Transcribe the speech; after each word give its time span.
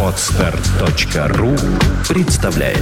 Отстар.ру 0.00 1.50
представляет 2.08 2.78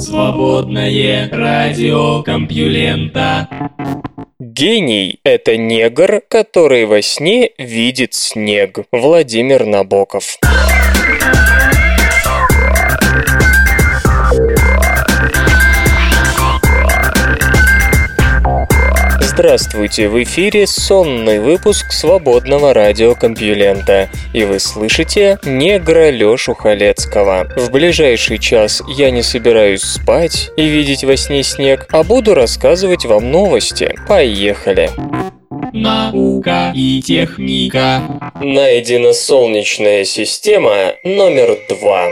Свободное 0.00 1.28
радио 1.30 2.22
Компьюлента 2.22 3.48
Гений– 4.38 5.20
это 5.24 5.58
негр, 5.58 6.22
который 6.26 6.86
во 6.86 7.02
сне 7.02 7.50
видит 7.58 8.14
снег. 8.14 8.78
Владимир 8.92 9.66
Набоков. 9.66 10.38
Здравствуйте, 19.20 20.08
в 20.08 20.22
эфире 20.22 20.66
сонный 20.66 21.40
выпуск 21.40 21.92
свободного 21.92 22.72
радиокомпьюлента. 22.72 24.08
И 24.32 24.44
вы 24.44 24.58
слышите 24.58 25.38
негра 25.44 26.10
Лёшу 26.10 26.54
Халецкого. 26.54 27.46
В 27.56 27.70
ближайший 27.70 28.38
час 28.38 28.82
я 28.88 29.10
не 29.10 29.22
собираюсь 29.22 29.82
спать 29.82 30.50
и 30.56 30.66
видеть 30.66 31.04
во 31.04 31.16
сне 31.16 31.42
снег, 31.42 31.86
а 31.90 32.02
буду 32.02 32.34
рассказывать 32.34 33.04
вам 33.04 33.30
новости. 33.30 33.94
Поехали! 34.08 34.90
Наука 35.72 36.72
и 36.74 37.00
техника. 37.00 38.02
Найдена 38.40 39.12
солнечная 39.12 40.04
система 40.04 40.94
номер 41.04 41.58
два. 41.68 42.08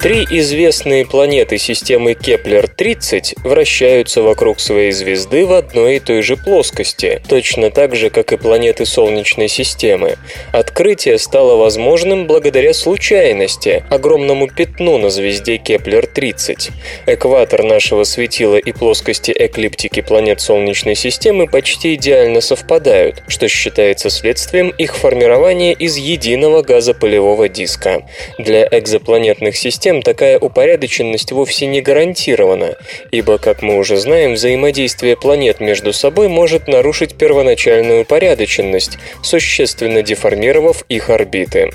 Три 0.00 0.26
известные 0.30 1.04
планеты 1.04 1.58
системы 1.58 2.14
Кеплер-30 2.14 3.46
вращаются 3.46 4.22
вокруг 4.22 4.58
своей 4.58 4.92
звезды 4.92 5.44
в 5.44 5.52
одной 5.52 5.96
и 5.96 6.00
той 6.00 6.22
же 6.22 6.38
плоскости, 6.38 7.20
точно 7.28 7.70
так 7.70 7.94
же, 7.94 8.08
как 8.08 8.32
и 8.32 8.38
планеты 8.38 8.86
Солнечной 8.86 9.48
системы. 9.48 10.16
Открытие 10.52 11.18
стало 11.18 11.56
возможным 11.56 12.26
благодаря 12.26 12.72
случайности, 12.72 13.84
огромному 13.90 14.48
пятну 14.48 14.96
на 14.96 15.10
звезде 15.10 15.58
Кеплер-30. 15.58 16.70
Экватор 17.04 17.62
нашего 17.62 18.04
светила 18.04 18.56
и 18.56 18.72
плоскости 18.72 19.34
эклиптики 19.38 20.00
планет 20.00 20.40
Солнечной 20.40 20.94
системы 20.94 21.46
почти 21.46 21.96
идеально 21.96 22.40
совпадают, 22.40 23.22
что 23.28 23.48
считается 23.48 24.08
следствием 24.08 24.70
их 24.70 24.96
формирования 24.96 25.74
из 25.74 25.96
единого 25.96 26.62
газопылевого 26.62 27.50
диска. 27.50 28.08
Для 28.38 28.66
экзопланетных 28.66 29.58
систем 29.58 29.89
систем 29.90 30.02
такая 30.02 30.38
упорядоченность 30.38 31.32
вовсе 31.32 31.66
не 31.66 31.82
гарантирована, 31.82 32.76
ибо, 33.10 33.38
как 33.38 33.60
мы 33.62 33.76
уже 33.76 33.96
знаем, 33.96 34.34
взаимодействие 34.34 35.16
планет 35.16 35.58
между 35.58 35.92
собой 35.92 36.28
может 36.28 36.68
нарушить 36.68 37.16
первоначальную 37.16 38.02
упорядоченность, 38.02 38.98
существенно 39.22 40.02
деформировав 40.02 40.84
их 40.88 41.10
орбиты. 41.10 41.70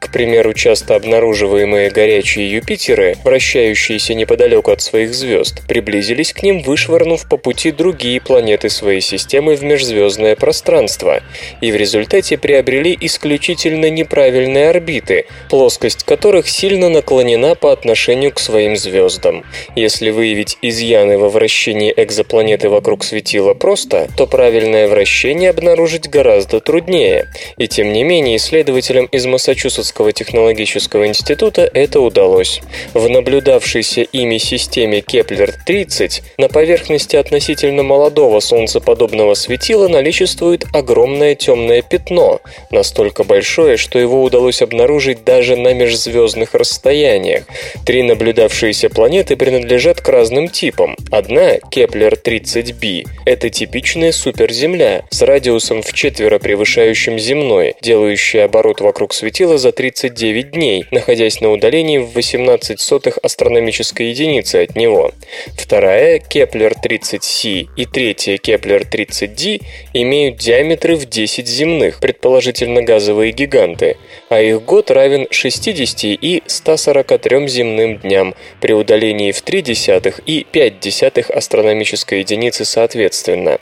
К 0.00 0.10
примеру, 0.12 0.52
часто 0.52 0.96
обнаруживаемые 0.96 1.90
горячие 1.90 2.50
Юпитеры, 2.50 3.16
вращающиеся 3.22 4.14
неподалеку 4.14 4.72
от 4.72 4.82
своих 4.82 5.14
звезд, 5.14 5.64
приблизились 5.68 6.32
к 6.32 6.42
ним, 6.42 6.62
вышвырнув 6.62 7.28
по 7.28 7.36
пути 7.36 7.70
другие 7.70 8.20
планеты 8.20 8.68
своей 8.68 9.00
системы 9.00 9.54
в 9.54 9.62
межзвездное 9.62 10.34
пространство, 10.34 11.22
и 11.60 11.70
в 11.70 11.76
результате 11.76 12.36
приобрели 12.36 12.96
исключительно 13.00 13.90
неправильные 13.90 14.70
орбиты, 14.70 15.26
плоскость 15.48 16.02
которых 16.02 16.48
сильно 16.48 16.88
наклонена 16.88 17.54
по 17.60 17.72
отношению 17.72 18.32
к 18.32 18.40
своим 18.40 18.76
звездам. 18.76 19.44
Если 19.76 20.10
выявить 20.10 20.58
изъяны 20.62 21.18
во 21.18 21.28
вращении 21.28 21.92
экзопланеты 21.96 22.68
вокруг 22.68 23.04
светила 23.04 23.54
просто, 23.54 24.08
то 24.16 24.26
правильное 24.26 24.88
вращение 24.88 25.50
обнаружить 25.50 26.08
гораздо 26.08 26.60
труднее. 26.60 27.28
И 27.58 27.68
тем 27.68 27.92
не 27.92 28.02
менее, 28.02 28.36
исследователям 28.36 29.06
из 29.06 29.26
Массачусетского 29.26 30.12
технологического 30.12 31.06
института 31.06 31.70
это 31.72 32.00
удалось. 32.00 32.60
В 32.94 33.08
наблюдавшейся 33.08 34.02
ими 34.02 34.38
системе 34.38 35.00
Кеплер-30 35.00 36.22
на 36.38 36.48
поверхности 36.48 37.16
относительно 37.16 37.82
молодого 37.82 38.40
солнцеподобного 38.40 39.34
светила 39.34 39.88
наличествует 39.88 40.64
огромное 40.72 41.34
темное 41.34 41.82
пятно, 41.82 42.40
настолько 42.70 43.24
большое, 43.24 43.76
что 43.76 43.98
его 43.98 44.22
удалось 44.22 44.62
обнаружить 44.62 45.24
даже 45.24 45.56
на 45.56 45.74
межзвездных 45.74 46.54
расстояниях. 46.54 47.44
Три 47.84 48.02
наблюдавшиеся 48.02 48.88
планеты 48.88 49.36
принадлежат 49.36 50.00
к 50.00 50.08
разным 50.08 50.48
типам. 50.48 50.96
Одна, 51.10 51.58
Кеплер-30b, 51.58 53.04
это 53.26 53.50
типичная 53.50 54.12
суперземля 54.12 55.04
с 55.10 55.22
радиусом 55.22 55.82
вчетверо 55.82 56.38
превышающим 56.38 57.18
земной, 57.18 57.74
делающая 57.80 58.44
оборот 58.44 58.80
вокруг 58.80 59.14
светила 59.14 59.58
за 59.58 59.72
39 59.72 60.50
дней, 60.50 60.84
находясь 60.90 61.40
на 61.40 61.50
удалении 61.50 61.98
в 61.98 62.12
18 62.12 62.80
сотых 62.80 63.18
астрономической 63.22 64.10
единицы 64.10 64.56
от 64.56 64.76
него. 64.76 65.12
Вторая, 65.56 66.18
Кеплер-30c 66.18 67.68
и 67.76 67.86
третья, 67.86 68.36
Кеплер-30d, 68.36 69.60
имеют 69.94 70.36
диаметры 70.36 70.96
в 70.96 71.06
10 71.06 71.46
земных, 71.46 72.00
предположительно 72.00 72.82
газовые 72.82 73.32
гиганты, 73.32 73.96
а 74.28 74.40
их 74.40 74.62
год 74.64 74.90
равен 74.90 75.26
60 75.30 76.04
и 76.04 76.42
143 76.46 77.39
трем 77.40 77.48
земным 77.48 77.96
дням 77.98 78.34
при 78.60 78.72
удалении 78.72 79.32
в 79.32 79.42
0,3 79.42 80.22
и 80.26 80.46
0,5 80.52 81.32
астрономической 81.32 82.20
единицы 82.20 82.64
соответственно. 82.64 83.58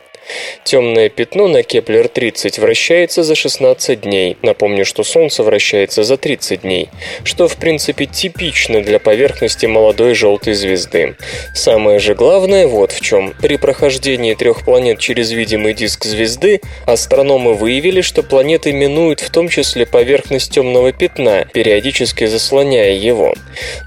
Темное 0.65 1.09
пятно 1.09 1.49
на 1.49 1.63
Кеплер-30 1.63 2.61
вращается 2.61 3.23
за 3.23 3.35
16 3.35 4.01
дней. 4.03 4.37
Напомню, 4.43 4.85
что 4.85 5.05
Солнце 5.05 5.43
вращается 5.43 6.03
за 6.03 6.17
30 6.17 6.63
дней, 6.63 6.89
что 7.25 7.49
в 7.49 7.57
принципе 7.57 8.07
типично 8.07 8.83
для 8.83 8.99
поверхности 8.99 9.67
молодой 9.67 10.15
желтой 10.15 10.55
звезды. 10.55 11.17
Самое 11.55 11.99
же 11.99 12.15
главное 12.15 12.67
вот 12.67 12.93
в 12.93 13.01
чем. 13.01 13.35
При 13.41 13.57
прохождении 13.57 14.35
трех 14.35 14.65
планет 14.65 14.99
через 14.99 15.31
видимый 15.31 15.75
диск 15.75 16.05
звезды 16.05 16.61
астрономы 16.87 17.55
выявили, 17.55 18.01
что 18.01 18.23
планеты 18.23 18.73
минуют 18.73 19.21
в 19.21 19.31
том 19.31 19.49
числе 19.49 19.87
поверхность 19.87 20.53
темного 20.53 20.93
пятна, 20.93 21.47
периодически 21.53 22.27
заслоняя 22.27 22.93
его. 22.93 23.35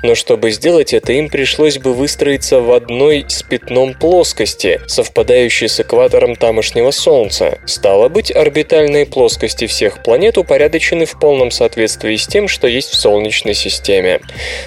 Но 0.04 0.16
чтобы 0.16 0.52
сделать 0.52 0.94
это, 0.94 1.14
им 1.14 1.30
пришлось 1.30 1.78
бы 1.78 1.94
выстроиться 1.94 2.60
в 2.60 2.72
одной 2.72 3.26
с 3.28 3.44
пятном 3.44 3.94
плоскости, 3.94 4.82
совпадающей 4.88 5.68
с 5.68 5.80
экватором 5.80 6.31
центром 6.32 6.36
тамошнего 6.36 6.92
Солнца. 6.92 7.60
Стало 7.66 8.10
быть, 8.10 8.36
орбитальные 8.36 9.06
плоскости 9.06 9.68
всех 9.68 10.04
планет 10.04 10.38
упорядочены 10.38 11.06
в 11.06 11.20
полном 11.20 11.52
соответствии 11.52 12.16
с 12.16 12.28
тем, 12.28 12.48
что 12.48 12.68
есть 12.68 12.90
в 12.90 12.96
Солнечной 12.96 13.54
системе. 13.54 14.20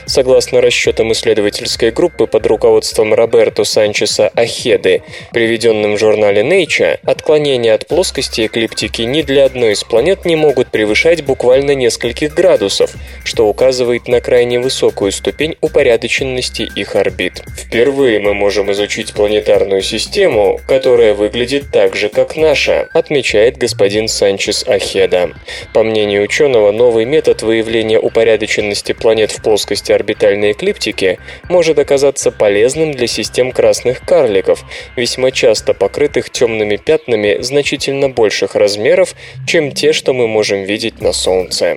Согласно 0.07 0.61
расчетам 0.61 1.13
исследовательской 1.13 1.91
группы 1.91 2.27
под 2.27 2.47
руководством 2.47 3.15
Роберто 3.15 3.65
Санчеса 3.65 4.31
Ахеды, 4.35 5.03
приведенным 5.33 5.97
в 5.97 5.99
журнале 5.99 6.43
Nature, 6.43 6.99
отклонения 7.05 7.75
от 7.75 7.87
плоскости 7.87 8.47
эклиптики 8.47 9.03
ни 9.03 9.23
для 9.23 9.45
одной 9.45 9.73
из 9.73 9.85
планет 9.85 10.25
не 10.25 10.37
могут 10.37 10.71
превышать 10.71 11.25
буквально 11.25 11.75
нескольких 11.75 12.35
градусов, 12.35 12.91
что 13.25 13.49
указывает 13.49 14.09
на 14.09 14.21
крайне 14.21 14.59
высокую 14.59 15.13
ступень 15.13 15.57
упорядоченности 15.61 16.71
их 16.77 16.97
орбит. 16.97 17.43
Впервые 17.57 18.21
мы 18.21 18.35
можем 18.35 18.71
изучить 18.73 19.13
планетарную 19.13 19.83
систему, 19.83 20.61
которая 20.67 21.15
выглядит 21.15 21.54
выглядит 21.55 21.71
так 21.71 21.95
же, 21.97 22.09
как 22.09 22.37
наша, 22.37 22.89
отмечает 22.93 23.57
господин 23.57 24.09
Санчес 24.09 24.67
Ахеда. 24.67 25.31
По 25.73 25.83
мнению 25.83 26.23
ученого, 26.23 26.73
новый 26.73 27.05
метод 27.05 27.43
выявления 27.43 27.99
упорядоченности 27.99 28.93
планет 28.93 29.31
в 29.31 29.43
плоскости 29.43 29.93
орбитальной 29.93 30.53
эклиптики 30.53 31.19
может 31.49 31.79
оказаться 31.79 32.31
полезным 32.31 32.93
для 32.93 33.07
систем 33.07 33.53
красных 33.53 34.01
карликов, 34.01 34.65
весьма 34.97 35.31
часто 35.31 35.75
покрытых 35.75 36.31
темными 36.31 36.77
пятнами 36.77 37.39
значительно 37.41 38.09
больших 38.09 38.55
размеров, 38.55 39.15
чем 39.47 39.73
те, 39.73 39.93
что 39.93 40.13
мы 40.13 40.27
можем 40.27 40.65
видеть 40.65 41.01
на 41.01 41.13
Солнце. 41.13 41.77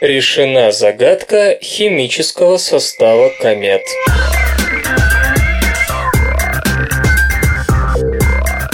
Решена 0.00 0.72
загадка 0.72 1.58
химического 1.62 2.56
состава 2.56 3.30
комет. 3.40 3.82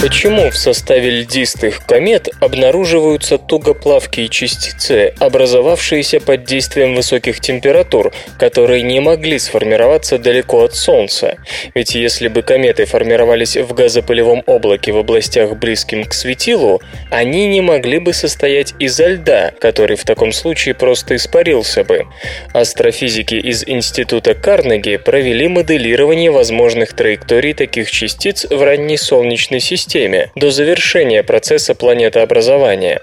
Почему 0.01 0.49
в 0.49 0.55
составе 0.55 1.09
льдистых 1.09 1.85
комет 1.85 2.29
обнаруживаются 2.39 3.37
тугоплавкие 3.37 4.29
частицы, 4.29 5.13
образовавшиеся 5.19 6.21
под 6.21 6.45
действием 6.45 6.95
высоких 6.95 7.41
температур, 7.41 8.13
которые 8.37 8.81
не 8.83 9.01
могли 9.01 9.37
сформироваться 9.37 10.17
далеко 10.17 10.63
от 10.63 10.73
Солнца? 10.73 11.35
Ведь 11.75 11.95
если 11.95 12.29
бы 12.29 12.43
кометы 12.43 12.85
формировались 12.85 13.57
в 13.57 13.73
газопылевом 13.73 14.41
облаке 14.45 14.93
в 14.93 14.97
областях 14.99 15.57
близким 15.57 16.05
к 16.05 16.13
светилу, 16.13 16.81
они 17.11 17.47
не 17.47 17.59
могли 17.59 17.99
бы 17.99 18.13
состоять 18.13 18.75
изо 18.79 19.05
льда, 19.07 19.51
который 19.59 19.97
в 19.97 20.05
таком 20.05 20.31
случае 20.31 20.75
просто 20.75 21.17
испарился 21.17 21.83
бы. 21.83 22.05
Астрофизики 22.53 23.35
из 23.35 23.65
Института 23.67 24.33
Карнеги 24.33 24.95
провели 24.95 25.49
моделирование 25.49 26.31
возможных 26.31 26.93
траекторий 26.93 27.53
таких 27.53 27.91
частиц 27.91 28.45
в 28.49 28.63
ранней 28.63 28.95
Солнечной 28.95 29.59
системе 29.59 29.88
системе 29.89 30.29
до 30.35 30.51
завершения 30.51 31.23
процесса 31.23 31.73
планетообразования. 31.73 33.01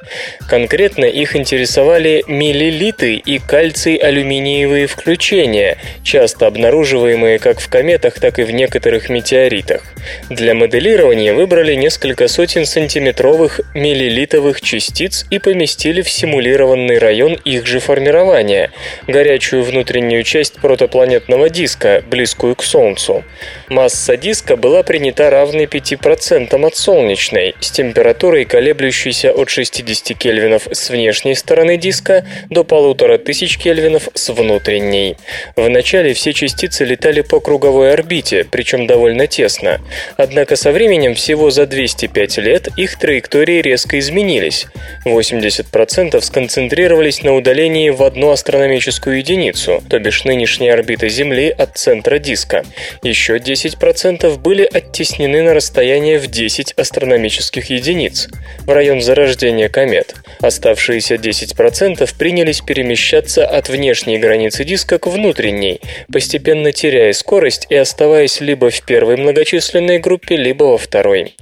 Конкретно 0.49 1.05
их 1.05 1.35
интересовали 1.35 2.23
миллилиты 2.29 3.17
и 3.17 3.41
кальций-алюминиевые 3.41 4.87
включения, 4.87 5.79
часто 6.05 6.47
обнаруживаемые 6.47 7.41
как 7.41 7.59
в 7.59 7.69
кометах, 7.69 8.21
так 8.21 8.39
и 8.39 8.45
в 8.45 8.53
некоторых 8.53 9.09
метеоритах. 9.09 9.83
Для 10.31 10.55
моделирования 10.55 11.35
выбрали 11.35 11.75
несколько 11.75 12.29
сотен 12.29 12.65
сантиметровых 12.65 13.61
миллилитовых 13.75 14.61
частиц 14.61 15.27
и 15.31 15.41
поместили 15.41 16.03
в 16.03 16.09
симулированный 16.09 16.99
район 16.99 17.35
их 17.45 17.67
же 17.67 17.81
формирования– 17.81 18.71
горячую 19.09 19.65
внутреннюю 19.65 20.23
часть 20.23 20.61
протопланетного 20.61 21.51
диска, 21.51 22.05
близкую 22.09 22.55
к 22.55 22.63
Солнцу. 22.63 23.25
Масса 23.69 24.17
диска 24.17 24.57
была 24.57 24.85
принята 24.85 25.31
равной 25.31 25.65
5% 25.65 26.65
от 26.65 26.76
солнечной, 26.77 27.55
с 27.61 27.71
температурой, 27.71 28.45
колеблющейся 28.45 29.33
от 29.33 29.49
60 29.51 30.17
кельвинов 30.17 30.69
с 30.71 30.91
внешней 30.91 31.35
стороны 31.35 31.77
диска 31.77 32.27
до 32.51 32.61
1500 32.61 33.57
кельвинов 33.63 34.09
с 34.15 34.33
внутренней. 34.33 35.17
Вначале 35.57 36.13
все 36.15 36.33
частицы 36.33 36.85
летали 36.85 37.23
по 37.23 37.41
круговой 37.41 37.93
орбите, 37.93 38.47
причем 38.51 38.87
довольно 38.87 39.27
тесно. 39.27 39.81
Однако 40.17 40.57
со 40.57 40.73
временем, 40.73 41.15
всего 41.15 41.51
за 41.51 41.67
205 41.67 42.39
лет, 42.39 42.69
их 42.77 42.99
траектории 42.99 43.61
резко 43.63 43.99
изменились. 43.99 44.67
80% 45.05 46.21
сконцентрировались 46.21 47.23
на 47.23 47.35
удалении 47.35 47.91
в 47.91 48.03
одну 48.03 48.31
астрономическую 48.31 49.19
единицу, 49.19 49.83
то 49.89 49.99
бишь 49.99 50.25
нынешняя 50.25 50.75
орбита 50.75 51.09
Земли 51.09 51.49
от 51.49 51.79
центра 51.79 52.19
диска. 52.19 52.65
Еще 53.03 53.37
10% 53.37 54.39
были 54.39 54.69
оттеснены 54.71 55.43
на 55.43 55.55
расстояние 55.55 56.19
в 56.19 56.27
10 56.27 56.66
10 56.67 56.73
астрономических 56.77 57.71
единиц 57.71 58.29
в 58.65 58.71
район 58.71 59.01
зарождения 59.01 59.69
комет. 59.69 60.15
Оставшиеся 60.41 61.15
10% 61.15 62.09
принялись 62.19 62.61
перемещаться 62.61 63.47
от 63.47 63.69
внешней 63.69 64.19
границы 64.19 64.65
диска 64.65 64.99
к 64.99 65.07
внутренней, 65.07 65.81
постепенно 66.13 66.73
теряя 66.73 67.13
скорость 67.13 67.67
и 67.71 67.77
оставаясь 67.77 68.41
либо 68.41 68.71
в 68.71 68.83
первой 68.83 69.17
многочисленной 69.17 69.99
группе, 69.99 70.37
либо 70.37 70.65
во 70.65 70.79
второй. 70.79 71.35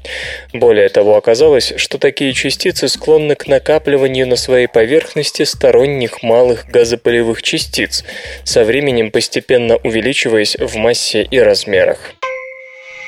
Более 0.52 0.88
того, 0.88 1.16
оказалось, 1.16 1.72
что 1.76 1.98
такие 1.98 2.32
частицы 2.32 2.88
склонны 2.88 3.34
к 3.34 3.46
накапливанию 3.46 4.26
на 4.26 4.36
своей 4.36 4.66
поверхности 4.66 5.44
сторонних 5.44 6.22
малых 6.22 6.66
газопылевых 6.66 7.42
частиц, 7.42 8.04
со 8.44 8.64
временем 8.64 9.10
постепенно 9.10 9.76
увеличиваясь 9.76 10.56
в 10.56 10.76
массе 10.76 11.22
и 11.22 11.38
размерах. 11.38 12.14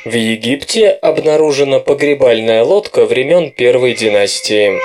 В 0.07 0.15
Египте 0.15 0.91
обнаружена 0.91 1.81
погребальная 1.81 2.63
лодка 2.63 3.07
времен 3.07 3.51
Первой 3.51 3.93
династии. 3.93 4.79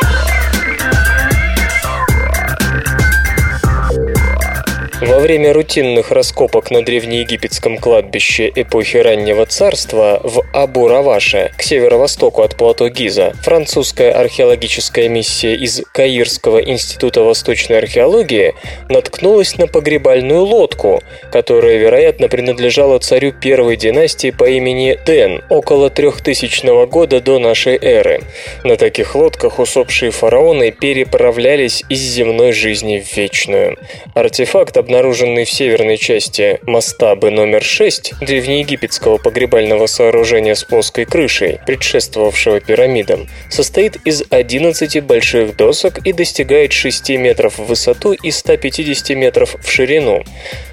Во 5.01 5.18
время 5.18 5.51
рутинных 5.51 6.12
раскопок 6.12 6.69
на 6.69 6.83
древнеегипетском 6.83 7.80
кладбище 7.80 8.51
эпохи 8.53 8.98
Раннего 8.98 9.48
Царства 9.48 10.21
в 10.24 10.44
Абу-Раваше, 10.53 11.50
к 11.57 11.63
северо-востоку 11.63 12.44
от 12.44 12.56
плато 12.56 12.88
Гиза, 12.89 13.33
французская 13.42 14.12
археологическая 14.12 15.09
миссия 15.09 15.56
из 15.56 15.81
Каирского 15.92 16.59
института 16.59 17.24
восточной 17.24 17.80
археологии 17.80 18.53
наткнулась 18.89 19.57
на 19.57 19.65
погребальную 19.65 20.44
лодку, 20.44 21.01
которая, 21.31 21.77
вероятно, 21.77 22.30
принадлежала 22.30 23.00
царю 23.00 23.31
первой 23.31 23.77
династии 23.77 24.30
по 24.30 24.47
имени 24.47 25.00
Тен 25.04 25.42
около 25.50 25.89
3000 25.89 26.86
года 26.86 27.21
до 27.21 27.39
нашей 27.39 27.75
эры. 27.75 28.21
На 28.63 28.75
таких 28.77 29.15
лодках 29.15 29.57
усопшие 29.57 30.12
фараоны 30.12 30.69
переправлялись 30.69 31.83
из 31.89 32.01
земной 32.01 32.51
жизни 32.51 33.00
в 33.00 33.18
вечную. 33.18 33.80
Артефакт 34.13 34.77
обнаруженный 34.91 35.45
в 35.45 35.49
северной 35.49 35.95
части 35.95 36.59
мастабы 36.63 37.31
номер 37.31 37.63
6 37.63 38.15
древнеегипетского 38.19 39.19
погребального 39.19 39.88
сооружения 39.88 40.53
с 40.53 40.65
плоской 40.65 41.05
крышей, 41.05 41.59
предшествовавшего 41.65 42.59
пирамидам, 42.59 43.29
состоит 43.49 43.95
из 44.03 44.21
11 44.29 45.01
больших 45.05 45.55
досок 45.55 46.05
и 46.05 46.11
достигает 46.11 46.73
6 46.73 47.11
метров 47.11 47.57
в 47.57 47.67
высоту 47.67 48.11
и 48.11 48.31
150 48.31 49.15
метров 49.15 49.55
в 49.63 49.71
ширину. 49.71 50.25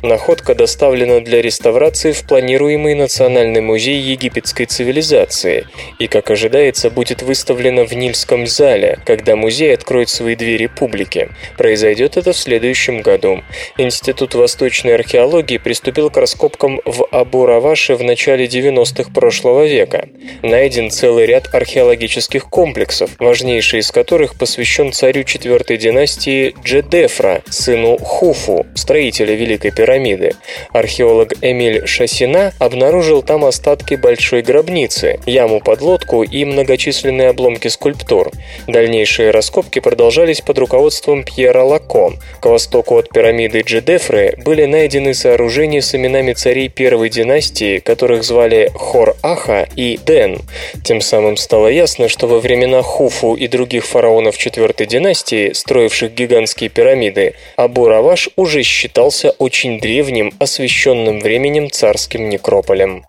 Находка 0.03 0.57
доставлена 0.57 1.21
для 1.21 1.41
реставрации 1.41 2.11
в 2.11 2.25
планируемый 2.25 2.97
Национальный 2.97 3.61
музей 3.61 4.01
египетской 4.01 4.65
цивилизации 4.65 5.69
и, 6.01 6.09
как 6.09 6.33
ожидается, 6.33 6.91
будет 6.91 7.23
выставлена 7.23 7.85
в 7.85 7.93
Нильском 7.93 8.49
зале, 8.49 8.99
когда 9.07 9.37
музей 9.37 9.73
откроет 9.73 10.09
свои 10.09 10.35
двери 10.35 10.67
публике. 10.67 11.29
Произойдет 11.57 12.17
это 12.17 12.33
в 12.33 12.37
следующем 12.37 13.01
году. 13.01 13.45
Институт 13.77 14.08
Институт 14.09 14.37
восточной 14.37 14.95
археологии 14.95 15.59
приступил 15.59 16.09
к 16.09 16.17
раскопкам 16.17 16.81
в 16.87 17.07
Абу-Раваше 17.13 17.95
в 17.95 18.03
начале 18.03 18.47
90-х 18.47 19.13
прошлого 19.13 19.67
века. 19.67 20.09
Найден 20.43 20.89
целый 20.89 21.27
ряд 21.27 21.55
археологических 21.55 22.49
комплексов, 22.49 23.11
важнейший 23.19 23.81
из 23.81 23.91
которых 23.91 24.39
посвящен 24.39 24.93
царю 24.93 25.25
четвертой 25.25 25.77
династии 25.77 26.55
Джедефра, 26.65 27.43
сыну 27.51 27.99
Хуфу, 27.99 28.65
строителя 28.75 29.35
Великой 29.35 29.73
пирамиды. 29.73 30.33
Археолог 30.73 31.35
Эмиль 31.43 31.87
Шасина 31.87 32.55
обнаружил 32.59 33.21
там 33.21 33.45
остатки 33.45 33.97
большой 33.97 34.41
гробницы, 34.41 35.21
яму 35.27 35.61
под 35.61 35.83
лодку 35.83 36.23
и 36.23 36.47
многочисленные 36.47 37.29
обломки 37.29 37.69
скульптур. 37.69 38.31
Дальнейшие 38.69 39.33
раскопки 39.33 39.81
продолжались 39.81 40.41
под 40.41 40.59
руководством 40.61 41.25
Пьера 41.25 41.63
Лако. 41.63 42.15
К 42.41 42.47
востоку 42.47 42.97
от 42.97 43.11
пирамиды 43.11 43.61
Джедефра 43.61 43.98
Сефры 43.99 44.35
были 44.45 44.65
найдены 44.65 45.13
сооружения 45.13 45.81
с 45.81 45.93
именами 45.93 46.33
царей 46.33 46.69
первой 46.69 47.11
династии, 47.11 47.81
которых 47.81 48.23
звали 48.23 48.71
Хор-Аха 48.73 49.69
и 49.75 49.99
Ден. 50.07 50.41
Тем 50.85 51.01
самым 51.01 51.37
стало 51.37 51.67
ясно, 51.67 52.09
что 52.09 52.29
во 52.29 52.39
времена 52.39 52.81
Хуфу 52.83 53.35
и 53.35 53.49
других 53.49 53.85
фараонов 53.85 54.39
четвертой 54.39 54.87
династии, 54.87 55.53
строивших 55.53 56.15
гигантские 56.15 56.71
пирамиды, 56.71 57.35
Абу-Раваш 57.57 58.29
уже 58.37 58.63
считался 58.63 59.31
очень 59.31 59.81
древним, 59.81 60.33
освященным 60.39 61.19
временем 61.19 61.69
царским 61.69 62.29
некрополем. 62.29 63.05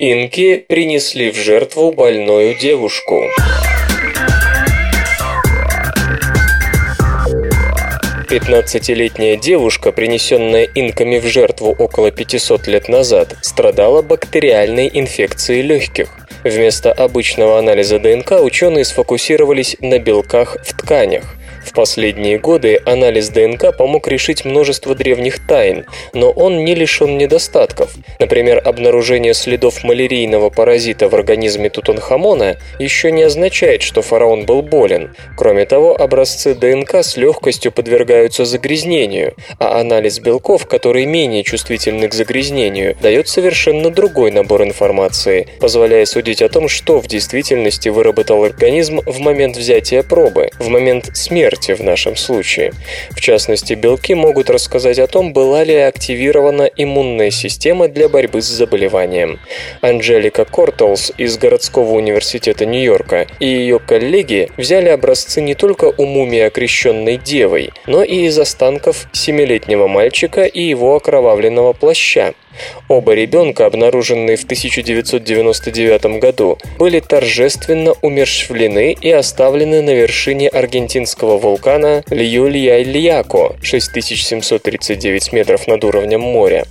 Инки 0.00 0.56
принесли 0.56 1.30
в 1.30 1.36
жертву 1.36 1.92
больную 1.92 2.56
девушку. 2.56 3.22
15-летняя 8.34 9.36
девушка, 9.36 9.92
принесенная 9.92 10.64
инками 10.74 11.20
в 11.20 11.24
жертву 11.24 11.70
около 11.78 12.10
500 12.10 12.66
лет 12.66 12.88
назад, 12.88 13.36
страдала 13.42 14.02
бактериальной 14.02 14.90
инфекцией 14.92 15.62
легких. 15.62 16.08
Вместо 16.42 16.92
обычного 16.92 17.60
анализа 17.60 18.00
ДНК 18.00 18.32
ученые 18.42 18.84
сфокусировались 18.84 19.76
на 19.80 20.00
белках 20.00 20.56
в 20.64 20.76
тканях– 20.76 21.36
последние 21.74 22.38
годы 22.38 22.80
анализ 22.86 23.28
ДНК 23.28 23.76
помог 23.76 24.08
решить 24.08 24.44
множество 24.44 24.94
древних 24.94 25.46
тайн, 25.46 25.84
но 26.12 26.30
он 26.30 26.64
не 26.64 26.74
лишен 26.74 27.18
недостатков. 27.18 27.92
Например, 28.18 28.62
обнаружение 28.64 29.34
следов 29.34 29.84
малярийного 29.84 30.50
паразита 30.50 31.08
в 31.08 31.14
организме 31.14 31.68
Тутанхамона 31.68 32.56
еще 32.78 33.10
не 33.12 33.24
означает, 33.24 33.82
что 33.82 34.00
фараон 34.02 34.46
был 34.46 34.62
болен. 34.62 35.14
Кроме 35.36 35.66
того, 35.66 35.94
образцы 36.00 36.54
ДНК 36.54 36.96
с 36.96 37.16
легкостью 37.16 37.72
подвергаются 37.72 38.44
загрязнению, 38.44 39.34
а 39.58 39.80
анализ 39.80 40.20
белков, 40.20 40.66
которые 40.66 41.06
менее 41.06 41.42
чувствительны 41.42 42.08
к 42.08 42.14
загрязнению, 42.14 42.96
дает 43.02 43.28
совершенно 43.28 43.90
другой 43.90 44.30
набор 44.30 44.62
информации, 44.62 45.48
позволяя 45.60 46.04
судить 46.04 46.42
о 46.42 46.48
том, 46.48 46.68
что 46.68 47.00
в 47.00 47.08
действительности 47.08 47.88
выработал 47.88 48.44
организм 48.44 49.00
в 49.04 49.18
момент 49.18 49.56
взятия 49.56 50.02
пробы, 50.02 50.50
в 50.58 50.68
момент 50.68 51.10
смерти, 51.16 51.63
в 51.72 51.82
нашем 51.82 52.16
случае. 52.16 52.72
В 53.10 53.20
частности, 53.20 53.74
белки 53.74 54.14
могут 54.14 54.50
рассказать 54.50 54.98
о 54.98 55.06
том, 55.06 55.32
была 55.32 55.64
ли 55.64 55.74
активирована 55.74 56.64
иммунная 56.64 57.30
система 57.30 57.88
для 57.88 58.08
борьбы 58.08 58.42
с 58.42 58.46
заболеванием. 58.46 59.40
Анджелика 59.80 60.44
Кортлс 60.44 61.12
из 61.16 61.38
городского 61.38 61.92
университета 61.92 62.66
Нью-Йорка 62.66 63.26
и 63.40 63.46
ее 63.46 63.78
коллеги 63.78 64.50
взяли 64.56 64.88
образцы 64.88 65.40
не 65.40 65.54
только 65.54 65.92
у 65.96 66.04
мумии 66.04 66.40
окрещенной 66.40 67.16
девой, 67.16 67.70
но 67.86 68.02
и 68.02 68.26
из 68.26 68.38
останков 68.38 69.06
семилетнего 69.12 69.86
мальчика 69.86 70.44
и 70.44 70.62
его 70.62 70.96
окровавленного 70.96 71.72
плаща. 71.72 72.34
Оба 72.88 73.14
ребенка, 73.14 73.66
обнаруженные 73.66 74.36
в 74.36 74.44
1999 74.44 76.20
году, 76.20 76.58
были 76.78 77.00
торжественно 77.00 77.94
умерщвлены 78.02 78.92
и 78.92 79.10
оставлены 79.10 79.82
на 79.82 79.94
вершине 79.94 80.48
аргентинского 80.48 81.38
вулкана 81.38 82.04
Льюлья-Ильяко, 82.10 83.56
6739 83.62 85.32
метров 85.32 85.66
над 85.66 85.84
уровнем 85.84 86.20
моря. 86.20 86.66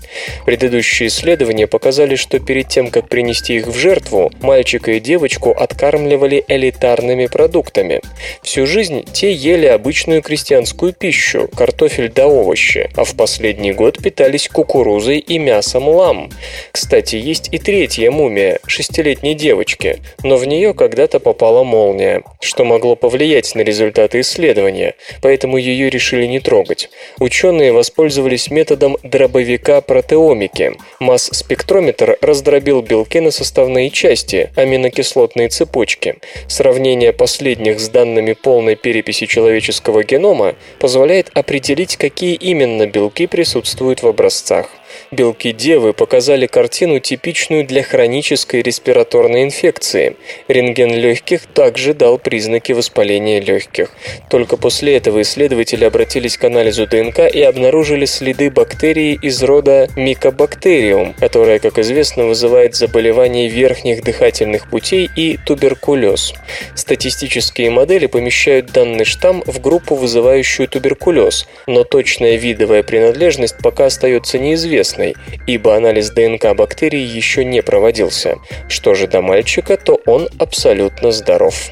Предыдущие 0.45 1.07
исследования 1.07 1.67
показали, 1.67 2.15
что 2.15 2.39
перед 2.39 2.69
тем, 2.69 2.89
как 2.89 3.09
принести 3.09 3.55
их 3.55 3.67
в 3.67 3.75
жертву, 3.75 4.31
мальчика 4.41 4.91
и 4.91 4.99
девочку 4.99 5.51
откармливали 5.51 6.43
элитарными 6.47 7.25
продуктами. 7.27 8.01
Всю 8.41 8.65
жизнь 8.65 9.03
те 9.11 9.33
ели 9.33 9.65
обычную 9.65 10.21
крестьянскую 10.21 10.93
пищу, 10.93 11.49
картофель 11.55 12.11
да 12.11 12.27
овощи, 12.27 12.89
а 12.95 13.03
в 13.03 13.15
последний 13.15 13.73
год 13.73 14.01
питались 14.01 14.47
кукурузой 14.47 15.17
и 15.19 15.39
мясом 15.39 15.72
мясом 15.73 15.89
лам. 15.89 16.29
Кстати, 16.71 17.15
есть 17.15 17.49
и 17.51 17.57
третья 17.57 18.11
мумия, 18.11 18.59
шестилетней 18.67 19.33
девочки, 19.33 19.99
но 20.23 20.37
в 20.37 20.45
нее 20.45 20.73
когда-то 20.73 21.19
попала 21.19 21.63
молния, 21.63 22.23
что 22.41 22.65
могло 22.65 22.95
повлиять 22.95 23.55
на 23.55 23.61
результаты 23.61 24.19
исследования, 24.21 24.95
поэтому 25.21 25.57
ее 25.57 25.89
решили 25.89 26.25
не 26.25 26.39
трогать. 26.39 26.89
Ученые 27.19 27.71
воспользовались 27.71 28.51
методом 28.51 28.97
дробовика 29.03 29.81
протеомики. 29.81 30.73
Масс-спектрометр 30.99 32.17
раздробил 32.21 32.81
белки 32.81 33.19
на 33.19 33.31
составные 33.31 33.89
части, 33.89 34.51
аминокислотные 34.55 35.49
цепочки. 35.49 36.15
Сравнение 36.47 37.13
последних 37.13 37.79
с 37.79 37.89
данными 37.89 38.33
полной 38.33 38.75
переписи 38.75 39.25
человеческого 39.25 40.03
генома 40.03 40.55
позволяет 40.79 41.29
определить, 41.33 41.97
какие 41.97 42.35
именно 42.35 42.85
белки 42.85 43.27
присутствуют 43.27 44.03
в 44.03 44.07
образцах. 44.07 44.69
Белки 45.11 45.51
девы 45.51 45.93
показали 45.93 46.47
картину, 46.47 46.99
типичную 46.99 47.65
для 47.65 47.83
хронической 47.83 48.61
респираторной 48.61 49.43
инфекции. 49.43 50.17
Рентген 50.47 50.93
легких 50.93 51.45
также 51.45 51.93
дал 51.93 52.17
признаки 52.17 52.71
воспаления 52.71 53.39
легких. 53.39 53.91
Только 54.29 54.57
после 54.57 54.97
этого 54.97 55.21
исследователи 55.21 55.85
обратились 55.85 56.37
к 56.37 56.43
анализу 56.43 56.87
ДНК 56.87 57.19
и 57.19 57.41
обнаружили 57.41 58.05
следы 58.05 58.49
бактерии 58.49 59.17
из 59.21 59.41
рода 59.43 59.87
микобактериум, 59.95 61.13
которая, 61.13 61.59
как 61.59 61.77
известно, 61.79 62.25
вызывает 62.25 62.75
заболевания 62.75 63.47
верхних 63.47 64.03
дыхательных 64.03 64.69
путей 64.69 65.09
и 65.15 65.37
туберкулез. 65.45 66.33
Статистические 66.75 67.69
модели 67.69 68.07
помещают 68.07 68.71
данный 68.71 69.05
штамм 69.05 69.43
в 69.45 69.61
группу, 69.61 69.95
вызывающую 69.95 70.67
туберкулез, 70.67 71.47
но 71.67 71.83
точная 71.83 72.35
видовая 72.35 72.83
принадлежность 72.83 73.55
пока 73.61 73.85
остается 73.85 74.39
неизвестной 74.39 74.82
неизвестной, 74.83 75.15
ибо 75.47 75.75
анализ 75.75 76.11
ДНК 76.11 76.55
бактерий 76.55 77.03
еще 77.03 77.45
не 77.45 77.61
проводился. 77.61 78.37
Что 78.67 78.93
же 78.93 79.07
до 79.07 79.21
мальчика, 79.21 79.77
то 79.77 79.99
он 80.05 80.27
абсолютно 80.39 81.11
здоров. 81.11 81.71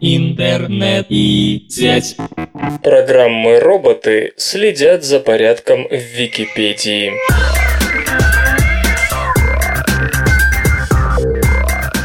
Интернет 0.00 1.06
и 1.08 1.66
сеть. 1.68 2.16
Программы-роботы 2.82 4.32
следят 4.36 5.04
за 5.04 5.20
порядком 5.20 5.88
в 5.88 5.94
Википедии. 5.94 7.12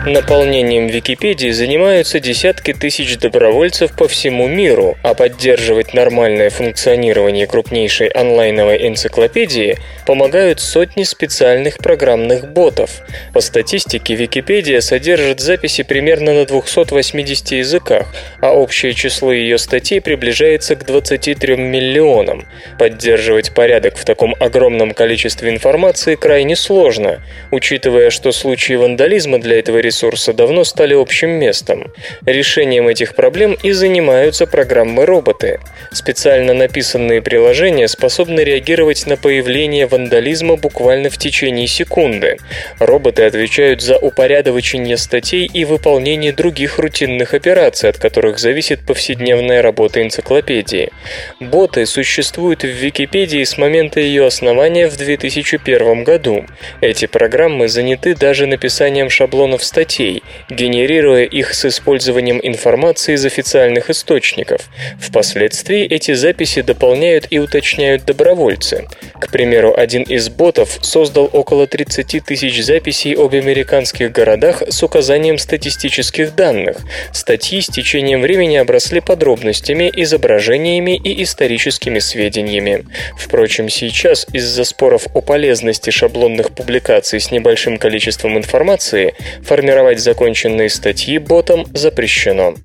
Наполнением 0.06 0.86
Википедии 0.86 1.50
занимаются 1.50 2.20
десятки 2.20 2.74
тысяч 2.74 3.18
добровольцев 3.18 3.92
по 3.98 4.08
всему 4.08 4.48
миру, 4.48 4.96
а 5.02 5.16
поддерживать 5.16 5.96
нормальное 5.96 6.52
функционирование 6.52 7.48
крупнейшей 7.48 8.10
онлайновой 8.10 8.88
энциклопедии 8.88 9.80
помогают 10.06 10.60
сотни 10.60 11.04
специальных 11.04 11.78
программных 11.80 12.52
ботов. 12.52 13.02
По 13.34 13.42
статистике, 13.42 14.16
Википедия 14.16 14.82
содержит 14.82 15.40
записи 15.40 15.84
примерно 15.84 16.34
на 16.34 16.46
280 16.46 17.52
языках, 17.52 18.08
а 18.42 18.52
общее 18.52 18.94
число 18.94 19.32
ее 19.32 19.58
статей 19.58 20.02
приближается 20.02 20.76
к 20.76 20.86
23 20.86 21.58
миллионам. 21.58 22.46
Поддерживать 22.78 23.54
порядок 23.54 23.98
в 23.98 24.06
таком 24.06 24.36
огромном 24.40 24.94
количестве 24.94 25.50
информации 25.50 26.16
крайне 26.16 26.56
сложно, 26.56 27.22
учитывая, 27.52 28.10
что 28.10 28.32
случаи 28.32 28.74
вандализма 28.74 29.40
для 29.40 29.60
этого 29.60 29.80
ресурса 29.80 30.34
давно 30.34 30.64
стали 30.64 30.94
общим 30.94 31.32
местом. 31.32 31.92
Решением 32.26 32.88
этих 32.88 33.16
проблем 33.16 33.58
и 33.64 33.72
занимаются 33.72 34.46
программы-роботы. 34.46 35.60
Специально 35.92 36.54
написанные 36.54 37.22
приложения 37.22 37.88
способны 37.88 38.42
реагировать 38.42 39.06
на 39.08 39.18
появление 39.18 39.88
вандализма 39.96 40.58
буквально 40.58 41.10
в 41.10 41.18
течение 41.18 41.68
секунды. 41.68 42.38
Роботы 42.80 43.24
отвечают 43.24 43.82
за 43.82 43.98
упорядочение 43.98 44.98
статей 44.98 45.50
и 45.52 45.64
выполнение 45.64 46.34
других 46.34 46.78
рутинных 46.80 47.34
операций, 47.34 47.90
от 47.90 47.98
которых 47.98 48.38
зависит 48.40 48.86
повседневная 48.86 49.62
работа 49.62 50.02
энциклопедии. 50.02 50.92
Боты 51.40 51.86
существуют 51.86 52.64
в 52.64 52.68
Википедии 52.68 53.44
с 53.44 53.58
момента 53.58 54.02
ее 54.02 54.26
основания 54.26 54.90
в 54.90 54.98
2001 54.98 56.04
году. 56.04 56.46
Эти 56.82 57.06
программы 57.06 57.70
заняты 57.70 58.16
даже 58.16 58.48
написанием 58.48 59.10
шаблонов 59.10 59.64
статей 59.64 60.22
генерируя 60.50 61.24
их 61.24 61.54
с 61.54 61.66
использованием 61.66 62.40
информации 62.42 63.14
из 63.14 63.26
официальных 63.26 63.90
источников. 63.90 64.70
Впоследствии 65.00 65.84
эти 65.86 66.14
записи 66.14 66.62
дополняют 66.62 67.28
и 67.30 67.40
уточняют 67.40 68.06
добровольцы. 68.06 68.86
К 69.20 69.30
примеру, 69.30 69.74
один 69.86 70.02
из 70.02 70.30
ботов 70.30 70.80
создал 70.82 71.30
около 71.32 71.68
30 71.68 72.26
тысяч 72.26 72.64
записей 72.64 73.14
об 73.14 73.36
американских 73.36 74.12
городах 74.12 74.64
с 74.68 74.82
указанием 74.82 75.38
статистических 75.38 76.34
данных. 76.34 76.78
Статьи 77.14 77.62
с 77.62 77.68
течением 77.68 78.22
времени 78.22 78.56
обросли 78.56 79.00
подробностями, 79.00 79.92
изображениями 79.96 80.98
и 80.98 81.22
историческими 81.22 82.00
сведениями. 82.00 82.86
Впрочем, 83.16 83.70
сейчас 83.70 84.26
из-за 84.34 84.64
споров 84.64 85.06
о 85.14 85.22
полезности 85.22 85.92
шаблонных 85.92 86.52
публикаций 86.52 87.20
с 87.20 87.30
небольшим 87.30 87.78
количеством 87.78 88.40
информации 88.40 89.14
формировать 89.44 90.00
законченные 90.00 90.72
статьи 90.72 91.20
ботом 91.20 91.68
запрещено. 91.74 92.56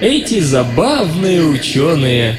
Эти 0.00 0.40
забавные 0.40 1.40
ученые. 1.42 2.36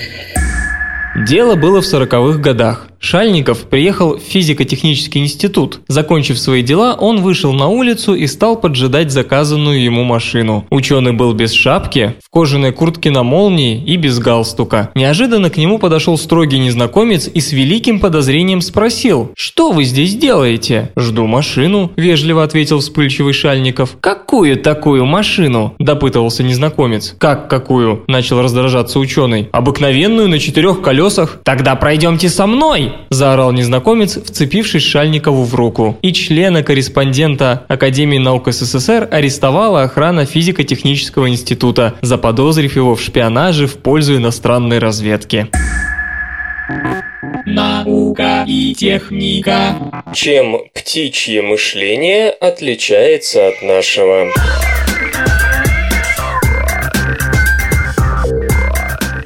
Дело 1.15 1.55
было 1.55 1.81
в 1.81 1.85
сороковых 1.85 2.41
годах. 2.41 2.87
Шальников 2.99 3.69
приехал 3.69 4.17
в 4.17 4.19
физико-технический 4.19 5.19
институт. 5.19 5.79
Закончив 5.87 6.39
свои 6.39 6.63
дела, 6.63 6.97
он 6.99 7.21
вышел 7.21 7.53
на 7.53 7.67
улицу 7.67 8.15
и 8.15 8.25
стал 8.25 8.59
поджидать 8.59 9.11
заказанную 9.11 9.81
ему 9.81 10.03
машину. 10.03 10.65
Ученый 10.71 11.13
был 11.13 11.33
без 11.33 11.53
шапки, 11.53 12.15
в 12.23 12.29
кожаной 12.31 12.73
куртке 12.73 13.11
на 13.11 13.21
молнии 13.21 13.81
и 13.81 13.95
без 13.95 14.17
галстука. 14.17 14.89
Неожиданно 14.95 15.51
к 15.51 15.57
нему 15.57 15.77
подошел 15.77 16.17
строгий 16.17 16.57
незнакомец 16.57 17.29
и 17.31 17.39
с 17.39 17.53
великим 17.53 17.99
подозрением 17.99 18.61
спросил 18.61 19.31
«Что 19.35 19.71
вы 19.71 19.83
здесь 19.83 20.15
делаете?» 20.15 20.89
«Жду 20.97 21.27
машину»,– 21.27 21.91
вежливо 21.95 22.43
ответил 22.43 22.79
вспыльчивый 22.79 23.33
Шальников. 23.33 23.97
«Какую 24.01 24.57
такую 24.57 25.05
машину?»– 25.05 25.75
допытывался 25.79 26.41
незнакомец. 26.41 27.15
«Как 27.19 27.49
какую?»– 27.49 28.03
начал 28.07 28.41
раздражаться 28.41 28.99
ученый. 28.99 29.47
«Обыкновенную 29.51 30.27
на 30.27 30.39
четырех 30.39 30.81
колесах?» 30.81 31.04
«Тогда 31.43 31.75
пройдемте 31.75 32.29
со 32.29 32.47
мной!»– 32.47 32.93
заорал 33.09 33.51
незнакомец, 33.51 34.17
вцепившись 34.17 34.83
Шальникову 34.83 35.43
в 35.43 35.53
руку. 35.55 35.97
И 36.01 36.13
члена-корреспондента 36.13 37.65
Академии 37.67 38.17
наук 38.17 38.51
СССР 38.51 39.07
арестовала 39.11 39.83
охрана 39.83 40.25
физико-технического 40.25 41.29
института, 41.29 41.95
заподозрив 42.01 42.75
его 42.75 42.95
в 42.95 43.01
шпионаже 43.01 43.67
в 43.67 43.77
пользу 43.77 44.17
иностранной 44.17 44.79
разведки. 44.79 45.47
Наука 47.45 48.43
и 48.47 48.73
техника. 48.73 49.75
Чем 50.13 50.57
птичье 50.73 51.41
мышление 51.41 52.31
отличается 52.31 53.47
от 53.47 53.61
нашего? 53.61 54.31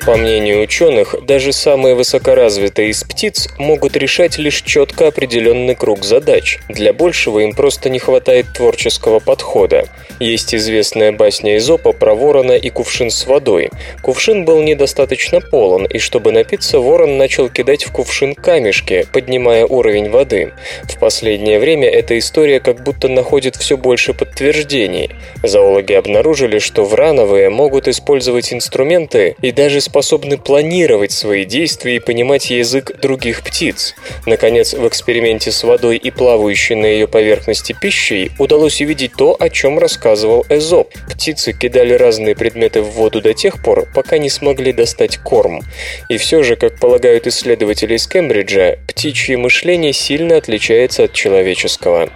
По 0.09 0.17
мнению 0.17 0.63
ученых, 0.63 1.13
даже 1.21 1.53
самые 1.53 1.93
высокоразвитые 1.93 2.89
из 2.89 3.03
птиц 3.03 3.47
могут 3.59 3.95
решать 3.95 4.39
лишь 4.39 4.63
четко 4.63 5.05
определенный 5.09 5.75
круг 5.75 6.03
задач. 6.03 6.57
Для 6.67 6.93
большего 6.93 7.41
им 7.41 7.53
просто 7.53 7.91
не 7.91 7.99
хватает 7.99 8.47
творческого 8.51 9.19
подхода. 9.19 9.85
Есть 10.19 10.55
известная 10.55 11.11
басня 11.11 11.57
Изопа 11.57 11.91
про 11.91 12.15
ворона 12.15 12.53
и 12.53 12.71
кувшин 12.71 13.11
с 13.11 13.27
водой. 13.27 13.69
Кувшин 14.01 14.45
был 14.45 14.63
недостаточно 14.63 15.41
полон, 15.41 15.85
и 15.85 15.99
чтобы 15.99 16.31
напиться, 16.31 16.79
ворон 16.79 17.19
начал 17.19 17.47
кидать 17.47 17.85
в 17.85 17.91
кувшин 17.91 18.33
камешки, 18.33 19.05
поднимая 19.13 19.67
уровень 19.67 20.09
воды. 20.09 20.53
В 20.85 20.97
последнее 20.97 21.59
время 21.59 21.87
эта 21.87 22.17
история 22.17 22.59
как 22.59 22.81
будто 22.81 23.09
находит 23.09 23.57
все 23.57 23.77
больше 23.77 24.15
подтверждений. 24.15 25.11
Зоологи 25.43 25.93
обнаружили, 25.93 26.57
что 26.57 26.83
врановые 26.83 27.51
могут 27.51 27.87
использовать 27.87 28.51
инструменты 28.51 29.35
и 29.43 29.51
даже 29.51 29.79
способны 30.00 30.38
планировать 30.38 31.12
свои 31.12 31.44
действия 31.44 31.98
и 31.98 32.00
понимать 32.00 32.51
язык 32.51 32.94
других 33.01 33.44
птиц. 33.44 33.96
Наконец, 34.25 34.74
в 34.74 34.88
эксперименте 34.88 35.51
с 35.51 35.62
водой 35.65 35.98
и 35.98 36.10
плавающей 36.10 36.75
на 36.75 36.86
ее 36.86 37.06
поверхности 37.06 37.75
пищей 37.79 38.32
удалось 38.39 38.79
увидеть 38.79 39.12
то, 39.18 39.36
о 39.38 39.50
чем 39.50 39.77
рассказывал 39.77 40.46
Эзоп. 40.50 40.94
Птицы 41.10 41.51
кидали 41.51 41.91
разные 41.96 42.34
предметы 42.34 42.82
в 42.82 42.91
воду 42.91 43.20
до 43.22 43.34
тех 43.34 43.62
пор, 43.62 43.89
пока 43.94 44.18
не 44.18 44.29
смогли 44.29 44.72
достать 44.72 45.18
корм. 45.18 45.60
И 46.08 46.15
все 46.15 46.44
же, 46.44 46.56
как 46.56 46.79
полагают 46.79 47.27
исследователи 47.27 47.96
из 47.96 48.08
Кембриджа, 48.08 48.77
птичье 48.88 49.36
мышление 49.36 49.91
сильно 49.91 50.38
отличается 50.38 51.03
от 51.03 51.12
человеческого. 51.12 52.10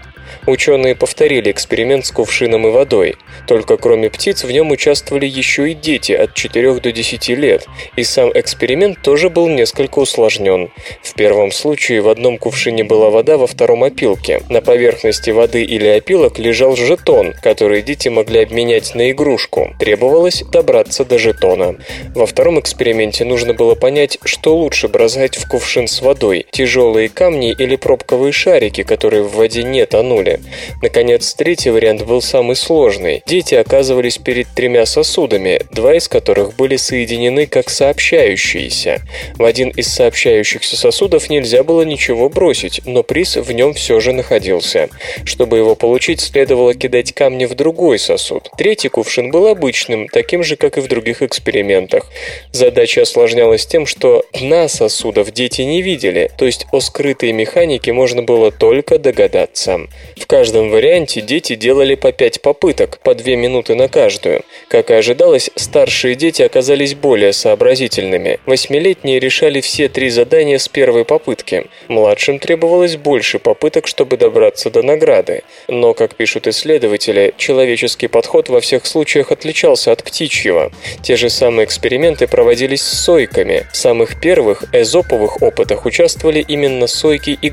Ученые 0.45 0.93
повторили 0.93 1.51
эксперимент 1.51 2.05
с 2.05 2.11
кувшином 2.11 2.67
и 2.67 2.71
водой. 2.71 3.15
Только 3.47 3.77
кроме 3.77 4.09
птиц 4.09 4.43
в 4.43 4.51
нем 4.51 4.71
участвовали 4.71 5.25
еще 5.25 5.71
и 5.71 5.73
дети 5.73 6.11
от 6.11 6.33
4 6.33 6.73
до 6.79 6.91
10 6.91 7.29
лет, 7.29 7.65
и 7.95 8.03
сам 8.03 8.29
эксперимент 8.33 9.01
тоже 9.01 9.29
был 9.29 9.47
несколько 9.47 9.99
усложнен. 9.99 10.69
В 11.01 11.13
первом 11.13 11.51
случае 11.51 12.01
в 12.01 12.09
одном 12.09 12.37
кувшине 12.37 12.83
была 12.83 13.09
вода, 13.09 13.37
во 13.37 13.47
втором 13.47 13.83
опилке. 13.83 14.41
На 14.49 14.61
поверхности 14.61 15.29
воды 15.29 15.63
или 15.63 15.87
опилок 15.87 16.39
лежал 16.39 16.75
жетон, 16.75 17.33
который 17.41 17.81
дети 17.81 18.09
могли 18.09 18.41
обменять 18.43 18.95
на 18.95 19.11
игрушку. 19.11 19.73
Требовалось 19.79 20.43
добраться 20.51 21.05
до 21.05 21.19
жетона. 21.19 21.75
Во 22.15 22.25
втором 22.25 22.59
эксперименте 22.59 23.23
нужно 23.23 23.53
было 23.53 23.75
понять, 23.75 24.17
что 24.25 24.55
лучше 24.57 24.89
бросать 24.89 25.37
в 25.37 25.47
кувшин 25.47 25.87
с 25.87 26.01
водой– 26.01 26.45
тяжелые 26.51 27.07
камни 27.07 27.55
или 27.57 27.77
пробковые 27.77 28.33
шарики, 28.33 28.83
которые 28.83 29.23
в 29.23 29.35
воде 29.35 29.63
не 29.63 29.85
тонули. 29.85 30.32
Наконец, 30.81 31.33
третий 31.33 31.69
вариант 31.69 32.03
был 32.03 32.21
самый 32.21 32.55
сложный. 32.55 33.23
Дети 33.25 33.55
оказывались 33.55 34.17
перед 34.17 34.47
тремя 34.55 34.85
сосудами, 34.85 35.61
два 35.71 35.95
из 35.95 36.07
которых 36.07 36.55
были 36.55 36.75
соединены 36.75 37.45
как 37.45 37.69
сообщающиеся. 37.69 39.01
В 39.35 39.43
один 39.43 39.69
из 39.69 39.87
сообщающихся 39.93 40.75
сосудов 40.75 41.29
нельзя 41.29 41.63
было 41.63 41.81
ничего 41.83 42.29
бросить, 42.29 42.81
но 42.85 43.03
приз 43.03 43.35
в 43.37 43.51
нем 43.51 43.73
все 43.73 43.99
же 43.99 44.13
находился. 44.13 44.89
Чтобы 45.25 45.57
его 45.57 45.75
получить, 45.75 46.21
следовало 46.21 46.73
кидать 46.73 47.13
камни 47.13 47.45
в 47.45 47.55
другой 47.55 47.99
сосуд. 47.99 48.49
Третий 48.57 48.89
кувшин 48.89 49.31
был 49.31 49.47
обычным, 49.47 50.07
таким 50.07 50.43
же, 50.43 50.55
как 50.55 50.77
и 50.77 50.81
в 50.81 50.87
других 50.87 51.21
экспериментах. 51.21 52.09
Задача 52.51 53.01
осложнялась 53.01 53.65
тем, 53.65 53.85
что 53.85 54.25
дна 54.33 54.67
сосудов 54.67 55.31
дети 55.31 55.61
не 55.61 55.81
видели, 55.81 56.31
то 56.37 56.45
есть 56.45 56.67
о 56.71 56.79
скрытой 56.79 57.31
механике 57.31 57.93
можно 57.93 58.23
было 58.23 58.51
только 58.51 58.99
догадаться. 58.99 59.81
В 60.23 60.27
каждом 60.33 60.69
варианте 60.69 61.19
дети 61.19 61.55
делали 61.55 61.95
по 61.95 62.13
5 62.13 62.41
попыток, 62.41 62.99
по 63.03 63.13
2 63.13 63.35
минуты 63.35 63.75
на 63.75 63.89
каждую. 63.89 64.43
Как 64.69 64.89
и 64.89 64.93
ожидалось, 64.93 65.51
старшие 65.55 66.15
дети 66.15 66.41
оказались 66.41 66.95
более 66.95 67.33
сообразительными. 67.33 68.39
Восьмилетние 68.45 69.19
решали 69.19 69.59
все 69.59 69.89
три 69.89 70.09
задания 70.09 70.59
с 70.59 70.69
первой 70.69 71.03
попытки. 71.03 71.65
Младшим 71.89 72.39
требовалось 72.39 72.95
больше 72.95 73.37
попыток, 73.37 73.85
чтобы 73.85 74.15
добраться 74.15 74.71
до 74.71 74.81
награды. 74.81 75.43
Но, 75.67 75.93
как 75.93 76.15
пишут 76.15 76.47
исследователи, 76.47 77.33
человеческий 77.35 78.07
подход 78.07 78.47
во 78.47 78.61
всех 78.61 78.85
случаях 78.85 79.33
отличался 79.33 79.91
от 79.91 80.05
птичьего. 80.05 80.71
Те 81.01 81.17
же 81.17 81.29
самые 81.29 81.65
эксперименты 81.65 82.29
проводились 82.29 82.81
с 82.81 83.03
сойками. 83.03 83.67
В 83.73 83.75
самых 83.75 84.21
первых 84.21 84.63
эзоповых 84.71 85.41
опытах 85.41 85.85
участвовали 85.85 86.39
именно 86.47 86.87
сойки 86.87 87.37
и 87.41 87.49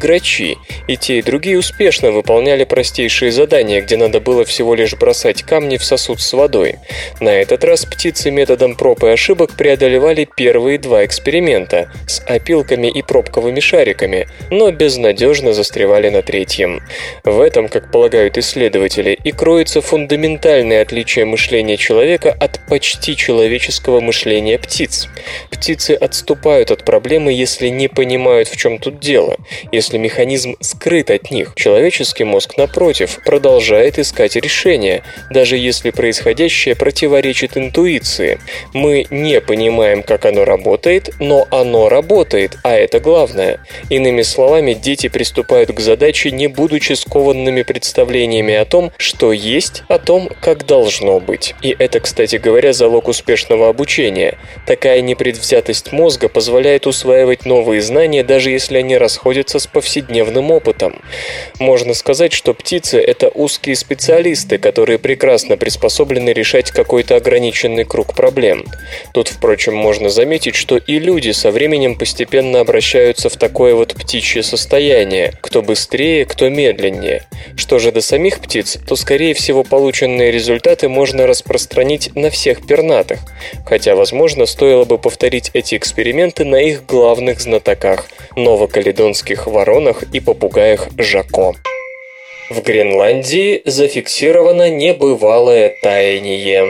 и 0.87 0.97
те 0.97 1.19
и 1.19 1.23
другие 1.23 1.59
успешно 1.59 2.13
выполняли 2.13 2.60
выполняли 2.61 2.65
простейшие 2.65 3.33
задания, 3.33 3.81
где 3.81 3.97
надо 3.97 4.21
было 4.21 4.45
всего 4.45 4.75
лишь 4.75 4.95
бросать 4.95 5.43
камни 5.43 5.77
в 5.77 5.85
сосуд 5.85 6.21
с 6.21 6.33
водой. 6.33 6.77
На 7.21 7.31
этот 7.31 7.65
раз 7.65 7.85
птицы 7.85 8.31
методом 8.31 8.75
проб 8.77 9.05
и 9.05 9.09
ошибок 9.09 9.51
преодолевали 9.57 10.27
первые 10.37 10.79
два 10.79 11.05
эксперимента 11.05 11.91
с 12.07 12.21
опилками 12.27 12.89
и 12.89 13.03
пробковыми 13.03 13.61
шариками, 13.61 14.27
но 14.51 14.71
безнадежно 14.71 15.53
застревали 15.53 16.11
на 16.11 16.23
третьем. 16.23 16.81
В 17.25 17.41
этом, 17.41 17.69
как 17.69 17.91
полагают 17.91 18.39
исследователи, 18.39 19.19
и 19.25 19.33
кроется 19.33 19.81
фундаментальное 19.81 20.83
отличие 20.83 21.25
мышления 21.25 21.77
человека 21.77 22.37
от 22.41 22.61
почти 22.69 23.17
человеческого 23.17 24.01
мышления 24.01 24.59
птиц. 24.59 25.09
Птицы 25.51 25.93
отступают 25.93 26.71
от 26.71 26.85
проблемы, 26.85 27.33
если 27.33 27.69
не 27.69 27.89
понимают, 27.89 28.49
в 28.49 28.57
чем 28.57 28.79
тут 28.79 29.01
дело, 29.01 29.37
если 29.73 29.99
механизм 29.99 30.57
скрыт 30.61 31.11
от 31.11 31.31
них. 31.31 31.53
Человеческий 31.57 32.25
мозг 32.25 32.50
мозг, 32.51 32.57
напротив, 32.57 33.21
продолжает 33.25 33.99
искать 33.99 34.37
решение, 34.37 35.03
даже 35.31 35.57
если 35.57 35.91
происходящее 35.91 36.75
противоречит 36.75 37.57
интуиции. 37.57 38.39
Мы 38.75 39.07
не 39.11 39.41
понимаем, 39.41 40.03
как 40.03 40.27
оно 40.27 40.45
работает, 40.45 41.11
но 41.19 41.47
оно 41.51 41.89
работает, 41.89 42.59
а 42.63 42.75
это 42.75 43.01
главное. 43.01 43.61
Иными 43.91 44.23
словами, 44.23 44.75
дети 44.75 45.09
приступают 45.09 45.71
к 45.71 45.81
задаче, 45.81 46.31
не 46.31 46.49
будучи 46.49 46.95
скованными 46.95 47.63
представлениями 47.63 48.55
о 48.55 48.65
том, 48.65 48.93
что 48.97 49.33
есть, 49.33 49.83
о 49.89 49.99
том, 49.99 50.29
как 50.41 50.67
должно 50.67 51.21
быть. 51.21 51.55
И 51.63 51.75
это, 51.79 52.01
кстати 52.01 52.37
говоря, 52.37 52.73
залог 52.73 53.09
успешного 53.09 53.69
обучения. 53.69 54.39
Такая 54.67 55.01
непредвзятость 55.03 55.93
мозга 55.93 56.29
позволяет 56.29 56.87
усваивать 56.87 57.47
новые 57.47 57.81
знания, 57.81 58.25
даже 58.25 58.51
если 58.51 58.79
они 58.79 58.97
расходятся 58.99 59.59
с 59.59 59.67
повседневным 59.67 60.51
опытом. 60.51 61.01
Можно 61.59 61.95
сказать, 61.95 62.40
что 62.41 62.55
птицы– 62.55 62.99
это 63.07 63.29
узкие 63.29 63.77
специалисты, 63.77 64.57
которые 64.57 64.99
прекрасно 64.99 65.59
приспособлены 65.59 66.31
решать 66.31 66.71
какой-то 66.71 67.17
ограниченный 67.17 67.85
круг 67.85 68.15
проблем. 68.15 68.65
Тут, 69.13 69.29
впрочем, 69.29 69.75
можно 69.75 70.09
заметить, 70.09 70.55
что 70.55 70.79
и 70.79 70.99
люди 70.99 71.33
со 71.33 71.51
временем 71.51 71.99
постепенно 71.99 72.61
обращаются 72.61 73.29
в 73.29 73.37
такое 73.37 73.75
вот 73.75 73.93
птичье 73.93 74.43
состояние, 74.43 75.35
кто 75.43 75.61
быстрее, 75.61 76.25
кто 76.25 76.49
медленнее. 76.49 77.27
Что 77.57 77.79
же 77.79 77.93
до 77.93 78.01
самих 78.01 78.41
птиц, 78.41 78.79
то, 78.89 78.97
скорее 78.97 79.35
всего, 79.35 79.63
полученные 79.63 80.31
результаты 80.31 80.89
можно 80.89 81.27
распространить 81.27 82.17
на 82.17 82.31
всех 82.31 82.67
пернатых, 82.67 83.19
хотя, 83.67 83.95
возможно, 83.95 84.47
стоило 84.47 84.87
бы 84.87 84.97
повторить 84.97 85.51
эти 85.53 85.77
эксперименты 85.77 86.47
на 86.47 86.57
их 86.57 86.87
главных 86.87 87.39
знатоках– 87.43 88.07
новокаледонских 88.35 89.47
воронах 89.47 90.05
и 90.15 90.21
попугаях 90.21 90.89
Жако. 90.97 91.53
В 92.51 92.63
Гренландии 92.63 93.63
зафиксировано 93.65 94.71
небывалое 94.71 95.77
таяние. 95.83 96.67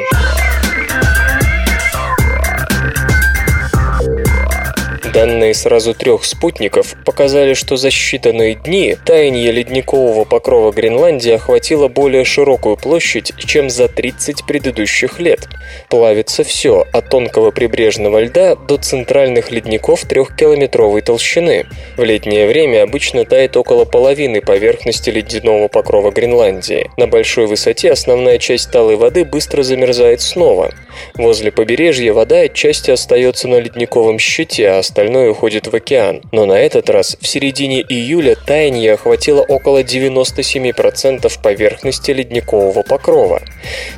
Данные 5.13 5.55
сразу 5.55 5.93
трех 5.93 6.25
спутников 6.25 6.95
показали, 7.05 7.55
что 7.55 7.77
за 7.77 7.89
считанные 7.89 8.55
дни 8.55 8.97
таяние 9.05 9.51
ледникового 9.51 10.25
покрова 10.25 10.71
Гренландии 10.71 11.33
охватило 11.33 11.89
более 11.89 12.25
широкую 12.25 12.77
площадь, 12.77 13.33
чем 13.37 13.71
за 13.71 13.89
30 13.89 14.47
предыдущих 14.47 15.19
лет. 15.19 15.49
Плавится 15.89 16.45
все, 16.45 16.87
от 16.93 17.09
тонкого 17.11 17.51
прибрежного 17.51 18.21
льда 18.23 18.55
до 18.55 18.77
центральных 18.77 19.51
ледников 19.51 20.03
трехкилометровой 20.03 21.01
толщины. 21.03 21.67
В 21.97 22.05
летнее 22.05 22.47
время 22.47 22.85
обычно 22.85 23.25
тает 23.25 23.57
около 23.57 23.85
половины 23.85 24.41
поверхности 24.41 25.11
ледяного 25.11 25.67
покрова 25.67 26.13
Гренландии. 26.13 26.89
На 26.97 27.09
большой 27.09 27.47
высоте 27.47 27.91
основная 27.91 28.39
часть 28.39 28.71
талой 28.71 28.95
воды 28.95 29.25
быстро 29.25 29.65
замерзает 29.65 30.21
снова. 30.21 30.71
Возле 31.17 31.51
побережья 31.51 32.13
вода 32.13 32.43
отчасти 32.43 32.93
остается 32.93 33.49
на 33.49 33.59
ледниковом 33.59 34.21
щите, 34.21 34.69
а 34.69 34.79
остальная 34.79 35.00
остальное 35.01 35.31
уходит 35.31 35.67
в 35.67 35.75
океан. 35.75 36.21
Но 36.31 36.45
на 36.45 36.59
этот 36.61 36.91
раз 36.91 37.17
в 37.19 37.27
середине 37.27 37.81
июля 37.81 38.35
таяние 38.35 38.93
охватило 38.93 39.41
около 39.41 39.83
97% 39.83 41.33
поверхности 41.43 42.11
ледникового 42.11 42.83
покрова. 42.83 43.41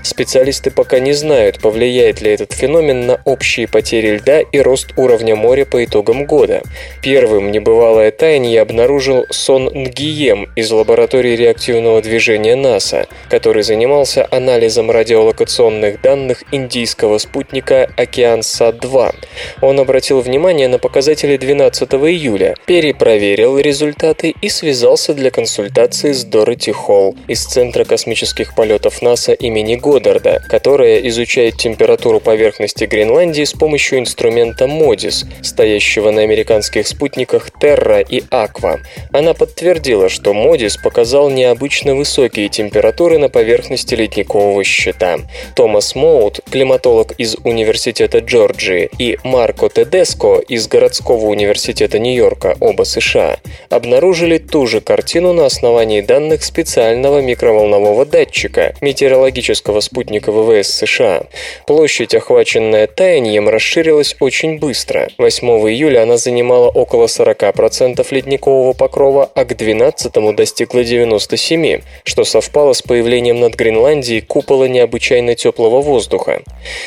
Специалисты 0.05 0.71
пока 0.71 1.01
не 1.01 1.13
знают, 1.13 1.61
повлияет 1.61 2.21
ли 2.21 2.31
этот 2.31 2.53
феномен 2.53 3.07
на 3.07 3.21
общие 3.25 3.67
потери 3.67 4.19
льда 4.19 4.43
и 4.43 4.61
рост 4.61 4.93
уровня 4.97 5.35
моря 5.35 5.65
по 5.65 5.85
итогам 5.85 6.25
года. 6.25 6.63
Первым 7.03 7.51
небывалое 7.51 8.13
таяние 8.13 8.61
обнаружил 8.61 9.27
Сон 9.31 9.65
Нгием 9.65 10.53
из 10.55 10.71
лаборатории 10.71 11.35
реактивного 11.35 12.01
движения 12.01 12.55
НАСА, 12.55 13.07
который 13.29 13.65
занимался 13.65 14.29
анализом 14.31 14.89
радиолокационных 14.89 16.01
данных 16.01 16.45
индийского 16.53 17.19
спутника 17.19 17.91
Океансат-2. 17.97 19.15
Он 19.63 19.81
обратил 19.81 20.21
внимание 20.21 20.69
на 20.69 20.79
показатели 20.79 20.92
12 20.93 21.93
июля, 21.95 22.55
перепроверил 22.67 23.59
результаты 23.59 24.35
и 24.41 24.49
связался 24.49 25.15
для 25.15 25.31
консультации 25.31 26.13
с 26.13 26.25
Дороти 26.25 26.73
Холл 26.73 27.17
из 27.29 27.45
Центра 27.45 27.85
космических 27.85 28.55
полетов 28.55 29.01
НАСА 29.01 29.33
имени 29.33 29.77
Годдарда, 29.77 30.43
которая 30.49 30.99
изучает 31.09 31.57
температуру 31.57 32.21
поверхности 32.21 32.85
Гренландии 32.85 33.45
с 33.45 33.53
помощью 33.53 34.01
инструмента 34.01 34.67
MODIS, 34.67 35.27
стоящего 35.43 36.11
на 36.11 36.23
американских 36.23 36.87
спутниках 36.87 37.49
Terra 37.61 38.05
и 38.07 38.21
Aqua. 38.31 38.81
Она 39.13 39.35
подтвердила, 39.35 40.09
что 40.09 40.33
MODIS 40.33 40.75
показал 40.83 41.31
необычно 41.31 41.95
высокие 41.95 42.49
температуры 42.49 43.19
на 43.19 43.29
поверхности 43.29 43.95
ледникового 43.95 44.63
щита. 44.65 45.21
Томас 45.57 45.95
Моут, 45.95 46.41
климатолог 46.51 47.13
из 47.13 47.37
Университета 47.45 48.19
Джорджии, 48.19 48.91
и 48.99 49.19
Марко 49.25 49.69
Тедеско 49.69 50.39
из 50.39 50.69
городского 50.83 51.27
университета 51.27 52.01
Нью-Йорка, 52.01 52.57
оба 52.59 52.83
США, 52.83 53.37
обнаружили 53.71 54.39
ту 54.39 54.67
же 54.67 54.81
картину 54.81 55.33
на 55.33 55.47
основании 55.47 56.01
данных 56.01 56.43
специального 56.43 57.21
микроволнового 57.21 58.05
датчика 58.05 58.75
метеорологического 58.81 59.79
спутника 59.79 60.33
ВВС 60.33 60.71
США. 60.71 61.23
Площадь, 61.69 62.17
охваченная 62.17 62.89
таянием, 62.89 63.49
расширилась 63.49 64.17
очень 64.19 64.59
быстро. 64.59 65.09
8 65.19 65.47
июля 65.71 66.03
она 66.03 66.17
занимала 66.17 66.69
около 66.69 67.07
40% 67.07 68.05
ледникового 68.11 68.73
покрова, 68.73 69.31
а 69.37 69.45
к 69.45 69.57
12 69.57 70.35
достигла 70.35 70.83
97, 70.83 71.81
что 72.03 72.25
совпало 72.25 72.73
с 72.73 72.83
появлением 72.83 73.39
над 73.39 73.55
Гренландией 73.55 74.21
купола 74.21 74.65
необычайно 74.65 75.37
теплого 75.37 75.81
воздуха. 75.81 76.43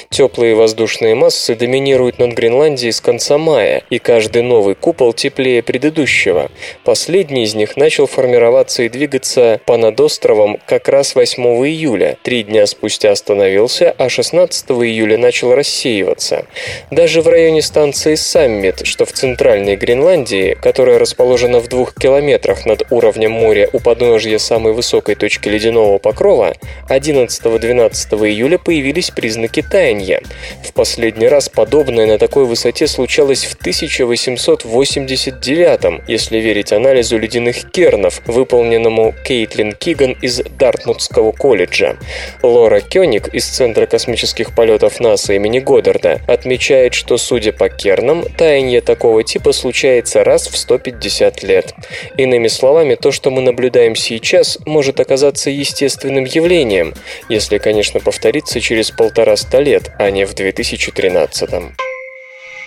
Теплые 0.09 0.53
воздушные 0.55 1.15
массы 1.15 1.55
доминируют 1.55 2.19
над 2.19 2.33
Гренландией 2.33 2.91
с 2.91 2.99
конца 2.99 3.37
мая, 3.37 3.84
и 3.89 3.99
каждый 3.99 4.41
новый 4.41 4.75
купол 4.75 5.13
теплее 5.13 5.63
предыдущего. 5.63 6.49
Последний 6.83 7.43
из 7.43 7.55
них 7.55 7.77
начал 7.77 8.07
формироваться 8.07 8.83
и 8.83 8.89
двигаться 8.89 9.59
по 9.65 9.77
над 9.77 9.99
островом 9.99 10.57
как 10.65 10.89
раз 10.89 11.15
8 11.15 11.43
июля. 11.67 12.17
Три 12.23 12.43
дня 12.43 12.65
спустя 12.65 13.11
остановился, 13.11 13.93
а 13.97 14.09
16 14.09 14.71
июля 14.71 15.17
начал 15.17 15.53
рассеиваться. 15.53 16.45
Даже 16.91 17.21
в 17.21 17.27
районе 17.27 17.61
станции 17.61 18.15
Саммит, 18.15 18.85
что 18.85 19.05
в 19.05 19.11
центральной 19.11 19.75
Гренландии, 19.75 20.57
которая 20.61 20.99
расположена 20.99 21.59
в 21.59 21.67
двух 21.67 21.93
километрах 21.93 22.65
над 22.65 22.83
уровнем 22.91 23.31
моря 23.31 23.69
у 23.73 23.79
подножья 23.79 24.37
самой 24.37 24.73
высокой 24.73 25.15
точки 25.15 25.49
ледяного 25.49 25.97
покрова, 25.97 26.55
11-12 26.89 28.27
июля 28.27 28.57
появились 28.57 29.11
признаки 29.11 29.61
таяния. 29.61 30.21
В 30.63 30.73
последний 30.73 31.27
раз 31.27 31.49
подобное 31.49 32.05
на 32.05 32.17
такой 32.17 32.45
высоте 32.45 32.87
случалось 32.87 33.45
в 33.45 33.57
1889, 33.75 36.03
если 36.07 36.37
верить 36.37 36.71
анализу 36.71 37.17
ледяных 37.17 37.69
кернов, 37.71 38.21
выполненному 38.25 39.13
Кейтлин 39.25 39.73
Киган 39.73 40.13
из 40.21 40.41
Дартмутского 40.57 41.33
колледжа. 41.33 41.97
Лора 42.41 42.79
Кёник 42.79 43.27
из 43.33 43.43
Центра 43.45 43.85
космических 43.85 44.55
полетов 44.55 45.01
НАСА 45.01 45.33
имени 45.33 45.59
Годдарда 45.59 46.21
отмечает, 46.27 46.93
что, 46.93 47.17
судя 47.17 47.51
по 47.51 47.67
кернам, 47.67 48.23
таяние 48.37 48.79
такого 48.81 49.23
типа 49.23 49.51
случается 49.51 50.23
раз 50.23 50.47
в 50.47 50.55
150 50.57 51.43
лет. 51.43 51.73
Иными 52.17 52.47
словами, 52.47 52.95
то, 52.95 53.11
что 53.11 53.29
мы 53.29 53.41
наблюдаем 53.41 53.95
сейчас, 53.95 54.57
может 54.65 55.01
оказаться 55.01 55.49
естественным 55.49 56.23
явлением, 56.23 56.93
если, 57.29 57.57
конечно, 57.57 57.99
повторится 57.99 58.61
через 58.61 58.91
полтора-ста 58.91 59.59
лет, 59.59 59.91
а 59.99 60.11
не 60.11 60.25
в 60.25 60.33
2013 60.33 61.49
-м. 61.49 61.94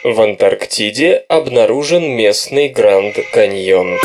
В 0.05 0.21
Антарктиде 0.21 1.25
обнаружен 1.29 2.05
местный 2.05 2.69
Гранд 2.69 3.17
Каньон. 3.33 3.99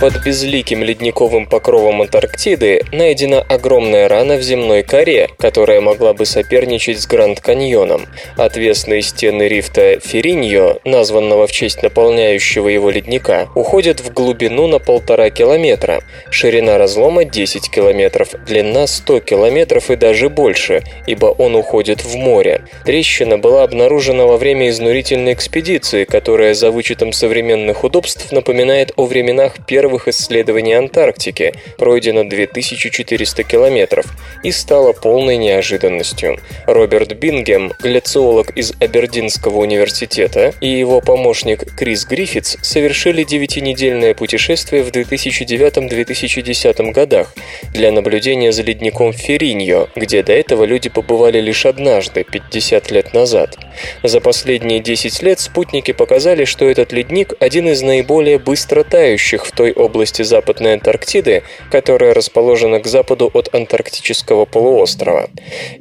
Под 0.00 0.24
безликим 0.24 0.82
ледниковым 0.82 1.44
покровом 1.44 2.00
Антарктиды 2.00 2.80
найдена 2.90 3.42
огромная 3.42 4.08
рана 4.08 4.36
в 4.36 4.42
земной 4.42 4.82
коре, 4.82 5.28
которая 5.38 5.82
могла 5.82 6.14
бы 6.14 6.24
соперничать 6.24 7.02
с 7.02 7.06
Гранд-каньоном. 7.06 8.06
Отвесные 8.38 9.02
стены 9.02 9.42
рифта 9.42 10.00
Фериньо, 10.00 10.78
названного 10.86 11.46
в 11.46 11.52
честь 11.52 11.82
наполняющего 11.82 12.68
его 12.68 12.88
ледника, 12.88 13.50
уходят 13.54 14.00
в 14.00 14.10
глубину 14.14 14.68
на 14.68 14.78
полтора 14.78 15.28
километра. 15.28 16.02
Ширина 16.30 16.78
разлома 16.78 17.26
10 17.26 17.70
километров, 17.70 18.30
длина 18.46 18.86
100 18.86 19.20
километров 19.20 19.90
и 19.90 19.96
даже 19.96 20.30
больше, 20.30 20.82
ибо 21.06 21.26
он 21.26 21.54
уходит 21.56 22.06
в 22.06 22.16
море. 22.16 22.62
Трещина 22.86 23.36
была 23.36 23.64
обнаружена 23.64 24.24
во 24.24 24.38
время 24.38 24.70
изнурительной 24.70 25.34
экспедиции, 25.34 26.04
которая 26.04 26.54
за 26.54 26.70
вычетом 26.70 27.12
современных 27.12 27.84
удобств 27.84 28.32
напоминает 28.32 28.92
о 28.96 29.04
временах 29.04 29.56
первого 29.66 29.89
первых 29.90 30.06
исследований 30.06 30.74
Антарктики, 30.74 31.52
пройдено 31.76 32.22
2400 32.22 33.42
километров, 33.42 34.06
и 34.44 34.52
стало 34.52 34.92
полной 34.92 35.36
неожиданностью. 35.36 36.38
Роберт 36.66 37.14
Бингем, 37.14 37.72
гляциолог 37.82 38.56
из 38.56 38.72
Абердинского 38.78 39.58
университета, 39.58 40.54
и 40.60 40.68
его 40.68 41.00
помощник 41.00 41.74
Крис 41.76 42.04
Гриффитс 42.04 42.58
совершили 42.62 43.24
девятинедельное 43.24 44.14
путешествие 44.14 44.84
в 44.84 44.90
2009-2010 44.90 46.92
годах 46.92 47.34
для 47.74 47.90
наблюдения 47.90 48.52
за 48.52 48.62
ледником 48.62 49.12
Фериньо, 49.12 49.88
где 49.96 50.22
до 50.22 50.34
этого 50.34 50.62
люди 50.62 50.88
побывали 50.88 51.40
лишь 51.40 51.66
однажды, 51.66 52.22
50 52.22 52.92
лет 52.92 53.12
назад. 53.12 53.56
За 54.04 54.20
последние 54.20 54.78
10 54.78 55.20
лет 55.22 55.40
спутники 55.40 55.92
показали, 55.92 56.44
что 56.44 56.70
этот 56.70 56.92
ледник 56.92 57.32
один 57.40 57.68
из 57.68 57.82
наиболее 57.82 58.38
быстро 58.38 58.84
тающих 58.84 59.46
в 59.46 59.50
той 59.50 59.72
области 59.80 60.22
Западной 60.22 60.74
Антарктиды, 60.74 61.42
которая 61.70 62.14
расположена 62.14 62.80
к 62.80 62.86
западу 62.86 63.30
от 63.32 63.54
Антарктического 63.54 64.44
полуострова. 64.44 65.30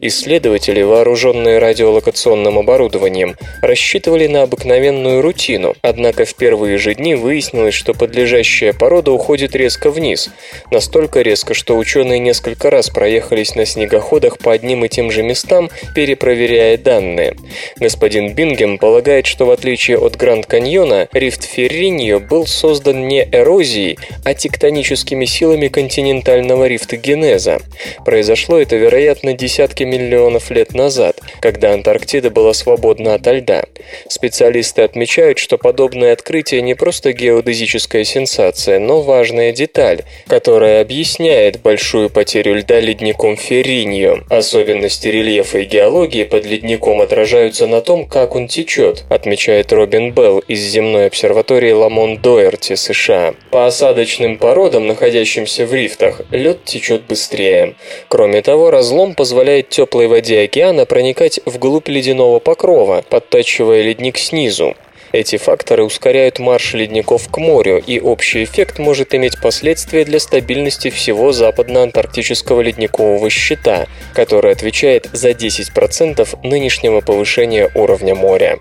Исследователи, 0.02 0.82
вооруженные 0.82 1.60
радиолокационным 1.60 2.58
оборудованием, 2.58 3.36
рассчитывали 3.62 4.28
на 4.28 4.44
обыкновенную 4.44 5.22
рутину, 5.22 5.76
однако 5.82 6.26
в 6.26 6.36
первые 6.36 6.78
же 6.78 6.96
дни 6.96 7.16
выяснилось, 7.16 7.74
что 7.74 7.94
подлежащая 7.94 8.74
порода 8.74 9.12
уходит 9.12 9.56
резко 9.56 9.92
вниз, 9.92 10.30
настолько 10.72 11.22
резко, 11.22 11.54
что 11.54 11.78
ученые 11.78 12.20
несколько 12.20 12.70
раз 12.70 12.90
проехались 12.90 13.56
на 13.56 13.66
снегоходах 13.66 14.38
по 14.38 14.52
одним 14.52 14.86
и 14.86 14.90
тем 14.90 15.12
же 15.12 15.24
местам, 15.24 15.70
перепроверяя 15.96 16.78
данные. 16.78 17.36
Господин 17.78 18.34
Бингем 18.34 18.78
полагает, 18.78 19.26
что 19.26 19.46
в 19.46 19.52
отличие 19.52 19.98
от 19.98 20.16
Гранд-Каньона, 20.16 21.08
рифт 21.14 21.44
Ферриньо 21.44 22.20
был 22.20 22.46
создан 22.46 23.08
не 23.08 23.28
эрозией, 23.32 23.88
Земли, 23.89 23.97
а 24.23 24.34
тектоническими 24.34 25.25
силами 25.25 25.67
континентального 25.67 26.67
рифтогенеза. 26.67 27.60
Произошло 28.06 28.60
это, 28.60 28.75
вероятно, 28.75 29.34
десятки 29.34 29.84
миллионов 29.84 30.52
лет 30.52 30.73
назад, 30.73 31.19
когда 31.41 31.73
Антарктида 31.73 32.30
была 32.30 32.54
свободна 32.54 33.15
от 33.15 33.28
льда. 33.28 33.63
Специалисты 34.08 34.82
отмечают, 34.82 35.39
что 35.39 35.58
подобное 35.58 36.13
открытие 36.13 36.62
не 36.62 36.75
просто 36.75 37.13
геодезическая 37.13 38.04
сенсация, 38.04 38.80
но 38.80 39.02
важная 39.02 39.52
деталь, 39.52 40.04
которая 40.28 40.82
объясняет 40.82 41.62
большую 41.62 42.10
потерю 42.10 42.56
льда 42.56 42.80
ледником 42.80 43.38
Ферриньо. 43.38 44.23
Особенности 44.30 45.08
рельефа 45.08 45.60
и 45.60 45.65
геологии 45.65 46.23
под 46.23 46.45
ледником 46.45 47.02
отражаются 47.02 47.67
на 47.67 47.82
том, 47.82 48.06
как 48.06 48.36
он 48.36 48.47
течет, 48.47 49.06
отмечает 49.10 49.71
Робин 49.71 50.12
Белл 50.12 50.39
из 50.39 50.60
земной 50.60 51.08
обсерватории 51.08 51.71
Ламон-Доерти, 51.71 52.75
США. 52.75 53.34
По 53.52 53.69
осадочным 53.80 54.38
породам, 54.38 54.88
находящимся 54.88 55.65
в 55.65 55.74
рифтах, 55.74 56.22
лед 56.32 56.65
течет 56.65 57.04
быстрее. 57.04 57.76
Кроме 58.10 58.42
того, 58.42 58.72
разлом 58.72 59.15
позволяет 59.15 59.70
теплой 59.70 60.08
воде 60.08 60.42
океана 60.42 60.86
проникать 60.86 61.39
вглубь 61.46 61.88
ледяного 61.88 62.39
покрова, 62.39 63.06
подтачивая 63.10 63.82
ледник 63.82 64.18
снизу. 64.18 64.76
Эти 65.13 65.38
факторы 65.38 65.86
ускоряют 65.86 66.39
марш 66.39 66.74
ледников 66.74 67.30
к 67.32 67.38
морю, 67.38 67.82
и 67.88 68.02
общий 68.02 68.44
эффект 68.44 68.80
может 68.80 69.15
иметь 69.15 69.42
последствия 69.42 70.04
для 70.04 70.20
стабильности 70.20 70.89
всего 70.89 71.32
западно-антарктического 71.32 72.60
ледникового 72.60 73.30
щита, 73.30 73.88
который 74.13 74.52
отвечает 74.52 75.10
за 75.13 75.30
10% 75.30 76.28
нынешнего 76.44 77.00
повышения 77.00 77.72
уровня 77.74 78.13
моря. 78.13 78.60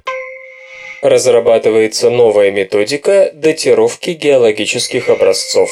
Разрабатывается 1.03 2.11
новая 2.11 2.51
методика 2.51 3.31
датировки 3.33 4.11
геологических 4.11 5.09
образцов. 5.09 5.71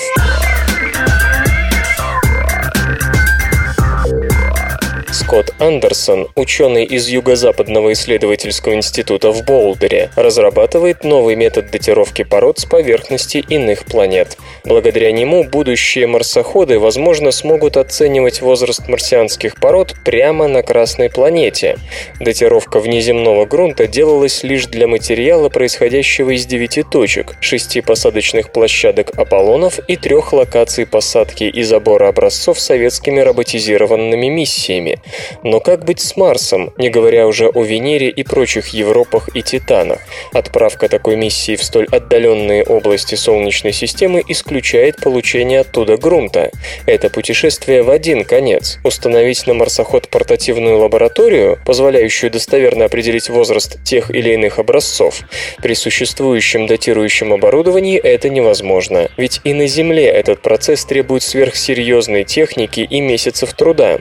Скотт 5.27 5.55
Андерсон, 5.59 6.29
ученый 6.37 6.85
из 6.85 7.09
Юго-Западного 7.09 7.95
исследовательского 7.95 8.75
института 8.75 9.33
в 9.33 9.45
Болдере, 9.45 10.09
разрабатывает 10.15 11.03
новый 11.03 11.35
метод 11.35 11.69
датировки 11.73 12.23
пород 12.23 12.61
с 12.61 12.65
поверхности 12.65 13.39
иных 13.49 13.87
планет. 13.87 14.39
Благодаря 14.65 15.11
нему 15.11 15.43
будущие 15.43 16.07
марсоходы, 16.07 16.79
возможно, 16.79 17.33
смогут 17.33 17.77
оценивать 17.77 18.41
возраст 18.41 18.87
марсианских 18.87 19.57
пород 19.57 19.97
прямо 20.05 20.47
на 20.47 20.63
Красной 20.63 21.11
планете. 21.11 21.77
Датировка 22.21 22.79
внеземного 22.79 23.47
грунта 23.47 23.89
делалась 23.89 24.45
лишь 24.45 24.67
для 24.67 24.87
материала, 24.87 25.49
происходящего 25.49 26.37
из 26.37 26.47
девяти 26.47 26.85
точек, 26.85 27.35
шести 27.41 27.81
посадочных 27.81 28.53
площадок 28.53 29.19
Аполлонов 29.19 29.81
и 29.89 29.97
трех 29.97 30.33
локаций 30.33 30.87
посадки 30.87 31.45
и 31.45 31.65
забора 31.65 32.11
образцов 32.11 32.61
советскими 32.61 33.19
роботизированными 33.19 34.29
миссиями. 34.29 35.01
Но 35.43 35.61
как 35.61 35.85
быть 35.85 36.01
с 36.01 36.17
Марсом, 36.17 36.73
не 36.77 36.91
говоря 36.91 37.27
уже 37.27 37.49
о 37.49 37.63
Венере 37.63 38.09
и 38.09 38.23
прочих 38.23 38.69
Европах 38.69 39.29
и 39.35 39.43
Титанах? 39.43 39.99
Отправка 40.33 40.89
такой 40.89 41.17
миссии 41.17 41.57
в 41.57 41.63
столь 41.63 41.87
отдаленные 41.91 42.65
области 42.65 43.15
Солнечной 43.15 43.73
системы 43.73 44.23
исключает 44.29 44.97
получение 45.01 45.61
оттуда 45.61 45.97
грунта. 45.97 46.51
Это 46.87 47.11
путешествие 47.11 47.83
в 47.83 47.91
один 47.91 48.25
конец. 48.25 48.79
Установить 48.85 49.47
на 49.47 49.55
марсоход 49.55 50.09
портативную 50.09 50.79
лабораторию, 50.79 51.59
позволяющую 51.65 52.31
достоверно 52.31 52.85
определить 52.87 53.29
возраст 53.29 53.83
тех 53.85 54.11
или 54.11 54.35
иных 54.35 54.59
образцов, 54.59 55.21
при 55.63 55.75
существующем 55.75 56.67
датирующем 56.67 57.33
оборудовании 57.33 57.99
это 57.99 58.29
невозможно. 58.29 59.11
Ведь 59.17 59.41
и 59.45 59.53
на 59.53 59.67
Земле 59.67 60.07
этот 60.07 60.43
процесс 60.43 60.85
требует 60.85 61.23
сверхсерьезной 61.23 62.25
техники 62.25 62.81
и 62.81 63.01
месяцев 63.01 63.53
труда. 63.53 63.99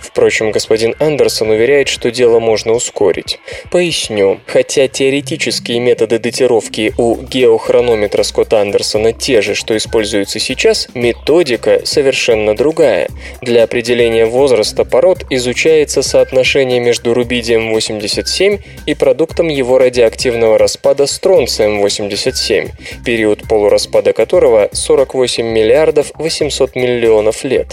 Впрочем, 0.00 0.50
господин 0.58 0.96
Андерсон 0.98 1.50
уверяет, 1.50 1.86
что 1.86 2.10
дело 2.10 2.40
можно 2.40 2.72
ускорить. 2.72 3.38
Поясню. 3.70 4.40
Хотя 4.44 4.88
теоретические 4.88 5.78
методы 5.78 6.18
датировки 6.18 6.92
у 6.98 7.14
геохронометра 7.14 8.24
Скотта 8.24 8.60
Андерсона 8.60 9.12
те 9.12 9.40
же, 9.40 9.54
что 9.54 9.76
используются 9.76 10.40
сейчас, 10.40 10.88
методика 10.94 11.82
совершенно 11.84 12.56
другая. 12.56 13.08
Для 13.40 13.62
определения 13.62 14.26
возраста 14.26 14.84
пород 14.84 15.24
изучается 15.30 16.02
соотношение 16.02 16.80
между 16.80 17.14
рубидием-87 17.14 18.60
и 18.84 18.94
продуктом 18.94 19.46
его 19.46 19.78
радиоактивного 19.78 20.58
распада 20.58 21.06
стронцием-87, 21.06 22.70
период 23.06 23.46
полураспада 23.48 24.12
которого 24.12 24.70
48 24.72 25.46
миллиардов 25.46 26.10
800 26.16 26.74
миллионов 26.74 27.44
лет. 27.44 27.68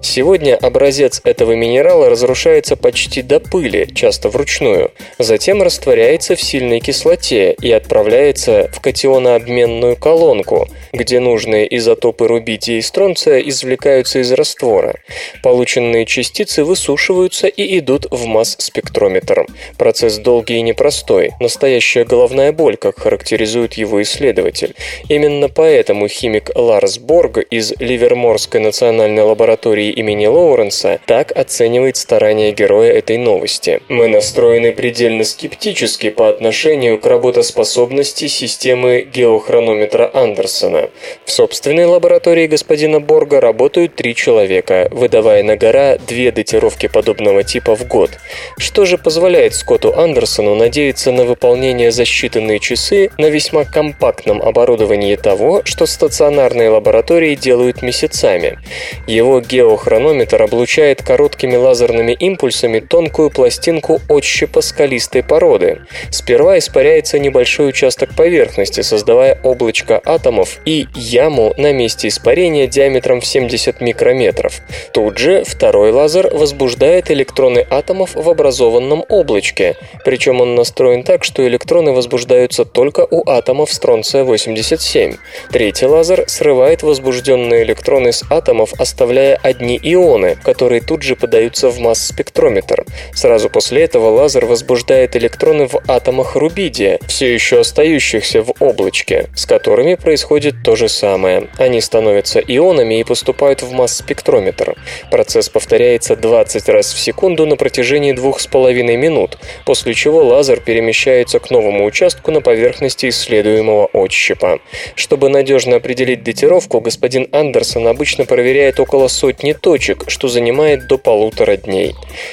Сегодня 0.00 0.56
образец 0.56 1.20
этого 1.24 1.52
минерала 1.52 2.08
разрушается 2.22 2.76
почти 2.76 3.20
до 3.22 3.40
пыли, 3.40 3.88
часто 3.94 4.28
вручную, 4.28 4.92
затем 5.18 5.60
растворяется 5.60 6.36
в 6.36 6.40
сильной 6.40 6.78
кислоте 6.78 7.54
и 7.60 7.72
отправляется 7.72 8.70
в 8.72 8.80
катионообменную 8.80 9.96
колонку, 9.96 10.68
где 10.92 11.18
нужные 11.18 11.76
изотопы 11.76 12.28
рубидия 12.28 12.78
и 12.78 12.82
стронция 12.82 13.40
извлекаются 13.40 14.20
из 14.20 14.30
раствора. 14.32 15.00
Полученные 15.42 16.06
частицы 16.06 16.62
высушиваются 16.62 17.48
и 17.48 17.78
идут 17.78 18.06
в 18.10 18.24
масс-спектрометр. 18.26 19.46
Процесс 19.76 20.18
долгий 20.18 20.58
и 20.58 20.62
непростой, 20.62 21.32
настоящая 21.40 22.04
головная 22.04 22.52
боль, 22.52 22.76
как 22.76 23.00
характеризует 23.00 23.74
его 23.74 24.00
исследователь. 24.02 24.74
Именно 25.08 25.48
поэтому 25.48 26.06
химик 26.06 26.50
Ларс 26.54 26.98
Борг 26.98 27.38
из 27.38 27.72
Ливерморской 27.80 28.60
национальной 28.60 29.22
лаборатории 29.22 29.90
имени 29.90 30.26
Лоуренса 30.26 31.00
так 31.06 31.32
оценивает 31.32 31.96
старания 32.12 32.52
героя 32.52 32.92
этой 32.92 33.16
новости. 33.16 33.80
Мы 33.88 34.06
настроены 34.06 34.72
предельно 34.72 35.24
скептически 35.24 36.10
по 36.10 36.28
отношению 36.28 36.98
к 36.98 37.06
работоспособности 37.06 38.26
системы 38.26 39.08
геохронометра 39.10 40.10
Андерсона. 40.12 40.90
В 41.24 41.32
собственной 41.32 41.86
лаборатории 41.86 42.46
господина 42.46 43.00
Борга 43.00 43.40
работают 43.40 43.94
три 43.94 44.14
человека, 44.14 44.88
выдавая 44.90 45.42
на 45.42 45.56
гора 45.56 45.96
две 46.06 46.30
датировки 46.32 46.86
подобного 46.86 47.44
типа 47.44 47.74
в 47.76 47.88
год. 47.88 48.10
Что 48.58 48.84
же 48.84 48.98
позволяет 48.98 49.54
Скотту 49.54 49.98
Андерсону 49.98 50.54
надеяться 50.54 51.12
на 51.12 51.24
выполнение 51.24 51.90
за 51.90 52.02
считанные 52.02 52.58
часы 52.58 53.08
на 53.16 53.30
весьма 53.30 53.64
компактном 53.64 54.42
оборудовании 54.42 55.16
того, 55.16 55.62
что 55.64 55.86
стационарные 55.86 56.68
лаборатории 56.68 57.36
делают 57.36 57.80
месяцами? 57.80 58.58
Его 59.06 59.40
геохронометр 59.40 60.42
облучает 60.42 61.02
короткими 61.02 61.56
лазерными 61.56 62.01
лазерными 62.02 62.12
импульсами 62.12 62.80
тонкую 62.80 63.30
пластинку 63.30 64.00
отщепа 64.08 64.60
скалистой 64.60 65.22
породы. 65.22 65.82
Сперва 66.10 66.58
испаряется 66.58 67.18
небольшой 67.18 67.68
участок 67.68 68.14
поверхности, 68.16 68.82
создавая 68.82 69.38
облачко 69.42 70.00
атомов 70.04 70.58
и 70.64 70.86
яму 70.94 71.54
на 71.56 71.72
месте 71.72 72.08
испарения 72.08 72.66
диаметром 72.66 73.20
в 73.20 73.26
70 73.26 73.80
микрометров. 73.80 74.60
Тут 74.92 75.18
же 75.18 75.44
второй 75.44 75.92
лазер 75.92 76.30
возбуждает 76.32 77.10
электроны 77.10 77.66
атомов 77.70 78.14
в 78.14 78.28
образованном 78.28 79.04
облачке, 79.08 79.76
причем 80.04 80.40
он 80.40 80.54
настроен 80.54 81.04
так, 81.04 81.24
что 81.24 81.46
электроны 81.46 81.92
возбуждаются 81.92 82.64
только 82.64 83.06
у 83.10 83.28
атомов 83.28 83.70
стронция-87. 83.72 85.16
Третий 85.52 85.86
лазер 85.86 86.24
срывает 86.26 86.82
возбужденные 86.82 87.62
электроны 87.62 88.12
с 88.12 88.24
атомов, 88.30 88.72
оставляя 88.78 89.38
одни 89.42 89.78
ионы, 89.82 90.36
которые 90.42 90.80
тут 90.80 91.02
же 91.02 91.16
подаются 91.16 91.68
в 91.68 91.78
масс-спектрометр. 91.92 92.86
Сразу 93.14 93.50
после 93.50 93.82
этого 93.82 94.08
лазер 94.08 94.46
возбуждает 94.46 95.14
электроны 95.14 95.66
в 95.66 95.78
атомах 95.86 96.36
рубидия, 96.36 96.98
все 97.06 97.34
еще 97.34 97.60
остающихся 97.60 98.42
в 98.42 98.54
облачке, 98.60 99.26
с 99.36 99.44
которыми 99.44 99.96
происходит 99.96 100.54
то 100.64 100.74
же 100.74 100.88
самое. 100.88 101.48
Они 101.58 101.82
становятся 101.82 102.40
ионами 102.40 103.00
и 103.00 103.04
поступают 103.04 103.62
в 103.62 103.72
масс-спектрометр. 103.72 104.74
Процесс 105.10 105.50
повторяется 105.50 106.16
20 106.16 106.68
раз 106.70 106.94
в 106.94 106.98
секунду 106.98 107.44
на 107.46 107.56
протяжении 107.56 108.14
2,5 108.14 108.96
минут, 108.96 109.38
после 109.66 109.92
чего 109.92 110.24
лазер 110.24 110.60
перемещается 110.60 111.40
к 111.40 111.50
новому 111.50 111.84
участку 111.84 112.30
на 112.30 112.40
поверхности 112.40 113.10
исследуемого 113.10 113.90
отщепа. 113.92 114.60
Чтобы 114.94 115.28
надежно 115.28 115.76
определить 115.76 116.22
датировку, 116.24 116.80
господин 116.80 117.28
Андерсон 117.32 117.86
обычно 117.86 118.24
проверяет 118.24 118.80
около 118.80 119.08
сотни 119.08 119.52
точек, 119.52 120.04
что 120.08 120.28
занимает 120.28 120.86
до 120.86 120.96
полутора 120.96 121.56
дней. 121.58 121.81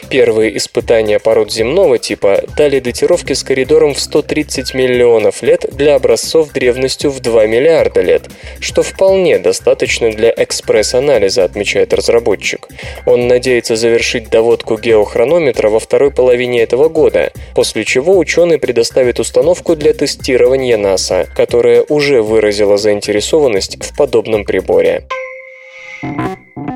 Первые 0.10 0.58
испытания 0.58 1.20
пород 1.20 1.52
земного 1.52 1.98
типа 1.98 2.44
дали 2.58 2.80
датировки 2.80 3.34
с 3.34 3.44
коридором 3.44 3.94
в 3.94 4.00
130 4.00 4.74
миллионов 4.74 5.42
лет 5.42 5.66
для 5.72 5.96
образцов 5.96 6.52
древностью 6.52 7.12
в 7.12 7.20
2 7.20 7.46
миллиарда 7.48 8.02
лет, 8.02 8.30
что 8.60 8.84
вполне 8.84 9.40
достаточно 9.40 10.12
для 10.12 10.34
экспресс-анализа, 10.36 11.44
отмечает 11.44 11.94
разработчик. 11.94 12.68
Он 13.06 13.28
надеется 13.28 13.76
завершить 13.76 14.30
доводку 14.30 14.78
геохронометра 14.78 15.70
во 15.70 15.80
второй 15.80 16.12
половине 16.12 16.62
этого 16.62 16.90
года, 16.90 17.32
после 17.56 17.84
чего 17.86 18.18
ученый 18.18 18.60
предоставит 18.60 19.20
установку 19.20 19.76
для 19.76 19.94
тестирования 19.94 20.78
НАСА, 20.78 21.28
которая 21.36 21.84
уже 21.90 22.22
выразила 22.22 22.78
заинтересованность 22.78 23.84
в 23.84 23.96
подобном 23.96 24.46
приборе. 24.46 25.04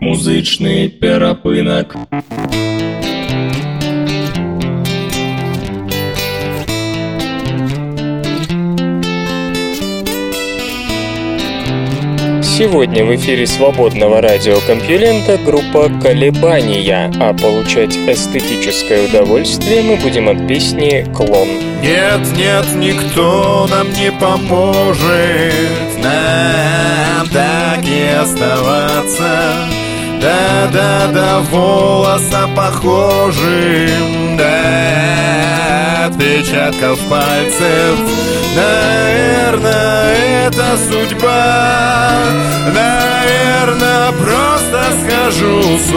Музычный 0.02 0.90
перапынок. 0.90 1.96
Сегодня 12.56 13.04
в 13.04 13.16
эфире 13.16 13.48
свободного 13.48 14.22
радиокомпьюлента 14.22 15.40
группа 15.40 15.90
«Колебания», 16.00 17.12
а 17.20 17.34
получать 17.34 17.98
эстетическое 17.98 19.08
удовольствие 19.08 19.82
мы 19.82 19.96
будем 19.96 20.30
от 20.30 20.48
песни 20.48 21.04
«Клон». 21.16 21.48
Нет, 21.82 22.22
нет, 22.38 22.66
никто 22.76 23.68
нам 23.72 23.88
не 23.94 24.12
поможет. 24.12 25.52
Нам 25.98 27.28
так 27.30 27.84
и 27.86 28.04
оставаться. 28.22 29.32
Да-да-да, 30.22 31.40
волоса 31.50 32.48
похожим. 32.56 34.38
Да, 34.38 36.06
отпечатков 36.06 37.00
пальцев. 37.10 37.98
Наверное, 38.56 40.46
это 40.46 40.78
судьба 40.78 41.83
просто 45.24 45.40
схожу 45.40 45.78
с 45.78 45.92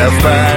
отпечатков 0.00 0.22
пальцев 0.22 0.49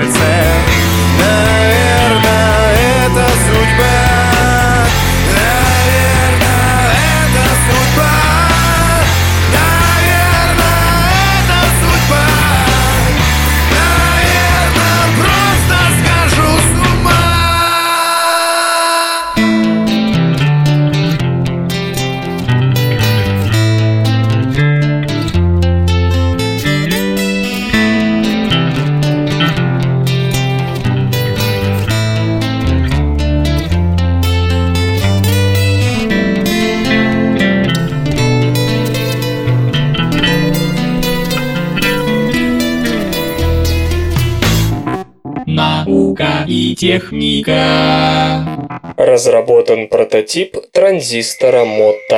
прототип 50.13 50.58
транзистора 50.71 51.65
Мотта. 51.65 52.12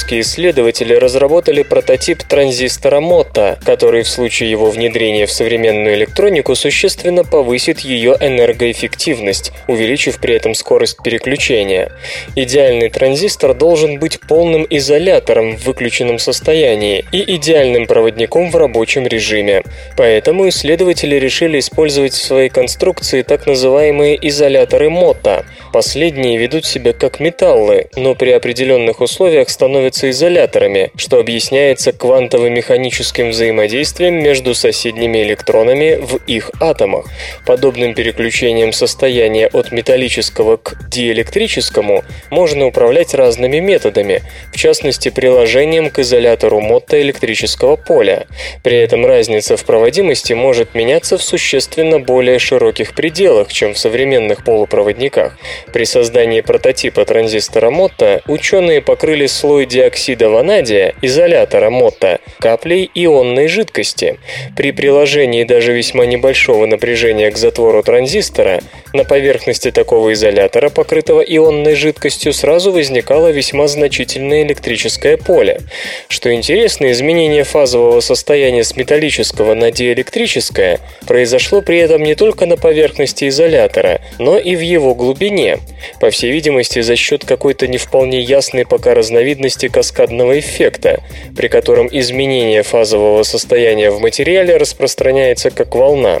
Японские 0.00 0.22
исследователи 0.22 0.94
разработали 0.94 1.62
прототип 1.62 2.22
транзистора 2.22 3.00
Мотта, 3.00 3.58
который 3.66 4.02
в 4.02 4.08
случае 4.08 4.50
его 4.50 4.70
внедрения 4.70 5.26
в 5.26 5.30
современную 5.30 5.94
электронику 5.94 6.54
существенно 6.54 7.22
повысит 7.22 7.80
ее 7.80 8.16
энергоэффективность, 8.18 9.52
увеличив 9.68 10.18
при 10.18 10.34
этом 10.34 10.54
скорость 10.54 11.02
переключения. 11.04 11.92
Идеальный 12.34 12.88
транзистор 12.88 13.52
должен 13.52 13.98
быть 13.98 14.20
полным 14.20 14.66
изолятором 14.70 15.58
в 15.58 15.66
выключенном 15.66 16.18
состоянии 16.18 17.04
и 17.12 17.36
идеальным 17.36 17.86
проводником 17.86 18.50
в 18.50 18.56
рабочем 18.56 19.06
режиме. 19.06 19.62
Поэтому 19.98 20.48
исследователи 20.48 21.16
решили 21.16 21.58
использовать 21.58 22.14
в 22.14 22.24
своей 22.24 22.48
конструкции 22.48 23.20
так 23.20 23.46
называемые 23.46 24.18
изоляторы 24.28 24.88
Мотта. 24.88 25.44
Последние 25.74 26.38
ведут 26.38 26.64
себя 26.64 26.94
как 26.94 27.20
металлы, 27.20 27.88
но 27.96 28.14
при 28.14 28.30
определенных 28.30 29.02
условиях 29.02 29.50
становятся 29.50 29.89
изоляторами, 29.98 30.90
что 30.96 31.18
объясняется 31.18 31.92
квантово-механическим 31.92 33.30
взаимодействием 33.30 34.22
между 34.22 34.54
соседними 34.54 35.22
электронами 35.22 35.96
в 36.00 36.16
их 36.26 36.50
атомах. 36.60 37.06
Подобным 37.44 37.94
переключением 37.94 38.72
состояния 38.72 39.48
от 39.48 39.72
металлического 39.72 40.56
к 40.56 40.76
диэлектрическому 40.88 42.04
можно 42.30 42.66
управлять 42.66 43.14
разными 43.14 43.58
методами, 43.58 44.22
в 44.52 44.56
частности 44.56 45.08
приложением 45.08 45.90
к 45.90 45.98
изолятору 45.98 46.60
Мотта 46.60 47.00
электрического 47.00 47.76
поля. 47.76 48.26
При 48.62 48.76
этом 48.76 49.04
разница 49.04 49.56
в 49.56 49.64
проводимости 49.64 50.32
может 50.32 50.74
меняться 50.74 51.18
в 51.18 51.22
существенно 51.22 51.98
более 51.98 52.38
широких 52.38 52.94
пределах, 52.94 53.52
чем 53.52 53.74
в 53.74 53.78
современных 53.78 54.44
полупроводниках. 54.44 55.36
При 55.72 55.84
создании 55.84 56.40
прототипа 56.40 57.04
транзистора 57.04 57.70
Мотта 57.70 58.22
ученые 58.26 58.80
покрыли 58.80 59.26
слой 59.26 59.66
диоксида 59.80 60.28
ванадия, 60.28 60.94
изолятора 61.00 61.70
МОТА, 61.70 62.20
каплей 62.38 62.90
ионной 62.94 63.48
жидкости. 63.48 64.18
При 64.54 64.72
приложении 64.72 65.44
даже 65.44 65.72
весьма 65.72 66.04
небольшого 66.04 66.66
напряжения 66.66 67.30
к 67.30 67.38
затвору 67.38 67.82
транзистора 67.82 68.60
на 68.92 69.04
поверхности 69.04 69.70
такого 69.70 70.12
изолятора, 70.12 70.68
покрытого 70.68 71.22
ионной 71.22 71.76
жидкостью, 71.76 72.34
сразу 72.34 72.72
возникало 72.72 73.28
весьма 73.28 73.68
значительное 73.68 74.42
электрическое 74.42 75.16
поле. 75.16 75.62
Что 76.08 76.34
интересно, 76.34 76.90
изменение 76.90 77.44
фазового 77.44 78.00
состояния 78.00 78.64
с 78.64 78.76
металлического 78.76 79.54
на 79.54 79.70
диэлектрическое 79.70 80.80
произошло 81.06 81.62
при 81.62 81.78
этом 81.78 82.02
не 82.02 82.14
только 82.14 82.44
на 82.44 82.58
поверхности 82.58 83.28
изолятора, 83.28 84.02
но 84.18 84.36
и 84.36 84.56
в 84.56 84.60
его 84.60 84.94
глубине. 84.94 85.58
По 86.00 86.10
всей 86.10 86.32
видимости, 86.32 86.80
за 86.82 86.96
счет 86.96 87.24
какой-то 87.24 87.66
не 87.66 87.78
вполне 87.78 88.20
ясной 88.20 88.66
пока 88.66 88.94
разновидности 88.94 89.69
каскадного 89.70 90.38
эффекта, 90.38 91.00
при 91.36 91.48
котором 91.48 91.88
изменение 91.90 92.62
фазового 92.62 93.22
состояния 93.22 93.90
в 93.90 94.00
материале 94.00 94.56
распространяется 94.56 95.50
как 95.50 95.74
волна. 95.74 96.20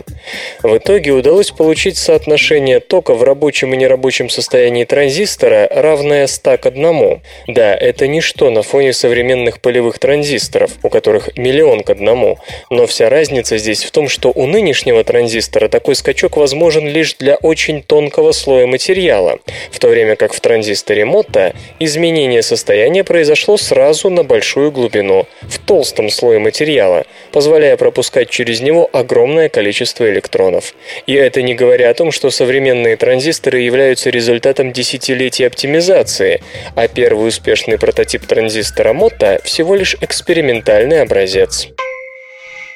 В 0.62 0.76
итоге 0.76 1.10
удалось 1.10 1.50
получить 1.50 1.98
соотношение 1.98 2.80
тока 2.80 3.14
в 3.14 3.22
рабочем 3.22 3.74
и 3.74 3.76
нерабочем 3.76 4.28
состоянии 4.28 4.84
транзистора, 4.84 5.68
равное 5.70 6.26
100 6.26 6.58
к 6.58 6.66
1. 6.66 7.20
Да, 7.48 7.74
это 7.74 8.06
ничто 8.06 8.50
на 8.50 8.62
фоне 8.62 8.92
современных 8.92 9.60
полевых 9.60 9.98
транзисторов, 9.98 10.72
у 10.82 10.88
которых 10.88 11.36
миллион 11.36 11.82
к 11.82 11.90
одному, 11.90 12.38
но 12.70 12.86
вся 12.86 13.10
разница 13.10 13.58
здесь 13.58 13.84
в 13.84 13.90
том, 13.90 14.08
что 14.08 14.30
у 14.34 14.46
нынешнего 14.46 15.02
транзистора 15.04 15.68
такой 15.68 15.94
скачок 15.94 16.36
возможен 16.36 16.86
лишь 16.86 17.14
для 17.14 17.36
очень 17.36 17.82
тонкого 17.82 18.32
слоя 18.32 18.66
материала, 18.66 19.38
в 19.70 19.78
то 19.78 19.88
время 19.88 20.16
как 20.16 20.32
в 20.32 20.40
транзисторе 20.40 21.04
Мотта 21.04 21.54
изменение 21.78 22.42
состояния 22.42 23.04
произошло 23.04 23.39
сразу 23.56 24.10
на 24.10 24.24
большую 24.24 24.70
глубину, 24.72 25.26
в 25.42 25.58
толстом 25.58 26.10
слое 26.10 26.38
материала, 26.38 27.04
позволяя 27.32 27.76
пропускать 27.76 28.30
через 28.30 28.60
него 28.60 28.88
огромное 28.92 29.48
количество 29.48 30.08
электронов. 30.10 30.74
И 31.06 31.14
это 31.14 31.42
не 31.42 31.54
говоря 31.54 31.90
о 31.90 31.94
том, 31.94 32.12
что 32.12 32.30
современные 32.30 32.96
транзисторы 32.96 33.60
являются 33.60 34.10
результатом 34.10 34.72
десятилетий 34.72 35.44
оптимизации, 35.44 36.42
а 36.74 36.88
первый 36.88 37.28
успешный 37.28 37.78
прототип 37.78 38.26
транзистора 38.26 38.92
Мотта 38.92 39.40
всего 39.44 39.74
лишь 39.74 39.96
экспериментальный 40.00 41.02
образец. 41.02 41.68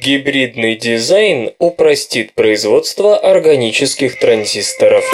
Гибридный 0.01 0.77
дизайн 0.77 1.53
упростит 1.59 2.35
производство 2.35 3.17
органических 3.17 4.19
транзисторов. 4.19 5.05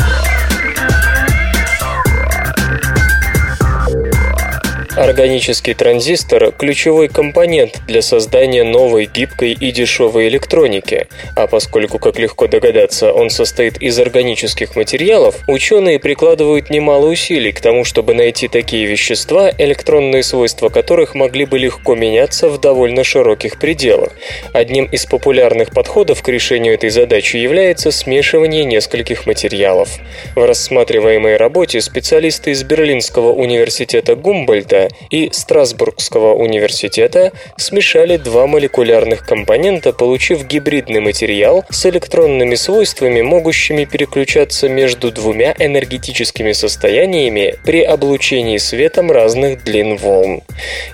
Органический 5.00 5.72
транзистор– 5.72 6.52
ключевой 6.58 7.08
компонент 7.08 7.80
для 7.86 8.02
создания 8.02 8.64
новой, 8.64 9.06
гибкой 9.06 9.52
и 9.52 9.72
дешевой 9.72 10.28
электроники. 10.28 11.06
А 11.34 11.46
поскольку, 11.46 11.98
как 11.98 12.18
легко 12.18 12.48
догадаться, 12.48 13.10
он 13.10 13.30
состоит 13.30 13.80
из 13.80 13.98
органических 13.98 14.76
материалов, 14.76 15.36
ученые 15.46 15.98
прикладывают 15.98 16.68
немало 16.68 17.06
усилий 17.06 17.50
к 17.50 17.62
тому, 17.62 17.84
чтобы 17.84 18.12
найти 18.12 18.46
такие 18.46 18.84
вещества, 18.84 19.50
электронные 19.56 20.22
свойства 20.22 20.68
которых 20.68 21.14
могли 21.14 21.46
бы 21.46 21.58
легко 21.58 21.94
меняться 21.94 22.50
в 22.50 22.60
довольно 22.60 23.02
широких 23.02 23.58
пределах. 23.58 24.10
Одним 24.52 24.84
из 24.84 25.06
популярных 25.06 25.70
подходов 25.70 26.22
к 26.22 26.28
решению 26.28 26.74
этой 26.74 26.90
задачи 26.90 27.38
является 27.38 27.90
смешивание 27.90 28.66
нескольких 28.66 29.24
материалов. 29.24 29.88
В 30.36 30.44
рассматриваемой 30.44 31.38
работе 31.38 31.80
специалисты 31.80 32.50
из 32.50 32.62
Берлинского 32.64 33.32
университета 33.32 34.14
Гумбольта 34.14 34.89
и 35.10 35.30
Страсбургского 35.32 36.34
университета 36.34 37.32
смешали 37.56 38.16
два 38.16 38.46
молекулярных 38.46 39.26
компонента, 39.26 39.92
получив 39.92 40.46
гибридный 40.46 41.00
материал 41.00 41.64
с 41.70 41.86
электронными 41.86 42.54
свойствами, 42.54 43.22
могущими 43.22 43.84
переключаться 43.84 44.68
между 44.68 45.10
двумя 45.10 45.54
энергетическими 45.58 46.52
состояниями 46.52 47.56
при 47.64 47.82
облучении 47.82 48.58
светом 48.58 49.10
разных 49.10 49.64
длин 49.64 49.96
волн. 49.96 50.42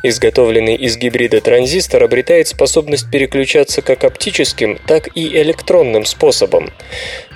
Изготовленный 0.03 0.74
из 0.76 0.97
гибрида 0.97 1.40
транзистор 1.40 2.03
обретает 2.03 2.49
способность 2.49 3.11
переключаться 3.11 3.82
как 3.82 4.05
оптическим, 4.05 4.78
так 4.86 5.09
и 5.14 5.26
электронным 5.40 6.05
способом. 6.05 6.70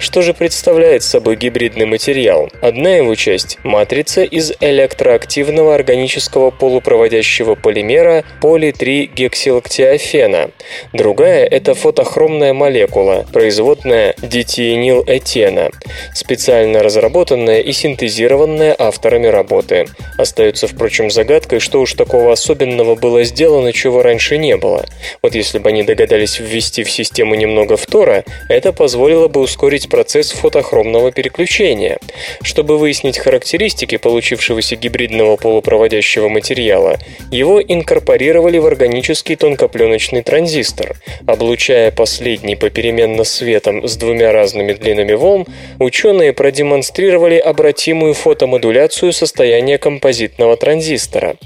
Что 0.01 0.23
же 0.23 0.33
представляет 0.33 1.03
собой 1.03 1.37
гибридный 1.37 1.85
материал? 1.85 2.49
Одна 2.63 2.97
его 2.97 3.15
часть– 3.17 3.59
матрица 3.65 4.23
из 4.23 4.51
электроактивного 4.59 5.75
органического 5.75 6.51
полупроводящего 6.51 7.55
полимера 7.55 8.25
поли-3-гексилактиофена. 8.41 10.53
Другая– 10.95 11.45
это 11.47 11.75
фотохромная 11.75 12.55
молекула, 12.55 13.27
производная 13.31 14.15
дитиенилэтена, 14.23 15.69
специально 16.15 16.83
разработанная 16.83 17.61
и 17.61 17.73
синтезированная 17.73 18.75
авторами 18.79 19.27
работы. 19.27 19.85
Остается, 20.17 20.67
впрочем, 20.67 21.11
загадкой, 21.11 21.61
что 21.61 21.79
уж 21.79 21.93
такого 21.93 22.33
особенного 22.33 22.95
было 22.95 23.23
сделано, 23.23 23.75
чего 23.75 24.03
раньше 24.03 24.39
не 24.39 24.57
было. 24.57 24.87
Вот 25.21 25.35
если 25.35 25.59
бы 25.59 25.69
они 25.69 25.83
догадались 25.83 26.41
ввести 26.41 26.85
в 26.85 26.91
систему 26.91 27.35
немного 27.35 27.77
фтора, 27.77 28.25
это 28.49 28.73
позволило 28.73 29.29
бы 29.29 29.43
ускорить 29.43 29.90
процесс 29.91 30.31
фотохромного 30.31 31.13
переключения. 31.13 31.99
Чтобы 32.43 32.79
выяснить 32.79 33.19
характеристики 33.19 33.99
получившегося 33.99 34.77
гибридного 34.77 35.37
полупроводящего 35.37 36.31
материала. 36.31 36.99
Его 37.31 37.61
инкорпорировали 37.61 38.57
в 38.57 38.67
органический 38.67 39.37
тонкопленочный 39.37 40.23
транзистор. 40.23 40.97
Облучая 41.27 41.91
последний 41.91 42.57
попеременно 42.57 43.25
светом 43.25 43.87
с 43.87 43.97
двумя 43.97 44.33
разными 44.33 44.73
длинами 44.73 45.13
волн, 45.13 45.47
ученые 45.79 46.33
продемонстрировали 46.33 47.37
обратимую 47.37 48.15
фотомодуляцию 48.15 49.13
состояния 49.13 49.77
композитного 49.77 50.57
транзистора. 50.57 51.37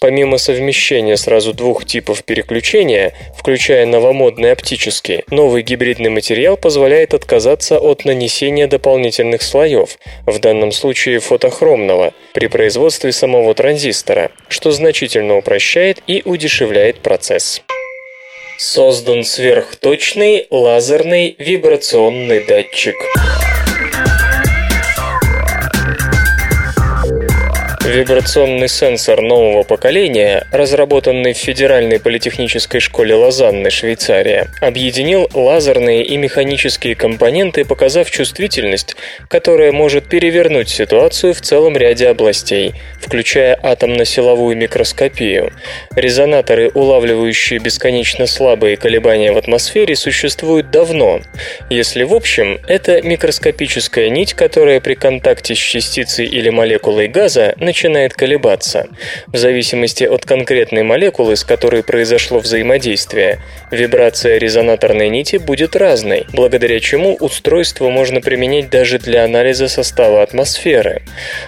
Помимо 0.00 0.38
совмещения 0.38 1.16
сразу 1.16 1.54
двух 1.54 1.84
типов 1.86 2.24
переключения, 2.24 3.14
включая 3.38 3.86
новомодный 3.86 4.52
оптический, 4.52 5.22
новый 5.30 5.62
гибридный 5.62 6.10
материал 6.10 6.56
позволяет 6.56 7.14
отказаться 7.14 7.78
от 7.84 8.04
нанесения 8.04 8.66
дополнительных 8.66 9.42
слоев, 9.42 9.98
в 10.26 10.38
данном 10.38 10.72
случае 10.72 11.20
фотохромного, 11.20 12.12
при 12.32 12.46
производстве 12.46 13.12
самого 13.12 13.54
транзистора 13.54 14.30
что 14.48 14.70
значительно 14.70 15.36
упрощает 15.36 16.02
и 16.06 16.22
удешевляет 16.24 17.00
процесс. 17.00 17.62
Создан 18.56 19.24
сверхточный 19.24 20.46
лазерный 20.50 21.34
вибрационный 21.38 22.44
датчик. 22.44 22.94
Вибрационный 27.84 28.68
сенсор 28.68 29.20
нового 29.20 29.62
поколения, 29.62 30.46
разработанный 30.52 31.34
в 31.34 31.36
Федеральной 31.36 32.00
политехнической 32.00 32.80
школе 32.80 33.14
Лозанны, 33.14 33.68
Швейцария, 33.68 34.48
объединил 34.62 35.28
лазерные 35.34 36.02
и 36.02 36.16
механические 36.16 36.94
компоненты, 36.94 37.66
показав 37.66 38.10
чувствительность, 38.10 38.96
которая 39.28 39.70
может 39.70 40.08
перевернуть 40.08 40.70
ситуацию 40.70 41.34
в 41.34 41.42
целом 41.42 41.76
ряде 41.76 42.08
областей, 42.08 42.72
включая 43.02 43.58
атомно-силовую 43.62 44.56
микроскопию. 44.56 45.52
Резонаторы, 45.94 46.70
улавливающие 46.70 47.58
бесконечно 47.58 48.26
слабые 48.26 48.78
колебания 48.78 49.30
в 49.30 49.36
атмосфере, 49.36 49.94
существуют 49.94 50.70
давно. 50.70 51.20
Если 51.68 52.04
в 52.04 52.14
общем, 52.14 52.60
это 52.66 53.02
микроскопическая 53.02 54.08
нить, 54.08 54.32
которая 54.32 54.80
при 54.80 54.94
контакте 54.94 55.54
с 55.54 55.58
частицей 55.58 56.24
или 56.24 56.48
молекулой 56.48 57.08
газа 57.08 57.52
начинает 57.58 57.73
колебаться. 58.14 58.88
В 59.26 59.36
зависимости 59.36 60.04
от 60.04 60.24
конкретной 60.24 60.82
молекулы, 60.82 61.36
с 61.36 61.44
которой 61.44 61.82
произошло 61.82 62.38
взаимодействие, 62.38 63.40
вибрация 63.70 64.38
резонаторной 64.38 65.08
нити 65.08 65.36
будет 65.36 65.76
разной, 65.76 66.26
благодаря 66.32 66.80
чему 66.80 67.16
устройство 67.16 67.90
можно 67.90 68.20
применять 68.20 68.70
даже 68.70 68.98
для 68.98 69.24
анализа 69.24 69.68
состава 69.68 70.22
атмосферы. 70.22 71.02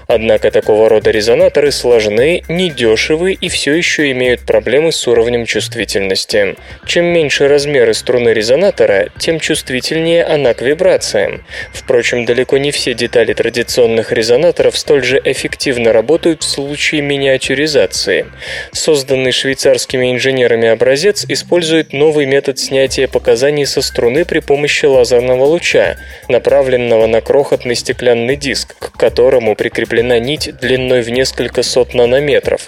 Однако 0.09 0.51
такого 0.51 0.89
рода 0.89 1.11
резонаторы 1.11 1.71
сложны, 1.71 2.43
недешевы 2.49 3.33
и 3.33 3.49
все 3.49 3.75
еще 3.75 4.11
имеют 4.11 4.41
проблемы 4.43 4.93
с 4.93 5.07
уровнем 5.07 5.47
чувствительности. 5.47 6.57
Чем 6.87 7.07
меньше 7.07 7.49
размеры 7.49 7.95
струны 7.95 8.31
резонатора, 8.31 9.09
тем 9.19 9.39
чувствительнее 9.41 10.25
она 10.25 10.55
к 10.55 10.63
вибрациям. 10.63 11.45
Впрочем, 11.73 12.25
далеко 12.25 12.59
не 12.59 12.71
все 12.73 12.95
детали 12.95 13.33
традиционных 13.33 14.13
резонаторов 14.13 14.77
столь 14.77 15.05
же 15.05 15.21
эффективно 15.25 15.93
работают 15.93 16.16
работают 16.17 16.45
в 16.45 16.49
случае 16.49 17.03
миниатюризации. 17.03 18.25
Созданный 18.73 19.33
швейцарскими 19.33 20.13
инженерами 20.13 20.67
образец 20.67 21.27
использует 21.29 21.93
новый 21.93 22.25
метод 22.25 22.59
снятия 22.59 23.07
показаний 23.07 23.67
со 23.67 23.83
струны 23.83 24.25
при 24.25 24.39
помощи 24.39 24.87
лазерного 24.87 25.45
луча, 25.45 25.99
направленного 26.31 27.07
на 27.07 27.21
крохотный 27.21 27.75
стеклянный 27.75 28.35
диск, 28.37 28.79
к 28.79 28.93
которому 28.97 29.55
прикреплена 29.55 30.19
нить 30.19 30.57
длиной 30.59 31.03
в 31.03 31.11
несколько 31.11 31.63
сот 31.63 31.93
нанометров. 31.93 32.67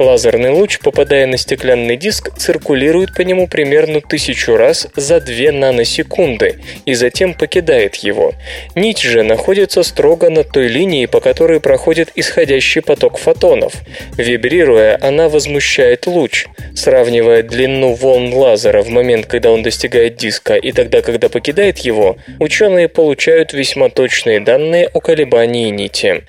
Лазерный 0.00 0.50
луч, 0.50 0.80
попадая 0.80 1.28
на 1.28 1.36
стеклянный 1.36 1.96
диск, 1.96 2.36
циркулирует 2.36 3.14
по 3.14 3.20
нему 3.20 3.46
примерно 3.46 4.00
тысячу 4.00 4.56
раз 4.56 4.88
за 4.96 5.20
2 5.20 5.52
наносекунды 5.52 6.58
и 6.84 6.94
затем 6.94 7.34
покидает 7.34 7.94
его. 7.94 8.32
Нить 8.74 9.02
же 9.02 9.22
находится 9.22 9.84
строго 9.84 10.30
над 10.30 10.50
той 10.50 10.66
линией, 10.66 11.06
по 11.06 11.20
которой 11.20 11.60
проходит 11.60 12.08
исходящий 12.16 12.80
поток 12.88 13.18
фотонов. 13.18 13.74
Вибрируя, 14.16 14.98
она 15.02 15.28
возмущает 15.28 16.06
луч. 16.06 16.46
Сравнивая 16.74 17.42
длину 17.42 17.92
волн 17.92 18.32
лазера 18.32 18.80
в 18.80 18.88
момент, 18.88 19.26
когда 19.26 19.52
он 19.52 19.62
достигает 19.62 20.16
диска, 20.16 20.54
и 20.54 20.72
тогда, 20.72 21.02
когда 21.02 21.28
покидает 21.28 21.78
его, 21.78 22.16
ученые 22.38 22.88
получают 22.88 23.52
весьма 23.52 23.90
точные 23.90 24.40
данные 24.40 24.88
о 24.88 25.00
колебании 25.00 25.68
нити. 25.68 26.22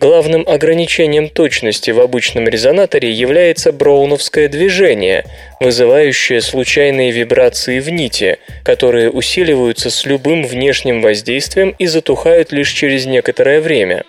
Главным 0.00 0.42
ограничением 0.48 1.28
точности 1.28 1.90
в 1.90 2.00
обычном 2.00 2.48
резонаторе 2.48 3.10
является 3.10 3.70
броуновское 3.72 4.48
движение, 4.48 5.26
вызывающее 5.60 6.40
случайные 6.40 7.10
вибрации 7.10 7.80
в 7.80 7.88
нити, 7.88 8.38
которые 8.62 9.10
усиливаются 9.10 9.90
с 9.90 10.04
любым 10.04 10.44
внешним 10.44 11.00
воздействием 11.00 11.74
и 11.78 11.86
затухают 11.86 12.52
лишь 12.52 12.70
через 12.70 13.06
некоторое 13.06 13.60
время. 13.60 14.04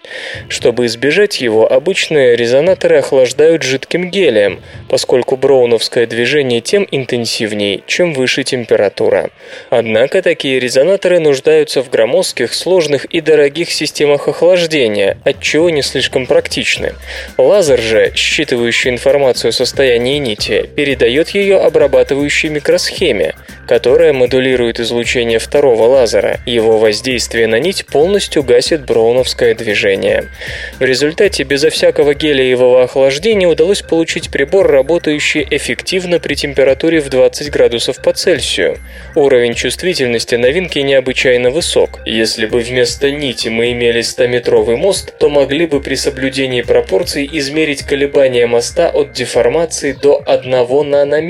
Чтобы 0.50 0.86
избежать 0.88 1.42
его, 1.42 1.72
обычные 1.72 2.36
резонаторы 2.36 2.98
охлаждают 2.98 3.64
жидким 3.64 4.10
гелием, 4.10 4.62
поскольку 4.90 5.38
броуновское 5.38 6.06
движение 6.06 6.62
тем 6.62 6.88
интенсивнее, 6.92 7.82
чем 7.88 8.14
выше 8.14 8.44
температура. 8.44 9.30
Однако 9.70 10.22
такие 10.22 10.60
резонаторы 10.60 11.20
нуждаются 11.20 11.82
в 11.82 11.90
громоздких, 11.90 12.54
сложных 12.54 13.06
и 13.06 13.22
дорогих 13.22 13.72
системах 13.72 14.28
охлаждения, 14.28 15.18
отчего 15.24 15.70
не 15.70 15.82
слишком 15.82 16.26
практичны. 16.26 16.94
Лазер 17.38 17.80
же, 17.80 18.12
считывающий 18.16 18.90
информацию 18.90 19.50
о 19.50 19.54
состоянии 19.54 20.18
нити, 20.18 20.70
передает 20.76 21.30
ее 21.38 21.58
обрабатывающей 21.58 22.50
микросхеме, 22.50 23.36
которая 23.68 24.14
модулирует 24.14 24.80
излучение 24.80 25.40
второго 25.40 25.84
лазера. 25.84 26.40
Его 26.46 26.78
воздействие 26.78 27.48
на 27.48 27.60
нить 27.60 27.86
полностью 27.86 28.44
гасит 28.44 28.86
броуновское 28.86 29.54
движение. 29.56 30.26
В 30.80 30.84
результате 30.84 31.44
безо 31.44 31.70
всякого 31.70 32.14
гелиевого 32.14 32.84
охлаждения 32.84 33.48
удалось 33.48 33.82
получить 33.82 34.32
прибор, 34.32 34.68
работающий 34.68 35.46
эффективно 35.50 36.20
при 36.20 36.36
температуре 36.36 37.02
в 37.02 37.10
20 37.10 37.52
градусов 37.52 38.02
по 38.02 38.14
Цельсию. 38.14 38.78
Уровень 39.16 39.54
чувствительности 39.54 40.36
новинки 40.36 40.80
необычайно 40.80 41.50
высок. 41.50 42.00
Если 42.06 42.46
бы 42.46 42.60
вместо 42.60 43.12
нити 43.12 43.50
мы 43.50 43.72
имели 43.72 44.02
100-метровый 44.02 44.78
мост, 44.78 45.18
то 45.20 45.30
могли 45.30 45.66
бы 45.66 45.82
при 45.82 45.96
соблюдении 45.96 46.62
пропорций 46.62 47.30
измерить 47.32 47.84
колебания 47.84 48.48
моста 48.48 48.90
от 48.90 49.12
деформации 49.12 49.92
до 49.92 50.22
1 50.26 50.90
нанометра, 50.90 51.27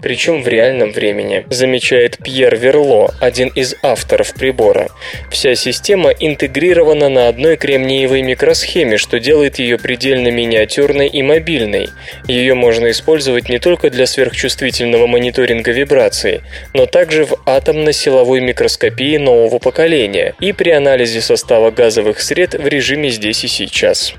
причем 0.00 0.42
в 0.42 0.48
реальном 0.48 0.92
времени. 0.92 1.44
Замечает 1.50 2.18
Пьер 2.18 2.56
Верло, 2.56 3.14
один 3.20 3.48
из 3.48 3.74
авторов 3.82 4.34
прибора. 4.34 4.88
Вся 5.30 5.54
система 5.54 6.10
интегрирована 6.10 7.08
на 7.08 7.28
одной 7.28 7.56
кремниевой 7.56 8.22
микросхеме, 8.22 8.96
что 8.98 9.18
делает 9.18 9.58
ее 9.58 9.78
предельно 9.78 10.28
миниатюрной 10.28 11.08
и 11.08 11.22
мобильной. 11.22 11.88
Ее 12.26 12.54
можно 12.54 12.90
использовать 12.90 13.48
не 13.48 13.58
только 13.58 13.90
для 13.90 14.06
сверхчувствительного 14.06 15.06
мониторинга 15.06 15.72
вибраций, 15.72 16.42
но 16.74 16.86
также 16.86 17.24
в 17.24 17.38
атомно-силовой 17.46 18.40
микроскопии 18.40 19.16
нового 19.16 19.58
поколения 19.58 20.34
и 20.40 20.52
при 20.52 20.70
анализе 20.70 21.20
состава 21.20 21.70
газовых 21.70 22.20
сред 22.20 22.54
в 22.54 22.66
режиме 22.66 23.10
здесь 23.10 23.44
и 23.44 23.48
сейчас. 23.48 24.14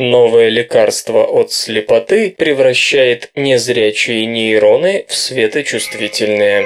Новое 0.00 0.48
лекарство 0.48 1.24
от 1.24 1.52
слепоты 1.52 2.30
превращает 2.30 3.30
незрячие 3.34 4.24
нейроны 4.24 5.04
в 5.06 5.14
светочувствительные. 5.14 6.64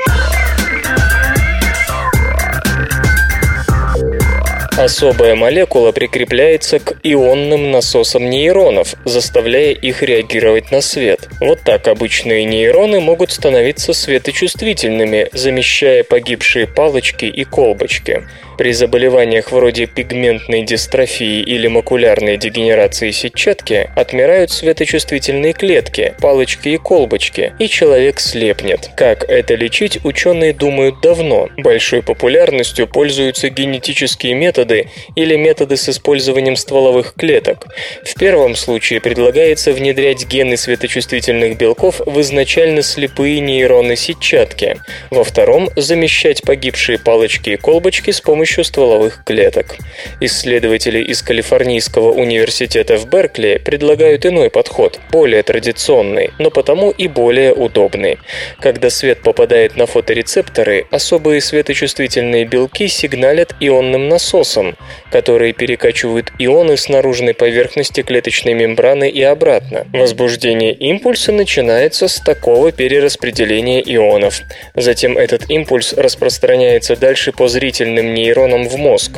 Особая 4.76 5.35
молекула 5.35 5.91
прикрепляется 5.91 6.78
к 6.78 6.97
ионным 7.03 7.72
насосам 7.72 8.30
нейронов, 8.30 8.95
заставляя 9.05 9.72
их 9.72 10.05
реагировать 10.05 10.70
на 10.70 10.80
свет. 10.80 11.28
Вот 11.41 11.59
так 11.64 11.89
обычные 11.89 12.45
нейроны 12.45 13.01
могут 13.01 13.32
становиться 13.32 13.95
светочувствительными, 13.95 15.28
замещая 15.32 16.05
погибшие 16.05 16.68
палочки 16.68 17.24
и 17.24 17.43
колбочки. 17.43 18.28
При 18.57 18.72
заболеваниях 18.72 19.50
вроде 19.50 19.86
пигментной 19.86 20.62
дистрофии 20.62 21.40
или 21.40 21.66
макулярной 21.66 22.36
дегенерации 22.36 23.11
сетчатки 23.11 23.90
отмирают 23.96 24.52
светочувствительные 24.52 25.52
клетки, 25.52 26.14
палочки 26.20 26.68
и 26.68 26.76
колбочки, 26.76 27.52
и 27.59 27.68
человек 27.68 28.20
слепнет. 28.20 28.90
Как 28.96 29.28
это 29.28 29.57
лечить, 29.57 30.05
ученые 30.05 30.52
думают 30.52 31.00
давно. 31.00 31.48
Большой 31.57 32.02
популярностью 32.02 32.86
пользуются 32.86 33.48
генетические 33.48 34.34
методы 34.34 34.88
или 35.16 35.34
методы 35.34 35.76
с 35.76 35.88
использованием 35.88 36.55
стволовых 36.55 37.14
клеток. 37.14 37.66
В 38.05 38.14
первом 38.14 38.55
случае 38.55 39.00
предлагается 39.00 39.72
внедрять 39.72 40.26
гены 40.28 40.57
светочувствительных 40.57 41.59
белков 41.59 42.00
в 42.07 42.20
изначально 42.20 42.82
слепые 42.82 43.40
нейроны 43.40 43.96
сетчатки. 43.96 44.76
Во 45.11 45.24
втором– 45.24 45.70
замещать 45.76 46.42
погибшие 46.42 46.98
палочки 46.98 47.50
и 47.50 47.57
колбочки 47.57 48.12
с 48.12 48.20
помощью 48.20 48.43
помощью 48.45 48.64
стволовых 48.64 49.24
клеток. 49.24 49.76
Исследователи 50.20 50.99
из 50.99 51.22
Калифорнийского 51.22 52.12
университета 52.12 52.99
в 52.99 53.09
Беркли 53.09 53.59
предлагают 53.64 54.26
иной 54.26 54.51
подход, 54.51 55.01
более 55.11 55.42
традиционный, 55.42 56.30
но 56.38 56.51
потому 56.51 56.90
и 56.90 57.09
более 57.09 57.55
удобный. 57.55 58.18
Когда 58.61 58.90
свет 58.90 59.22
попадает 59.22 59.76
на 59.76 59.86
фоторецепторы, 59.86 60.86
особые 60.90 61.40
светочувствительные 61.40 62.45
белки 62.45 62.86
сигналят 62.86 63.55
ионным 63.61 64.09
насосом, 64.09 64.76
которые 65.11 65.55
перекачивают 65.55 66.30
ионы 66.38 66.76
с 66.76 66.90
наружной 66.90 67.32
поверхности 67.32 68.03
клеточной 68.03 68.53
мембраны 68.53 69.09
и 69.09 69.22
обратно. 69.22 69.86
Возбуждение 69.95 70.74
импульса 70.74 71.32
начинается 71.32 72.09
с 72.09 72.20
такого 72.20 72.72
перераспределения 72.72 73.80
ионов. 73.80 74.42
Затем 74.74 75.16
этот 75.16 75.49
импульс 75.49 75.95
распространяется 75.95 76.95
дальше 76.95 77.32
по 77.32 77.49
зрительным 77.49 78.12
нейронам 78.12 78.34
нейронам 78.35 78.68
в 78.68 78.76
мозг. 78.76 79.12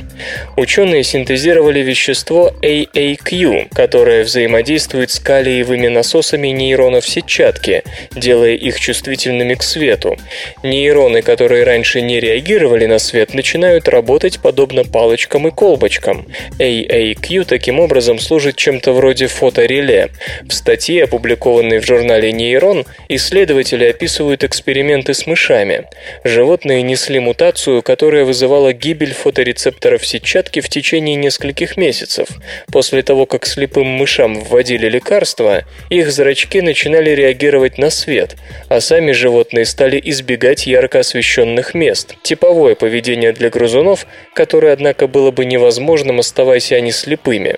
Ученые 0.56 1.02
синтезировали 1.02 1.80
вещество 1.80 2.52
AAQ, 2.62 3.68
которое 3.74 4.24
взаимодействует 4.24 5.10
с 5.10 5.18
калиевыми 5.18 5.88
насосами 5.88 6.48
нейронов 6.48 7.08
сетчатки, 7.08 7.82
делая 8.14 8.54
их 8.54 8.78
чувствительными 8.78 9.54
к 9.54 9.62
свету. 9.62 10.16
Нейроны, 10.62 11.22
которые 11.22 11.64
раньше 11.64 12.00
не 12.02 12.20
реагировали 12.20 12.86
на 12.86 12.98
свет, 12.98 13.34
начинают 13.34 13.88
работать 13.88 14.40
подобно 14.40 14.84
палочкам 14.84 15.48
и 15.48 15.50
колбочкам. 15.50 16.26
AAQ 16.58 17.44
таким 17.44 17.80
образом 17.80 18.18
служит 18.18 18.56
чем-то 18.56 18.92
вроде 18.92 19.26
фотореле. 19.26 20.10
В 20.48 20.52
статье, 20.52 21.04
опубликованной 21.04 21.78
в 21.78 21.86
журнале 21.86 22.32
Нейрон, 22.32 22.84
исследователи 23.08 23.84
описывают 23.86 24.44
эксперименты 24.44 25.14
с 25.14 25.26
мышами. 25.26 25.84
Животные 26.24 26.82
несли 26.82 27.18
мутацию, 27.18 27.82
которая 27.82 28.24
вызывала 28.24 28.72
гибель 28.72 29.05
гибель 29.06 29.14
фоторецепторов 29.14 30.04
сетчатки 30.06 30.60
в 30.60 30.68
течение 30.68 31.14
нескольких 31.14 31.76
месяцев. 31.76 32.28
После 32.72 33.02
того, 33.02 33.26
как 33.26 33.46
слепым 33.46 33.86
мышам 33.86 34.42
вводили 34.42 34.88
лекарства, 34.88 35.64
их 35.90 36.10
зрачки 36.10 36.60
начинали 36.60 37.10
реагировать 37.10 37.78
на 37.78 37.90
свет, 37.90 38.36
а 38.68 38.80
сами 38.80 39.12
животные 39.12 39.64
стали 39.64 40.00
избегать 40.04 40.66
ярко 40.66 41.00
освещенных 41.00 41.74
мест. 41.74 42.14
Типовое 42.22 42.74
поведение 42.74 43.32
для 43.32 43.50
грызунов, 43.50 44.06
которое, 44.34 44.72
однако, 44.72 45.06
было 45.06 45.30
бы 45.30 45.44
невозможным, 45.44 46.18
оставаясь 46.18 46.72
они 46.72 46.90
слепыми. 46.90 47.56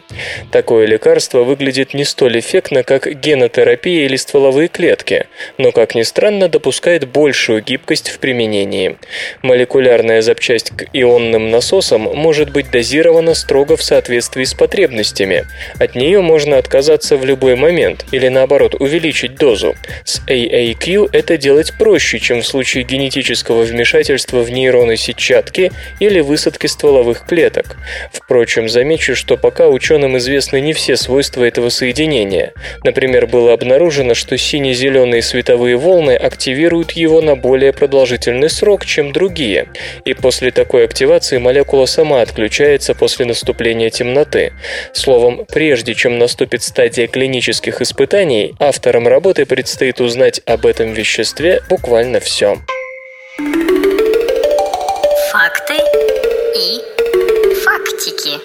Такое 0.53 0.86
лекарство 0.86 1.44
выглядит 1.44 1.94
не 1.94 2.05
столь 2.05 2.40
эффектно, 2.40 2.82
как 2.82 3.09
генотерапия 3.20 4.05
или 4.05 4.16
стволовые 4.16 4.68
клетки, 4.68 5.26
но, 5.57 5.72
как 5.72 5.94
ни 5.94 6.03
странно, 6.03 6.49
допускает 6.49 7.09
большую 7.09 7.62
гибкость 7.62 8.11
в 8.11 8.18
применении. 8.18 8.96
Молекулярная 9.42 10.20
запчасть 10.20 10.70
к 10.70 10.84
ионным 10.92 11.38
дыхательным 11.39 11.51
насосом 11.51 12.03
может 12.03 12.51
быть 12.51 12.70
дозирована 12.70 13.34
строго 13.34 13.76
в 13.76 13.82
соответствии 13.82 14.45
с 14.45 14.55
потребностями. 14.55 15.47
От 15.78 15.95
нее 15.95 16.20
можно 16.20 16.59
отказаться 16.59 17.16
в 17.16 17.24
любой 17.24 17.57
момент 17.57 18.05
или 18.12 18.28
наоборот 18.28 18.74
увеличить 18.74 19.36
дозу. 19.36 19.74
С 20.05 20.20
AAQ 20.26 21.11
это 21.12 21.36
делать 21.36 21.72
проще, 21.78 22.18
чем 22.18 22.41
в 22.41 22.47
случае 22.47 22.84
генетического 22.84 23.62
вмешательства 23.62 24.43
в 24.43 24.51
нейроны 24.51 24.97
сетчатки 24.97 25.70
или 26.01 26.20
высадки 26.20 26.66
стволовых 26.66 27.26
клеток. 27.26 27.76
Впрочем, 28.12 28.68
замечу, 28.68 29.14
что 29.14 29.36
пока 29.36 29.68
ученым 29.68 30.16
известны 30.16 30.61
не 30.61 30.72
все 30.72 30.97
свойства 30.97 31.45
этого 31.45 31.70
соединения. 31.70 32.53
Например, 32.84 33.26
было 33.26 33.53
обнаружено, 33.53 34.14
что 34.14 34.36
сине-зеленые 34.36 35.22
световые 35.22 35.76
волны 35.76 36.16
активируют 36.16 36.93
его 36.93 37.20
на 37.20 37.36
более 37.36 37.72
продолжительный 37.72 38.51
срок, 38.51 38.84
чем 38.84 39.12
другие, 39.12 39.66
и 40.05 40.14
после 40.14 40.51
такой 40.51 40.84
активации 40.84 41.27
молекула 41.36 41.86
сама 41.86 42.22
отключается 42.22 42.94
после 42.94 43.26
наступления 43.26 43.90
темноты. 43.90 44.52
Словом, 44.92 45.44
прежде 45.46 45.94
чем 45.94 46.18
наступит 46.18 46.62
стадия 46.62 47.06
клинических 47.06 47.82
испытаний, 47.82 48.54
авторам 48.58 49.06
работы 49.06 49.44
предстоит 49.44 50.00
узнать 50.00 50.40
об 50.46 50.64
этом 50.64 50.92
веществе 50.92 51.62
буквально 51.68 52.20
все. 52.20 52.58
Факты 53.38 53.88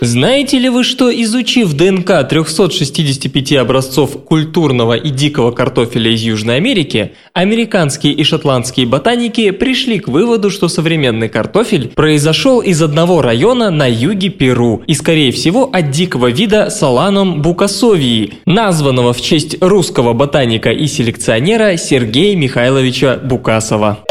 Знаете 0.04 0.60
ли 0.60 0.68
вы, 0.68 0.84
что 0.84 1.10
изучив 1.10 1.72
ДНК 1.76 2.28
365 2.28 3.54
образцов 3.54 4.22
культурного 4.26 4.97
и 4.97 5.10
дикого 5.10 5.51
картофеля 5.51 6.12
из 6.12 6.22
Южной 6.22 6.58
Америки, 6.58 7.14
американские 7.32 8.12
и 8.12 8.22
шотландские 8.26 8.86
ботаники 8.86 9.51
пришли 9.51 9.99
к 9.99 10.10
выводу, 10.10 10.49
что 10.49 10.68
современный 10.68 11.30
картофель 11.30 11.88
произошел 11.88 12.60
из 12.60 12.82
одного 12.82 13.22
района 13.22 13.70
на 13.70 13.89
юге 13.89 14.28
Перу 14.28 14.84
и, 14.88 14.93
скорее 14.93 15.32
всего, 15.32 15.70
от 15.72 15.91
дикого 15.91 16.30
вида 16.30 16.70
Соланом 16.70 17.41
букасовии, 17.41 18.34
названного 18.45 19.14
в 19.14 19.22
честь 19.22 19.56
русского 19.62 20.12
ботаника 20.12 20.72
и 20.72 20.86
селекционера 20.86 21.78
Сергея 21.78 22.36
Михайловича 22.36 23.16
Букасова. 23.24 24.04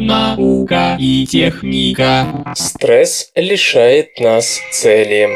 Наука 0.00 0.96
и 0.98 1.26
техника. 1.26 2.54
Стресс 2.56 3.30
лишает 3.34 4.18
нас 4.18 4.58
цели. 4.72 5.28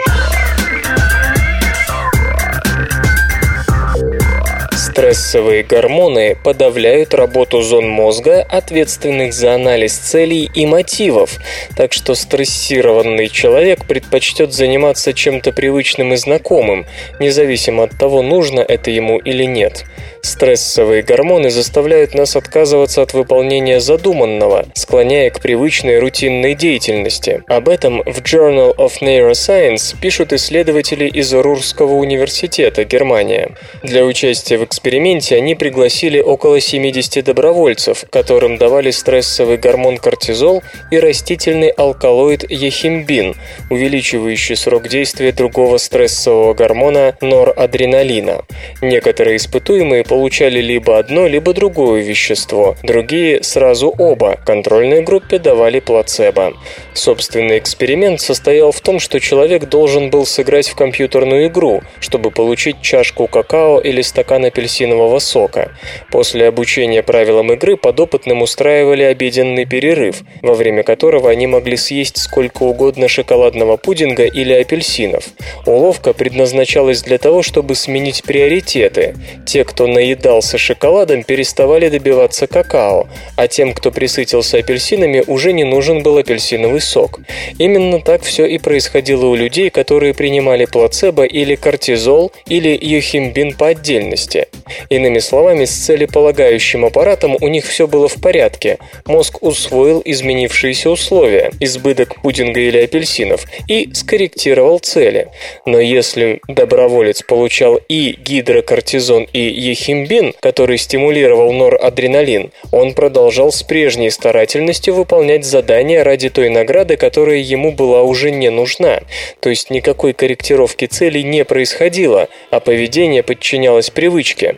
Стрессовые 4.72 5.64
гормоны 5.64 6.34
подавляют 6.42 7.12
работу 7.12 7.60
зон 7.60 7.90
мозга, 7.90 8.40
ответственных 8.40 9.34
за 9.34 9.54
анализ 9.54 9.98
целей 9.98 10.48
и 10.54 10.64
мотивов, 10.64 11.40
так 11.76 11.92
что 11.92 12.14
стрессированный 12.14 13.28
человек 13.28 13.84
предпочтет 13.84 14.54
заниматься 14.54 15.12
чем-то 15.12 15.52
привычным 15.52 16.14
и 16.14 16.16
знакомым, 16.16 16.86
независимо 17.20 17.82
от 17.82 17.98
того, 17.98 18.22
нужно 18.22 18.60
это 18.60 18.90
ему 18.90 19.18
или 19.18 19.44
нет. 19.44 19.84
Стрессовые 20.24 21.02
гормоны 21.02 21.50
заставляют 21.50 22.14
нас 22.14 22.34
отказываться 22.34 23.02
от 23.02 23.12
выполнения 23.12 23.78
задуманного, 23.78 24.64
склоняя 24.72 25.28
к 25.28 25.38
привычной 25.38 25.98
рутинной 25.98 26.54
деятельности. 26.54 27.42
Об 27.46 27.68
этом 27.68 28.02
в 28.06 28.22
Journal 28.22 28.74
of 28.74 29.02
Neuroscience 29.02 29.94
пишут 30.00 30.32
исследователи 30.32 31.04
из 31.04 31.30
Рурского 31.34 31.96
университета, 31.96 32.84
Германия. 32.84 33.50
Для 33.82 34.02
участия 34.02 34.56
в 34.56 34.64
эксперименте 34.64 35.36
они 35.36 35.54
пригласили 35.54 36.20
около 36.20 36.58
70 36.58 37.22
добровольцев, 37.22 38.06
которым 38.08 38.56
давали 38.56 38.92
стрессовый 38.92 39.58
гормон 39.58 39.98
кортизол 39.98 40.62
и 40.90 40.98
растительный 40.98 41.68
алкалоид 41.68 42.50
ехимбин, 42.50 43.34
увеличивающий 43.68 44.56
срок 44.56 44.88
действия 44.88 45.32
другого 45.32 45.76
стрессового 45.76 46.54
гормона 46.54 47.14
норадреналина. 47.20 48.40
Некоторые 48.80 49.36
испытуемые 49.36 50.02
получали 50.14 50.60
либо 50.60 50.96
одно, 50.96 51.26
либо 51.26 51.52
другое 51.52 52.02
вещество, 52.02 52.76
другие 52.84 53.42
сразу 53.42 53.92
оба. 53.98 54.38
Контрольной 54.46 55.02
группе 55.02 55.40
давали 55.40 55.80
плацебо. 55.80 56.52
Собственный 56.92 57.58
эксперимент 57.58 58.20
состоял 58.20 58.70
в 58.70 58.80
том, 58.80 59.00
что 59.00 59.18
человек 59.18 59.68
должен 59.68 60.10
был 60.10 60.24
сыграть 60.24 60.68
в 60.68 60.76
компьютерную 60.76 61.48
игру, 61.48 61.82
чтобы 61.98 62.30
получить 62.30 62.80
чашку 62.80 63.26
какао 63.26 63.80
или 63.80 64.02
стакан 64.02 64.44
апельсинового 64.44 65.18
сока. 65.18 65.72
После 66.12 66.46
обучения 66.46 67.02
правилам 67.02 67.52
игры 67.52 67.76
подопытным 67.76 68.42
устраивали 68.42 69.02
обеденный 69.02 69.64
перерыв, 69.64 70.22
во 70.42 70.54
время 70.54 70.84
которого 70.84 71.28
они 71.28 71.48
могли 71.48 71.76
съесть 71.76 72.18
сколько 72.18 72.62
угодно 72.62 73.08
шоколадного 73.08 73.76
пудинга 73.78 74.26
или 74.26 74.52
апельсинов. 74.52 75.24
Уловка 75.66 76.12
предназначалась 76.12 77.02
для 77.02 77.18
того, 77.18 77.42
чтобы 77.42 77.74
сменить 77.74 78.22
приоритеты. 78.22 79.16
Те, 79.44 79.64
кто 79.64 79.88
на 79.88 80.03
наедался 80.04 80.58
шоколадом, 80.58 81.22
переставали 81.22 81.88
добиваться 81.88 82.46
какао, 82.46 83.08
а 83.36 83.48
тем, 83.48 83.72
кто 83.72 83.90
присытился 83.90 84.58
апельсинами, 84.58 85.24
уже 85.26 85.52
не 85.52 85.64
нужен 85.64 86.02
был 86.02 86.18
апельсиновый 86.18 86.82
сок. 86.82 87.20
Именно 87.58 88.00
так 88.00 88.22
все 88.22 88.44
и 88.44 88.58
происходило 88.58 89.26
у 89.26 89.34
людей, 89.34 89.70
которые 89.70 90.12
принимали 90.12 90.66
плацебо 90.66 91.24
или 91.24 91.54
кортизол 91.54 92.32
или 92.46 92.78
юхимбин 92.80 93.54
по 93.56 93.68
отдельности. 93.68 94.48
Иными 94.90 95.20
словами, 95.20 95.64
с 95.64 95.72
целеполагающим 95.86 96.84
аппаратом 96.84 97.36
у 97.40 97.48
них 97.48 97.64
все 97.64 97.86
было 97.86 98.08
в 98.08 98.20
порядке. 98.20 98.78
Мозг 99.06 99.42
усвоил 99.42 100.02
изменившиеся 100.04 100.90
условия, 100.90 101.50
избыток 101.60 102.20
пудинга 102.20 102.60
или 102.60 102.78
апельсинов, 102.78 103.46
и 103.68 103.88
скорректировал 103.94 104.80
цели. 104.80 105.28
Но 105.64 105.80
если 105.80 106.40
доброволец 106.48 107.22
получал 107.22 107.80
и 107.88 108.16
гидрокортизон, 108.18 109.28
и 109.32 109.40
ехимбин, 109.40 109.93
химбин, 109.94 110.34
который 110.40 110.78
стимулировал 110.78 111.52
норадреналин, 111.52 112.50
он 112.72 112.94
продолжал 112.94 113.52
с 113.52 113.62
прежней 113.62 114.10
старательностью 114.10 114.94
выполнять 114.94 115.44
задания 115.44 116.02
ради 116.02 116.30
той 116.30 116.48
награды, 116.48 116.96
которая 116.96 117.38
ему 117.38 117.72
была 117.72 118.02
уже 118.02 118.30
не 118.30 118.50
нужна. 118.50 119.00
То 119.40 119.50
есть 119.50 119.70
никакой 119.70 120.12
корректировки 120.12 120.86
целей 120.86 121.22
не 121.22 121.44
происходило, 121.44 122.28
а 122.50 122.60
поведение 122.60 123.22
подчинялось 123.22 123.90
привычке. 123.90 124.56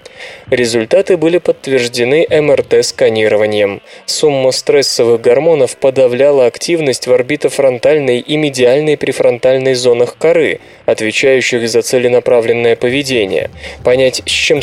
Результаты 0.50 1.16
были 1.16 1.38
подтверждены 1.38 2.26
МРТ-сканированием. 2.30 3.82
Сумма 4.06 4.52
стрессовых 4.52 5.20
гормонов 5.20 5.76
подавляла 5.76 6.46
активность 6.46 7.06
в 7.06 7.12
орбитофронтальной 7.12 8.20
и 8.20 8.36
медиальной 8.36 8.96
префронтальной 8.96 9.74
зонах 9.74 10.16
коры, 10.16 10.60
отвечающих 10.86 11.68
за 11.68 11.82
целенаправленное 11.82 12.76
поведение. 12.76 13.50
Понять, 13.84 14.22
с 14.24 14.30
чем 14.30 14.62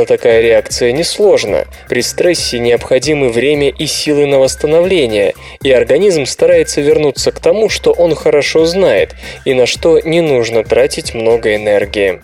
связана 0.00 0.06
такая 0.06 0.40
реакция, 0.40 0.92
несложно. 0.92 1.64
При 1.88 2.02
стрессе 2.02 2.58
необходимы 2.58 3.30
время 3.30 3.68
и 3.68 3.86
силы 3.86 4.26
на 4.26 4.38
восстановление, 4.38 5.34
и 5.62 5.70
организм 5.70 6.26
старается 6.26 6.80
вернуться 6.80 7.32
к 7.32 7.40
тому, 7.40 7.68
что 7.68 7.92
он 7.92 8.14
хорошо 8.14 8.66
знает, 8.66 9.14
и 9.44 9.54
на 9.54 9.66
что 9.66 10.00
не 10.00 10.20
нужно 10.20 10.64
тратить 10.64 11.14
много 11.14 11.54
энергии. 11.54 12.20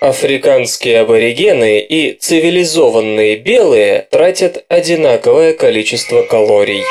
Африканские 0.00 1.00
аборигены 1.00 1.78
и 1.78 2.16
цивилизованные 2.18 3.36
белые 3.36 4.06
тратят 4.10 4.64
одинаковое 4.68 5.52
количество 5.52 6.22
калорий. 6.22 6.82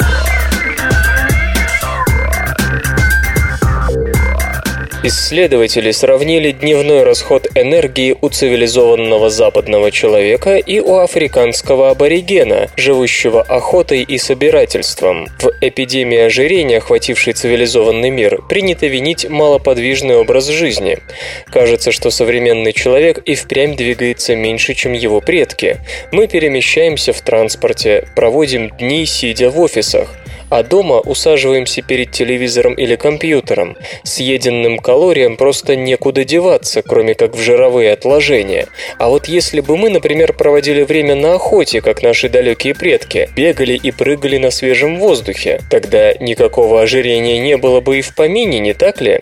Исследователи 5.03 5.89
сравнили 5.89 6.51
дневной 6.51 7.01
расход 7.01 7.47
энергии 7.55 8.15
у 8.21 8.29
цивилизованного 8.29 9.31
западного 9.31 9.89
человека 9.89 10.57
и 10.57 10.79
у 10.79 10.97
африканского 10.97 11.89
аборигена, 11.89 12.69
живущего 12.77 13.41
охотой 13.41 14.03
и 14.03 14.19
собирательством. 14.19 15.25
В 15.39 15.49
эпидемии 15.59 16.19
ожирения, 16.19 16.77
охватившей 16.77 17.33
цивилизованный 17.33 18.11
мир, 18.11 18.43
принято 18.47 18.85
винить 18.85 19.27
малоподвижный 19.27 20.17
образ 20.17 20.49
жизни. 20.49 20.99
Кажется, 21.47 21.91
что 21.91 22.11
современный 22.11 22.71
человек 22.71 23.23
и 23.25 23.33
впрямь 23.33 23.75
двигается 23.75 24.35
меньше, 24.35 24.75
чем 24.75 24.93
его 24.93 25.19
предки. 25.19 25.77
Мы 26.11 26.27
перемещаемся 26.27 27.11
в 27.11 27.21
транспорте, 27.21 28.07
проводим 28.15 28.69
дни, 28.77 29.07
сидя 29.07 29.49
в 29.49 29.59
офисах. 29.59 30.09
А 30.51 30.63
дома 30.63 30.99
усаживаемся 30.99 31.81
перед 31.81 32.11
телевизором 32.11 32.73
или 32.73 32.97
компьютером. 32.97 33.77
Съеденным 34.03 34.79
калориям 34.79 35.37
просто 35.37 35.77
некуда 35.77 36.25
деваться, 36.25 36.81
кроме 36.81 37.15
как 37.15 37.35
в 37.35 37.39
жировые 37.39 37.93
отложения. 37.93 38.67
А 38.99 39.07
вот 39.09 39.29
если 39.29 39.61
бы 39.61 39.77
мы, 39.77 39.89
например, 39.89 40.33
проводили 40.33 40.83
время 40.83 41.15
на 41.15 41.35
охоте, 41.35 41.79
как 41.79 42.03
наши 42.03 42.27
далекие 42.27 42.75
предки, 42.75 43.29
бегали 43.33 43.79
и 43.81 43.91
прыгали 43.91 44.37
на 44.37 44.51
свежем 44.51 44.99
воздухе, 44.99 45.61
тогда 45.69 46.13
никакого 46.15 46.81
ожирения 46.81 47.39
не 47.39 47.55
было 47.55 47.79
бы 47.79 47.99
и 47.99 48.01
в 48.01 48.13
помине, 48.13 48.59
не 48.59 48.73
так 48.73 48.99
ли? 48.99 49.21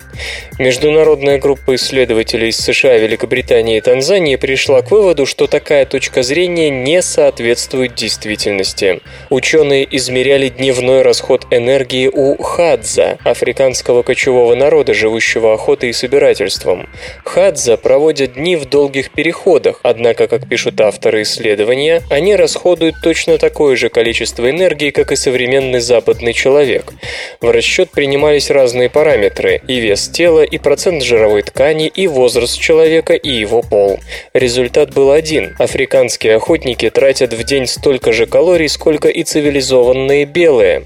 Международная 0.58 1.38
группа 1.38 1.76
исследователей 1.76 2.48
из 2.48 2.56
США, 2.56 2.98
Великобритании 2.98 3.76
и 3.76 3.80
Танзании 3.80 4.34
пришла 4.34 4.82
к 4.82 4.90
выводу, 4.90 5.26
что 5.26 5.46
такая 5.46 5.86
точка 5.86 6.24
зрения 6.24 6.70
не 6.70 7.00
соответствует 7.02 7.94
действительности. 7.94 9.00
Ученые 9.30 9.86
измеряли 9.96 10.48
дневной 10.48 11.02
расход 11.02 11.19
энергии 11.50 12.08
у 12.08 12.40
хадза, 12.42 13.18
африканского 13.24 14.02
кочевого 14.02 14.54
народа, 14.54 14.94
живущего 14.94 15.54
охотой 15.54 15.90
и 15.90 15.92
собирательством. 15.92 16.88
Хадза 17.24 17.76
проводят 17.76 18.34
дни 18.34 18.56
в 18.56 18.66
долгих 18.66 19.10
переходах, 19.10 19.80
однако, 19.82 20.28
как 20.28 20.48
пишут 20.48 20.80
авторы 20.80 21.22
исследования, 21.22 22.02
они 22.10 22.36
расходуют 22.36 22.96
точно 23.02 23.38
такое 23.38 23.76
же 23.76 23.88
количество 23.88 24.48
энергии, 24.48 24.90
как 24.90 25.12
и 25.12 25.16
современный 25.16 25.80
западный 25.80 26.32
человек. 26.32 26.92
В 27.40 27.50
расчет 27.50 27.90
принимались 27.90 28.50
разные 28.50 28.90
параметры– 28.90 29.60
и 29.70 29.80
вес 29.80 30.08
тела, 30.08 30.42
и 30.42 30.58
процент 30.58 31.02
жировой 31.02 31.42
ткани, 31.42 31.86
и 31.86 32.06
возраст 32.06 32.58
человека, 32.58 33.14
и 33.14 33.30
его 33.30 33.62
пол. 33.62 34.00
Результат 34.34 34.92
был 34.92 35.12
один– 35.12 35.54
африканские 35.58 36.36
охотники 36.36 36.90
тратят 36.90 37.32
в 37.32 37.44
день 37.44 37.66
столько 37.66 38.12
же 38.12 38.26
калорий, 38.26 38.68
сколько 38.68 39.08
и 39.08 39.22
цивилизованные 39.22 40.24
белые. 40.24 40.84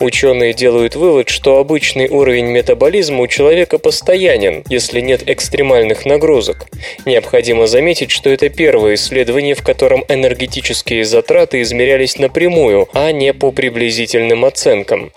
Ученые 0.00 0.54
делают 0.54 0.96
вывод, 0.96 1.28
что 1.28 1.58
обычный 1.58 2.08
уровень 2.08 2.46
метаболизма 2.46 3.20
у 3.20 3.26
человека 3.26 3.78
постоянен, 3.78 4.64
если 4.68 5.00
нет 5.00 5.22
экстремальных 5.28 6.06
нагрузок. 6.06 6.66
Необходимо 7.06 7.66
заметить, 7.66 8.10
что 8.10 8.30
это 8.30 8.48
первое 8.48 8.94
исследование, 8.94 9.54
в 9.54 9.62
котором 9.62 10.04
энергетические 10.08 11.04
затраты 11.04 11.62
измерялись 11.62 12.18
напрямую, 12.18 12.88
а 12.92 13.12
не 13.12 13.32
по 13.32 13.52
приблизительным 13.52 14.44
оценкам. 14.44 15.12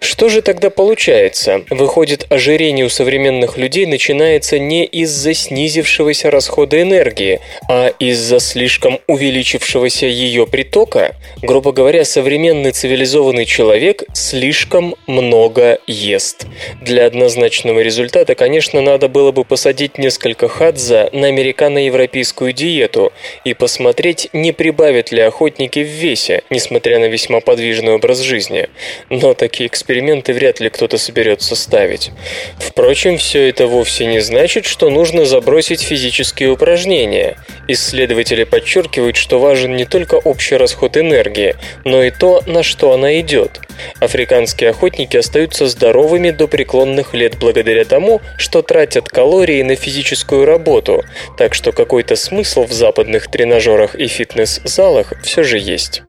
Что 0.00 0.28
же 0.28 0.42
тогда 0.42 0.70
получается? 0.70 1.64
Выходит, 1.70 2.26
ожирение 2.30 2.84
у 2.84 2.88
современных 2.88 3.56
людей 3.56 3.86
начинается 3.86 4.58
не 4.58 4.84
из-за 4.84 5.34
снизившегося 5.34 6.30
расхода 6.30 6.80
энергии, 6.80 7.40
а 7.68 7.88
из-за 7.98 8.38
слишком 8.38 9.00
увеличившегося 9.06 10.06
ее 10.06 10.46
притока? 10.46 11.16
Грубо 11.42 11.72
говоря, 11.72 12.04
современный 12.04 12.72
цивилизованный 12.72 13.46
человек 13.46 13.95
слишком 14.12 14.94
много 15.06 15.78
ест. 15.86 16.46
Для 16.80 17.06
однозначного 17.06 17.80
результата, 17.80 18.34
конечно, 18.34 18.80
надо 18.80 19.08
было 19.08 19.32
бы 19.32 19.44
посадить 19.44 19.98
несколько 19.98 20.48
хадза 20.48 21.08
на 21.12 21.28
американо-европейскую 21.28 22.52
диету 22.52 23.12
и 23.44 23.54
посмотреть, 23.54 24.28
не 24.32 24.52
прибавят 24.52 25.12
ли 25.12 25.20
охотники 25.20 25.80
в 25.80 25.88
весе, 25.88 26.42
несмотря 26.50 26.98
на 26.98 27.06
весьма 27.06 27.40
подвижный 27.40 27.94
образ 27.94 28.20
жизни. 28.20 28.68
Но 29.10 29.34
такие 29.34 29.66
эксперименты 29.68 30.32
вряд 30.32 30.60
ли 30.60 30.68
кто-то 30.68 30.98
соберется 30.98 31.56
ставить. 31.56 32.10
Впрочем, 32.58 33.18
все 33.18 33.48
это 33.48 33.66
вовсе 33.66 34.06
не 34.06 34.20
значит, 34.20 34.66
что 34.66 34.90
нужно 34.90 35.24
забросить 35.24 35.80
физические 35.80 36.50
упражнения. 36.50 37.36
Исследователи 37.68 38.44
подчеркивают, 38.44 39.16
что 39.16 39.38
важен 39.38 39.76
не 39.76 39.84
только 39.84 40.14
общий 40.14 40.56
расход 40.56 40.96
энергии, 40.96 41.56
но 41.84 42.02
и 42.02 42.10
то, 42.10 42.42
на 42.46 42.62
что 42.62 42.92
она 42.92 43.20
идет. 43.20 43.60
Африканские 44.00 44.70
охотники 44.70 45.16
остаются 45.16 45.66
здоровыми 45.66 46.30
до 46.30 46.48
преклонных 46.48 47.14
лет 47.14 47.38
благодаря 47.38 47.84
тому, 47.84 48.20
что 48.38 48.62
тратят 48.62 49.08
калории 49.08 49.62
на 49.62 49.76
физическую 49.76 50.44
работу, 50.44 51.04
так 51.36 51.54
что 51.54 51.72
какой-то 51.72 52.16
смысл 52.16 52.64
в 52.64 52.72
западных 52.72 53.30
тренажерах 53.30 53.94
и 53.94 54.06
фитнес-залах 54.06 55.12
все 55.22 55.42
же 55.42 55.58
есть. 55.58 56.02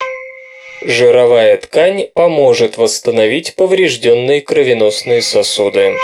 Жировая 0.84 1.58
ткань 1.58 2.08
поможет 2.14 2.78
восстановить 2.78 3.56
поврежденные 3.56 4.42
кровеносные 4.42 5.22
сосуды. 5.22 5.96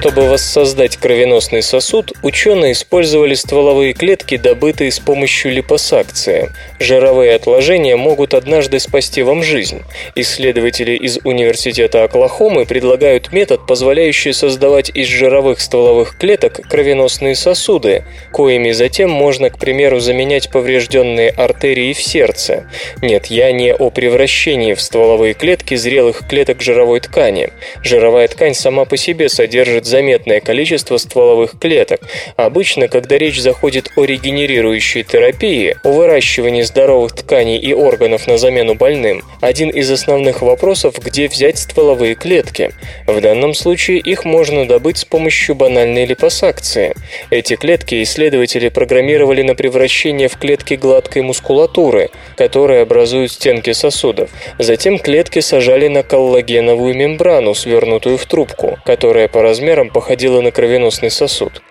Чтобы 0.00 0.30
воссоздать 0.30 0.96
кровеносный 0.96 1.62
сосуд, 1.62 2.12
ученые 2.22 2.72
использовали 2.72 3.34
стволовые 3.34 3.92
клетки, 3.92 4.38
добытые 4.38 4.90
с 4.90 4.98
помощью 4.98 5.52
липосакции. 5.52 6.48
Жировые 6.78 7.34
отложения 7.34 7.96
могут 7.96 8.32
однажды 8.32 8.80
спасти 8.80 9.22
вам 9.22 9.42
жизнь. 9.42 9.82
Исследователи 10.14 10.92
из 10.92 11.18
Университета 11.24 12.02
Оклахомы 12.02 12.64
предлагают 12.64 13.30
метод, 13.30 13.66
позволяющий 13.66 14.32
создавать 14.32 14.88
из 14.88 15.06
жировых 15.06 15.60
стволовых 15.60 16.16
клеток 16.16 16.62
кровеносные 16.66 17.34
сосуды, 17.34 18.04
коими 18.32 18.70
затем 18.70 19.10
можно, 19.10 19.50
к 19.50 19.58
примеру, 19.58 20.00
заменять 20.00 20.50
поврежденные 20.50 21.28
артерии 21.28 21.92
в 21.92 22.02
сердце. 22.02 22.70
Нет, 23.02 23.26
я 23.26 23.52
не 23.52 23.74
о 23.74 23.90
превращении 23.90 24.72
в 24.72 24.80
стволовые 24.80 25.34
клетки 25.34 25.74
зрелых 25.74 26.26
клеток 26.26 26.62
жировой 26.62 27.00
ткани. 27.00 27.50
Жировая 27.82 28.28
ткань 28.28 28.54
сама 28.54 28.86
по 28.86 28.96
себе 28.96 29.28
содержит 29.28 29.89
заметное 29.90 30.40
количество 30.40 30.96
стволовых 30.96 31.58
клеток. 31.58 32.00
Обычно, 32.36 32.88
когда 32.88 33.18
речь 33.18 33.40
заходит 33.40 33.90
о 33.96 34.04
регенерирующей 34.04 35.02
терапии, 35.02 35.76
о 35.82 35.90
выращивании 35.92 36.62
здоровых 36.62 37.12
тканей 37.12 37.58
и 37.58 37.74
органов 37.74 38.26
на 38.26 38.38
замену 38.38 38.74
больным, 38.74 39.22
один 39.40 39.68
из 39.68 39.90
основных 39.90 40.40
вопросов, 40.42 40.94
где 41.04 41.28
взять 41.28 41.58
стволовые 41.58 42.14
клетки. 42.14 42.70
В 43.06 43.20
данном 43.20 43.54
случае 43.54 43.98
их 43.98 44.24
можно 44.24 44.66
добыть 44.66 44.98
с 44.98 45.04
помощью 45.04 45.54
банальной 45.54 46.06
липосакции. 46.06 46.94
Эти 47.30 47.56
клетки 47.56 48.02
исследователи 48.02 48.68
программировали 48.68 49.42
на 49.42 49.54
превращение 49.54 50.28
в 50.28 50.36
клетки 50.36 50.74
гладкой 50.74 51.22
мускулатуры, 51.22 52.10
которые 52.36 52.82
образуют 52.82 53.32
стенки 53.32 53.72
сосудов. 53.72 54.30
Затем 54.58 54.98
клетки 54.98 55.40
сажали 55.40 55.88
на 55.88 56.02
коллагеновую 56.02 56.94
мембрану, 56.94 57.54
свернутую 57.54 58.18
в 58.18 58.26
трубку, 58.26 58.78
которая 58.84 59.28
по 59.28 59.42
размерам 59.42 59.79
размером 59.80 59.90
походила 59.90 60.40
на 60.40 60.50
кровеносный 60.50 61.10
сосуд. 61.10 61.62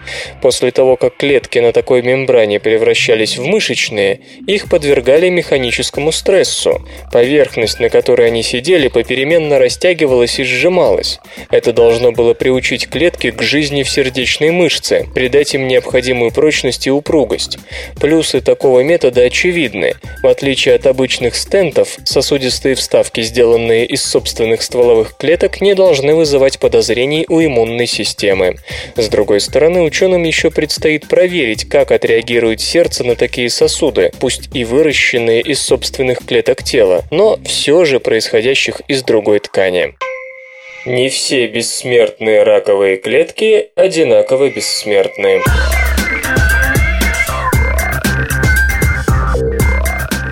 После 0.42 0.72
того, 0.72 0.96
как 0.96 1.18
клетки 1.18 1.60
на 1.60 1.72
такой 1.72 2.02
мембране 2.02 2.60
превращались 2.60 3.38
в 3.38 3.46
мышечные, 3.46 4.20
их 4.48 4.70
подвергали 4.70 5.30
механическому 5.30 6.12
стрессу. 6.12 6.82
Поверхность, 7.12 7.80
на 7.80 7.90
которой 7.90 8.28
они 8.28 8.44
сидели, 8.44 8.88
попеременно 8.88 9.60
растягивалась 9.60 10.40
и 10.40 10.44
сжималась. 10.44 11.20
Это 11.52 11.74
должно 11.74 12.12
было 12.12 12.34
приучить 12.34 12.88
клетки 12.90 13.32
к 13.32 13.42
жизни 13.42 13.84
в 13.84 13.90
сердечной 13.90 14.52
мышце, 14.52 15.06
придать 15.14 15.54
им 15.54 15.68
необходимую 15.68 16.32
прочность 16.32 16.88
и 16.88 16.92
упругость. 16.92 17.60
Плюсы 18.00 18.42
такого 18.42 18.82
метода 18.82 19.22
очевидны. 19.22 19.94
В 20.24 20.28
отличие 20.28 20.76
от 20.76 20.88
обычных 20.88 21.36
стентов, 21.36 21.98
сосудистые 22.06 22.76
вставки, 22.76 23.22
сделанные 23.22 23.86
из 23.86 24.04
собственных 24.04 24.62
стволовых 24.62 25.16
клеток, 25.18 25.62
не 25.62 25.76
должны 25.76 26.16
вызывать 26.16 26.60
подозрений 26.60 27.26
у 27.30 27.42
иммунной 27.42 27.88
системы 27.88 27.99
системы. 28.00 28.56
С 28.96 29.10
другой 29.10 29.42
стороны, 29.42 29.82
ученым 29.82 30.24
еще 30.24 30.52
предстоит 30.52 31.08
проверить, 31.08 31.68
как 31.68 31.92
отреагирует 31.92 32.62
сердце 32.62 33.04
на 33.04 33.16
такие 33.16 33.50
сосуды, 33.50 34.12
пусть 34.20 34.50
и 34.54 34.64
выращенные 34.64 35.42
из 35.42 35.62
собственных 35.62 36.20
клеток 36.26 36.64
тела, 36.64 37.04
но 37.12 37.38
все 37.44 37.84
же 37.86 38.00
происходящих 38.00 38.82
из 38.88 39.04
другой 39.04 39.40
ткани. 39.40 39.96
Не 40.86 41.10
все 41.10 41.48
бессмертные 41.48 42.44
раковые 42.44 42.98
клетки 42.98 43.70
одинаково 43.76 44.50
бессмертны. 44.50 45.42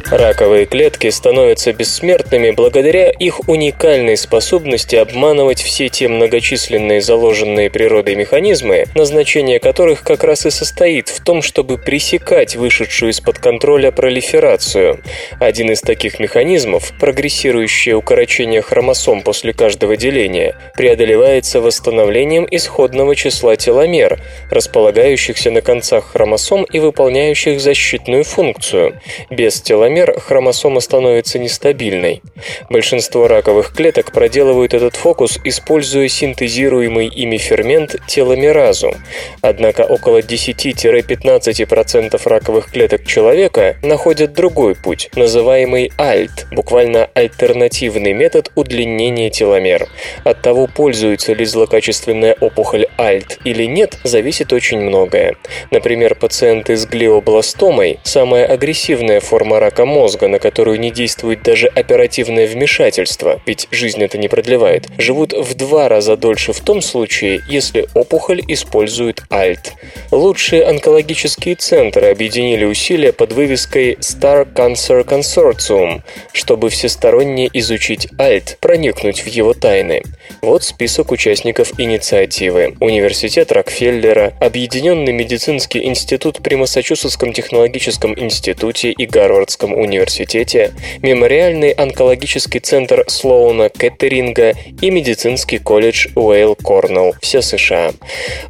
Раковые 0.10 0.66
клетки 0.66 1.10
становятся 1.10 1.74
бессмертными 1.74 2.52
благодаря 2.52 3.10
их 3.10 3.50
уникальной 3.50 4.16
способности 4.16 4.96
обманывать 4.96 5.62
все 5.62 5.90
те 5.90 6.08
многочисленные 6.08 7.02
заложенные 7.02 7.70
природой 7.70 8.16
механизмы, 8.16 8.86
назначение 8.96 9.60
которых 9.60 10.04
как 10.04 10.24
раз 10.24 10.46
и 10.46 10.50
состоит 10.50 11.10
в 11.10 11.22
том, 11.22 11.42
чтобы 11.42 11.78
пресекать 11.78 12.56
вышедшую 12.56 13.12
из-под 13.12 13.40
контроля 13.40 13.92
пролиферацию. 13.92 15.02
Один 15.42 15.72
из 15.72 15.82
таких 15.82 16.22
механизмов, 16.22 16.94
прогрессирующее 16.98 17.98
укорочение 17.98 18.62
хромосом 18.62 19.22
после 19.22 19.52
каждого 19.52 19.98
деления, 19.98 20.56
преодолевается 20.78 21.60
восстановлением 21.60 22.48
исходного 22.50 23.14
числа 23.14 23.58
теломер, 23.58 24.24
располагающихся 24.52 25.52
на 25.52 25.60
концах 25.60 26.14
хромосом 26.14 26.64
и 26.64 26.80
выполняющих 26.80 27.60
защитную 27.60 28.24
функцию. 28.24 29.02
Без 29.30 29.60
теломер 29.60 29.97
теломер, 29.98 30.20
хромосома 30.20 30.80
становится 30.80 31.40
нестабильной. 31.40 32.22
Большинство 32.70 33.28
раковых 33.28 33.74
клеток 33.74 34.12
проделывают 34.12 34.74
этот 34.74 34.96
фокус, 34.96 35.40
используя 35.44 36.08
синтезируемый 36.08 37.08
ими 37.08 37.38
фермент 37.38 37.96
теломеразу. 38.08 38.94
Однако 39.42 39.82
около 39.82 40.20
10-15% 40.20 42.22
раковых 42.26 42.72
клеток 42.72 43.06
человека 43.06 43.78
находят 43.82 44.34
другой 44.34 44.76
путь, 44.76 45.10
называемый 45.16 45.92
ALT, 45.98 46.48
буквально 46.52 47.10
альтернативный 47.14 48.14
метод 48.14 48.52
удлинения 48.56 49.30
теломер. 49.30 49.88
От 50.24 50.42
того, 50.42 50.68
пользуется 50.68 51.34
ли 51.34 51.46
злокачественная 51.46 52.36
опухоль 52.40 52.88
ALT 52.98 53.40
или 53.46 53.64
нет, 53.64 53.98
зависит 54.04 54.54
очень 54.54 54.80
многое. 54.80 55.36
Например, 55.72 56.16
пациенты 56.16 56.76
с 56.76 56.86
глиобластомой, 56.86 58.00
самая 58.04 58.46
агрессивная 58.46 59.20
форма 59.20 59.60
рака 59.60 59.87
мозга, 59.88 60.28
на 60.28 60.40
которую 60.40 60.80
не 60.80 60.92
действует 60.92 61.42
даже 61.42 61.68
оперативное 61.68 62.48
вмешательство, 62.48 63.42
ведь 63.46 63.68
жизнь 63.72 64.04
это 64.04 64.18
не 64.18 64.28
продлевает, 64.28 64.88
живут 64.98 65.34
в 65.34 65.56
два 65.56 65.90
раза 65.90 66.16
дольше 66.18 66.54
в 66.54 66.60
том 66.60 66.82
случае, 66.82 67.42
если 67.48 67.88
опухоль 67.94 68.42
использует 68.48 69.24
ALT. 69.30 69.72
Лучшие 70.12 70.64
онкологические 70.64 71.56
центры 71.56 72.08
объединили 72.08 72.66
усилия 72.66 73.14
под 73.14 73.34
вывеской 73.34 73.94
Star 73.94 74.48
Cancer 74.54 75.04
Consortium, 75.06 76.02
чтобы 76.34 76.70
всесторонне 76.70 77.50
изучить 77.54 78.08
ALT, 78.18 78.58
проникнуть 78.60 79.22
в 79.22 79.28
его 79.28 79.54
тайны. 79.54 80.04
Вот 80.42 80.64
список 80.64 81.12
участников 81.12 81.80
инициативы. 81.80 82.76
Университет 82.80 83.52
Рокфеллера, 83.52 84.34
Объединенный 84.40 85.14
медицинский 85.14 85.86
институт 85.86 86.40
при 86.44 86.56
Массачусетском 86.56 87.34
технологическом 87.34 88.18
институте 88.18 88.92
и 88.92 89.06
Гарвардском 89.06 89.77
университете, 89.78 90.74
Мемориальный 91.02 91.72
онкологический 91.72 92.60
центр 92.60 93.06
Слоуна 93.08 93.70
Кеттеринга 93.70 94.54
и 94.82 94.90
медицинский 94.90 95.60
колледж 95.60 96.08
Уэйл 96.16 96.56
Корнелл, 96.56 97.16
все 97.22 97.42
США. 97.42 97.92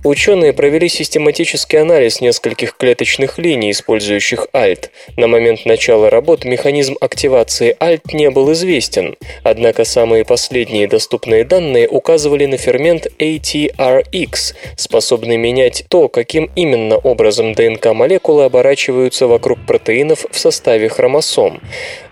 Ученые 0.04 0.54
провели 0.54 0.88
систематический 0.88 1.82
анализ 1.82 2.22
нескольких 2.22 2.78
клеточных 2.78 3.38
линий, 3.38 3.72
использующих 3.72 4.48
ALT. 4.54 4.90
На 5.18 5.28
момент 5.28 5.66
начала 5.66 6.10
работ 6.10 6.46
механизм 6.46 6.96
активации 7.02 7.76
ALT 7.80 8.14
не 8.14 8.30
был 8.30 8.52
известен, 8.54 9.16
однако 9.44 9.84
самые 9.84 10.24
последние 10.24 10.88
доступные 10.88 11.44
данные 11.44 11.88
указывали 11.88 12.46
на 12.46 12.58
фермент 12.58 13.08
ATRX, 13.20 14.56
способный 14.76 15.38
менять 15.38 15.86
то, 15.90 16.08
каким 16.08 16.50
именно 16.56 16.98
образом 16.98 17.54
ДНК-молекулы 17.54 18.46
оборачиваются 18.46 19.28
вокруг 19.28 19.60
протеинов 19.66 20.26
в 20.32 20.40
составе 20.40 20.88
хромосом. 20.88 21.17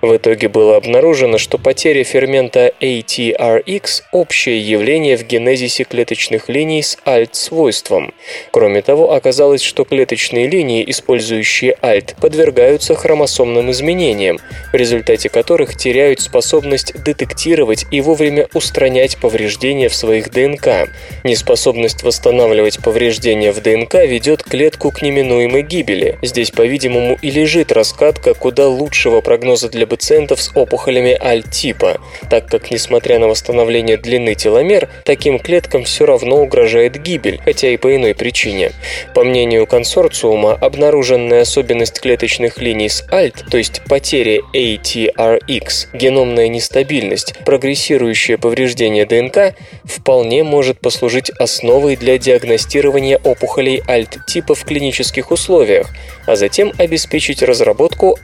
В 0.01 0.17
итоге 0.17 0.49
было 0.49 0.77
обнаружено, 0.77 1.37
что 1.37 1.57
потеря 1.57 2.03
фермента 2.03 2.71
ATRX– 2.79 4.03
общее 4.11 4.59
явление 4.59 5.17
в 5.17 5.25
генезисе 5.25 5.83
клеточных 5.83 6.49
линий 6.49 6.83
с 6.83 6.97
ALT-свойством. 7.05 8.13
Кроме 8.51 8.81
того, 8.81 9.13
оказалось, 9.13 9.61
что 9.61 9.83
клеточные 9.83 10.47
линии, 10.47 10.83
использующие 10.87 11.75
ALT, 11.81 12.15
подвергаются 12.21 12.95
хромосомным 12.95 13.71
изменениям, 13.71 14.37
в 14.71 14.75
результате 14.75 15.29
которых 15.29 15.75
теряют 15.75 16.21
способность 16.21 16.93
детектировать 17.03 17.85
и 17.91 18.01
вовремя 18.01 18.47
устранять 18.53 19.17
повреждения 19.17 19.89
в 19.89 19.95
своих 19.95 20.31
ДНК. 20.31 20.89
Неспособность 21.23 22.03
восстанавливать 22.03 22.79
повреждения 22.83 23.51
в 23.51 23.61
ДНК 23.61 23.95
ведет 24.05 24.43
клетку 24.43 24.91
к 24.91 25.01
неминуемой 25.01 25.63
гибели. 25.63 26.17
Здесь, 26.21 26.51
по-видимому, 26.51 27.17
и 27.21 27.31
лежит 27.31 27.71
раскатка 27.71 28.33
куда 28.33 28.67
лучшего 28.95 29.19
прогноза 29.19 29.67
для 29.67 29.85
пациентов 29.85 30.41
с 30.41 30.51
опухолями 30.55 31.17
Аль-типа, 31.21 31.99
так 32.29 32.47
как, 32.47 32.71
несмотря 32.71 33.19
на 33.19 33.27
восстановление 33.27 33.97
длины 33.97 34.35
теломер, 34.35 34.87
таким 35.03 35.37
клеткам 35.37 35.83
все 35.83 36.05
равно 36.05 36.37
угрожает 36.37 37.01
гибель, 37.01 37.41
хотя 37.43 37.67
и 37.67 37.75
по 37.75 37.93
иной 37.93 38.15
причине. 38.15 38.71
По 39.13 39.25
мнению 39.25 39.67
консорциума, 39.67 40.53
обнаруженная 40.53 41.41
особенность 41.41 41.99
клеточных 41.99 42.59
линий 42.59 42.87
с 42.87 43.03
ALT, 43.11 43.49
то 43.51 43.57
есть 43.57 43.81
потеря 43.83 44.39
ATRX, 44.53 45.87
геномная 45.91 46.47
нестабильность, 46.47 47.35
прогрессирующее 47.45 48.37
повреждение 48.37 49.05
ДНК, 49.05 49.55
вполне 49.83 50.45
может 50.45 50.79
послужить 50.79 51.31
основой 51.31 51.97
для 51.97 52.17
диагностирования 52.17 53.19
опухолей 53.21 53.81
ALT-типа 53.85 54.55
в 54.55 54.63
клинических 54.63 55.31
условиях, 55.31 55.89
а 56.25 56.37
затем 56.37 56.71
обеспечить 56.77 57.43
разработку 57.43 58.17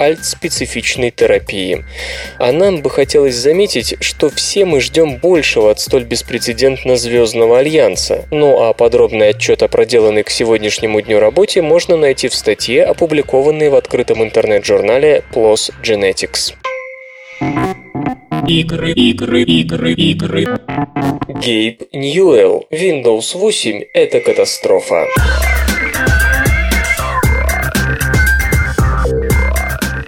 ALT-специфичной 0.61 1.11
терапии. 1.11 1.83
А 2.37 2.51
нам 2.51 2.81
бы 2.81 2.89
хотелось 2.89 3.35
заметить, 3.35 3.95
что 3.99 4.29
все 4.29 4.65
мы 4.65 4.81
ждем 4.81 5.17
большего 5.17 5.71
от 5.71 5.79
столь 5.79 6.03
беспрецедентно 6.03 6.95
звездного 6.95 7.59
альянса. 7.59 8.25
Ну 8.31 8.61
а 8.61 8.73
подробный 8.73 9.29
отчет 9.29 9.63
о 9.63 9.67
проделанной 9.67 10.23
к 10.23 10.29
сегодняшнему 10.29 11.01
дню 11.01 11.19
работе 11.19 11.61
можно 11.61 11.97
найти 11.97 12.27
в 12.27 12.35
статье, 12.35 12.83
опубликованной 12.83 13.69
в 13.69 13.75
открытом 13.75 14.23
интернет-журнале 14.23 15.23
PLOS 15.33 15.71
Genetics. 15.83 16.53
Игры, 18.47 18.91
игры, 18.91 19.43
игры, 19.43 19.93
игры. 19.93 20.59
Гейб 21.27 21.83
Ньюэлл. 21.93 22.67
Windows 22.71 23.37
8– 23.37 23.83
это 23.93 24.19
катастрофа. 24.19 25.05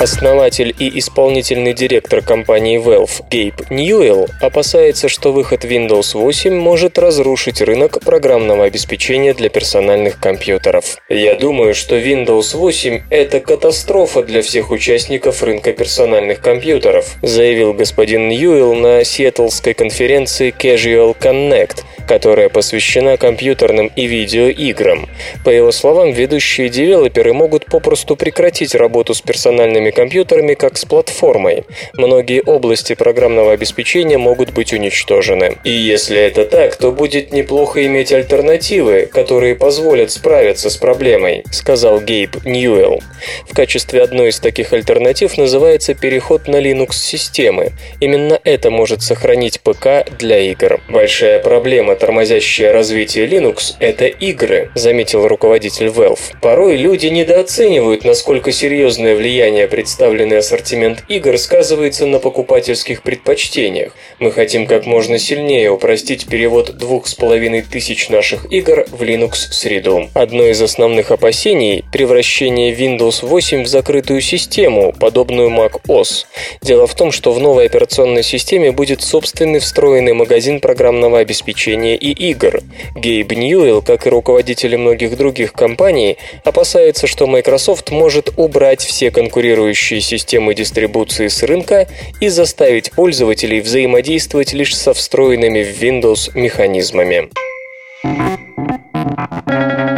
Основатель 0.04 0.76
и 0.78 1.00
исполнительный 1.00 1.74
директор 1.74 2.22
компании 2.22 2.78
Valve 2.78 3.24
Гейб 3.32 3.70
Ньюэлл 3.70 4.28
опасается, 4.42 5.08
что 5.08 5.32
выход 5.32 5.64
Windows 5.64 6.18
8 6.18 6.54
может 6.54 7.00
разрушить 7.00 7.62
рынок 7.62 8.02
программного 8.02 8.66
обеспечения 8.66 9.34
для 9.34 9.48
персональных 9.48 10.20
компьютеров. 10.20 10.98
«Я 11.08 11.36
думаю, 11.36 11.74
что 11.74 11.98
Windows 11.98 12.54
8– 12.54 13.04
это 13.10 13.40
катастрофа 13.40 14.24
для 14.24 14.42
всех 14.42 14.72
участников 14.72 15.42
рынка 15.42 15.72
персональных 15.72 16.42
компьютеров», 16.42 17.16
заявил 17.22 17.72
господин 17.72 18.28
Ньюэлл 18.28 18.76
на 18.76 19.06
сиэтлской 19.06 19.74
конференции 19.74 20.54
Casual 20.54 21.16
Connect, 21.18 21.86
которая 22.10 22.50
посвящена 22.50 23.16
компьютерным 23.16 23.90
и 23.96 24.06
видеоиграм. 24.06 25.08
По 25.46 25.50
его 25.50 25.72
словам, 25.72 26.12
ведущие 26.12 26.68
девелоперы 26.68 27.32
могут 27.32 27.68
попросту 27.68 28.18
прекратить 28.18 28.76
работу 28.76 29.14
с 29.14 29.22
персональными 29.22 29.93
компьютерами 29.94 30.54
как 30.54 30.78
с 30.78 30.86
платформой. 30.86 31.64
Многие 31.94 32.42
области 32.42 32.94
программного 32.96 33.54
обеспечения 33.54 34.18
могут 34.18 34.52
быть 34.52 34.74
уничтожены. 34.74 35.58
И 35.64 35.72
если 35.72 36.20
это 36.20 36.46
так, 36.46 36.76
то 36.76 36.92
будет 36.92 37.32
неплохо 37.32 37.86
иметь 37.86 38.12
альтернативы, 38.12 39.08
которые 39.12 39.56
позволят 39.56 40.12
справиться 40.12 40.70
с 40.70 40.78
проблемой, 40.78 41.44
сказал 41.52 42.02
Гейб 42.02 42.44
Ньюэлл. 42.46 43.02
В 43.50 43.56
качестве 43.56 44.02
одной 44.02 44.30
из 44.30 44.40
таких 44.40 44.74
альтернатив 44.74 45.38
называется 45.38 45.94
переход 45.94 46.48
на 46.48 46.58
Linux-системы. 46.58 47.72
Именно 48.00 48.40
это 48.44 48.70
может 48.70 49.02
сохранить 49.02 49.62
ПК 49.62 50.06
для 50.20 50.40
игр. 50.40 50.82
Большая 50.90 51.40
проблема, 51.40 51.96
тормозящая 51.96 52.74
развитие 52.74 53.28
Linux, 53.28 53.76
это 53.80 54.06
игры, 54.06 54.72
заметил 54.76 55.28
руководитель 55.28 55.88
Valve. 55.88 56.20
Порой 56.42 56.76
люди 56.78 57.08
недооценивают, 57.08 58.04
насколько 58.04 58.52
серьезное 58.52 59.16
влияние 59.16 59.68
представленный 59.84 60.38
ассортимент 60.38 61.04
игр 61.10 61.38
сказывается 61.38 62.06
на 62.06 62.20
покупательских 62.20 63.02
предпочтениях. 63.02 63.92
Мы 64.18 64.32
хотим 64.32 64.66
как 64.66 64.86
можно 64.86 65.20
сильнее 65.20 65.72
упростить 65.72 66.26
перевод 66.26 66.78
двух 66.78 67.06
с 67.06 67.16
половиной 67.16 67.64
тысяч 67.64 68.08
наших 68.08 68.50
игр 68.50 68.86
в 68.90 69.04
Linux-среду. 69.04 70.10
Одно 70.14 70.46
из 70.46 70.62
основных 70.62 71.12
опасений– 71.12 71.84
превращение 71.92 72.74
Windows 72.74 73.28
8 73.28 73.64
в 73.64 73.68
закрытую 73.68 74.22
систему, 74.22 74.94
подобную 74.98 75.50
Mac 75.50 75.82
OS. 75.86 76.28
Дело 76.62 76.88
в 76.88 76.96
том, 76.96 77.12
что 77.12 77.34
в 77.34 77.42
новой 77.42 77.66
операционной 77.66 78.24
системе 78.24 78.72
будет 78.72 79.02
собственный 79.02 79.60
встроенный 79.60 80.14
магазин 80.14 80.62
программного 80.62 81.20
обеспечения 81.20 81.98
и 81.98 82.14
игр. 82.30 82.62
Гейб 82.96 83.34
Ньюэлл, 83.34 83.82
как 83.82 84.08
и 84.08 84.10
руководители 84.10 84.78
многих 84.78 85.18
других 85.18 85.52
компаний, 85.52 86.16
опасается, 86.46 87.06
что 87.06 87.28
Microsoft 87.28 87.92
может 87.92 88.30
убрать 88.38 88.80
все 88.80 89.12
конкурирующие 89.12 89.73
конкурирующие 89.74 90.02
системы 90.02 90.54
дистрибуции 90.54 91.28
с 91.28 91.42
рынка 91.44 91.88
и 92.22 92.30
заставить 92.30 92.92
пользователей 92.92 93.60
взаимодействовать 93.62 94.54
лишь 94.54 94.76
со 94.76 94.94
встроенными 94.94 95.64
в 95.64 95.82
Windows 95.82 96.32
механизмами. 96.36 97.30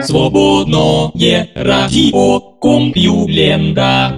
Свободное 0.02 1.50
радио 1.56 2.40
Компьюлента. 2.62 4.18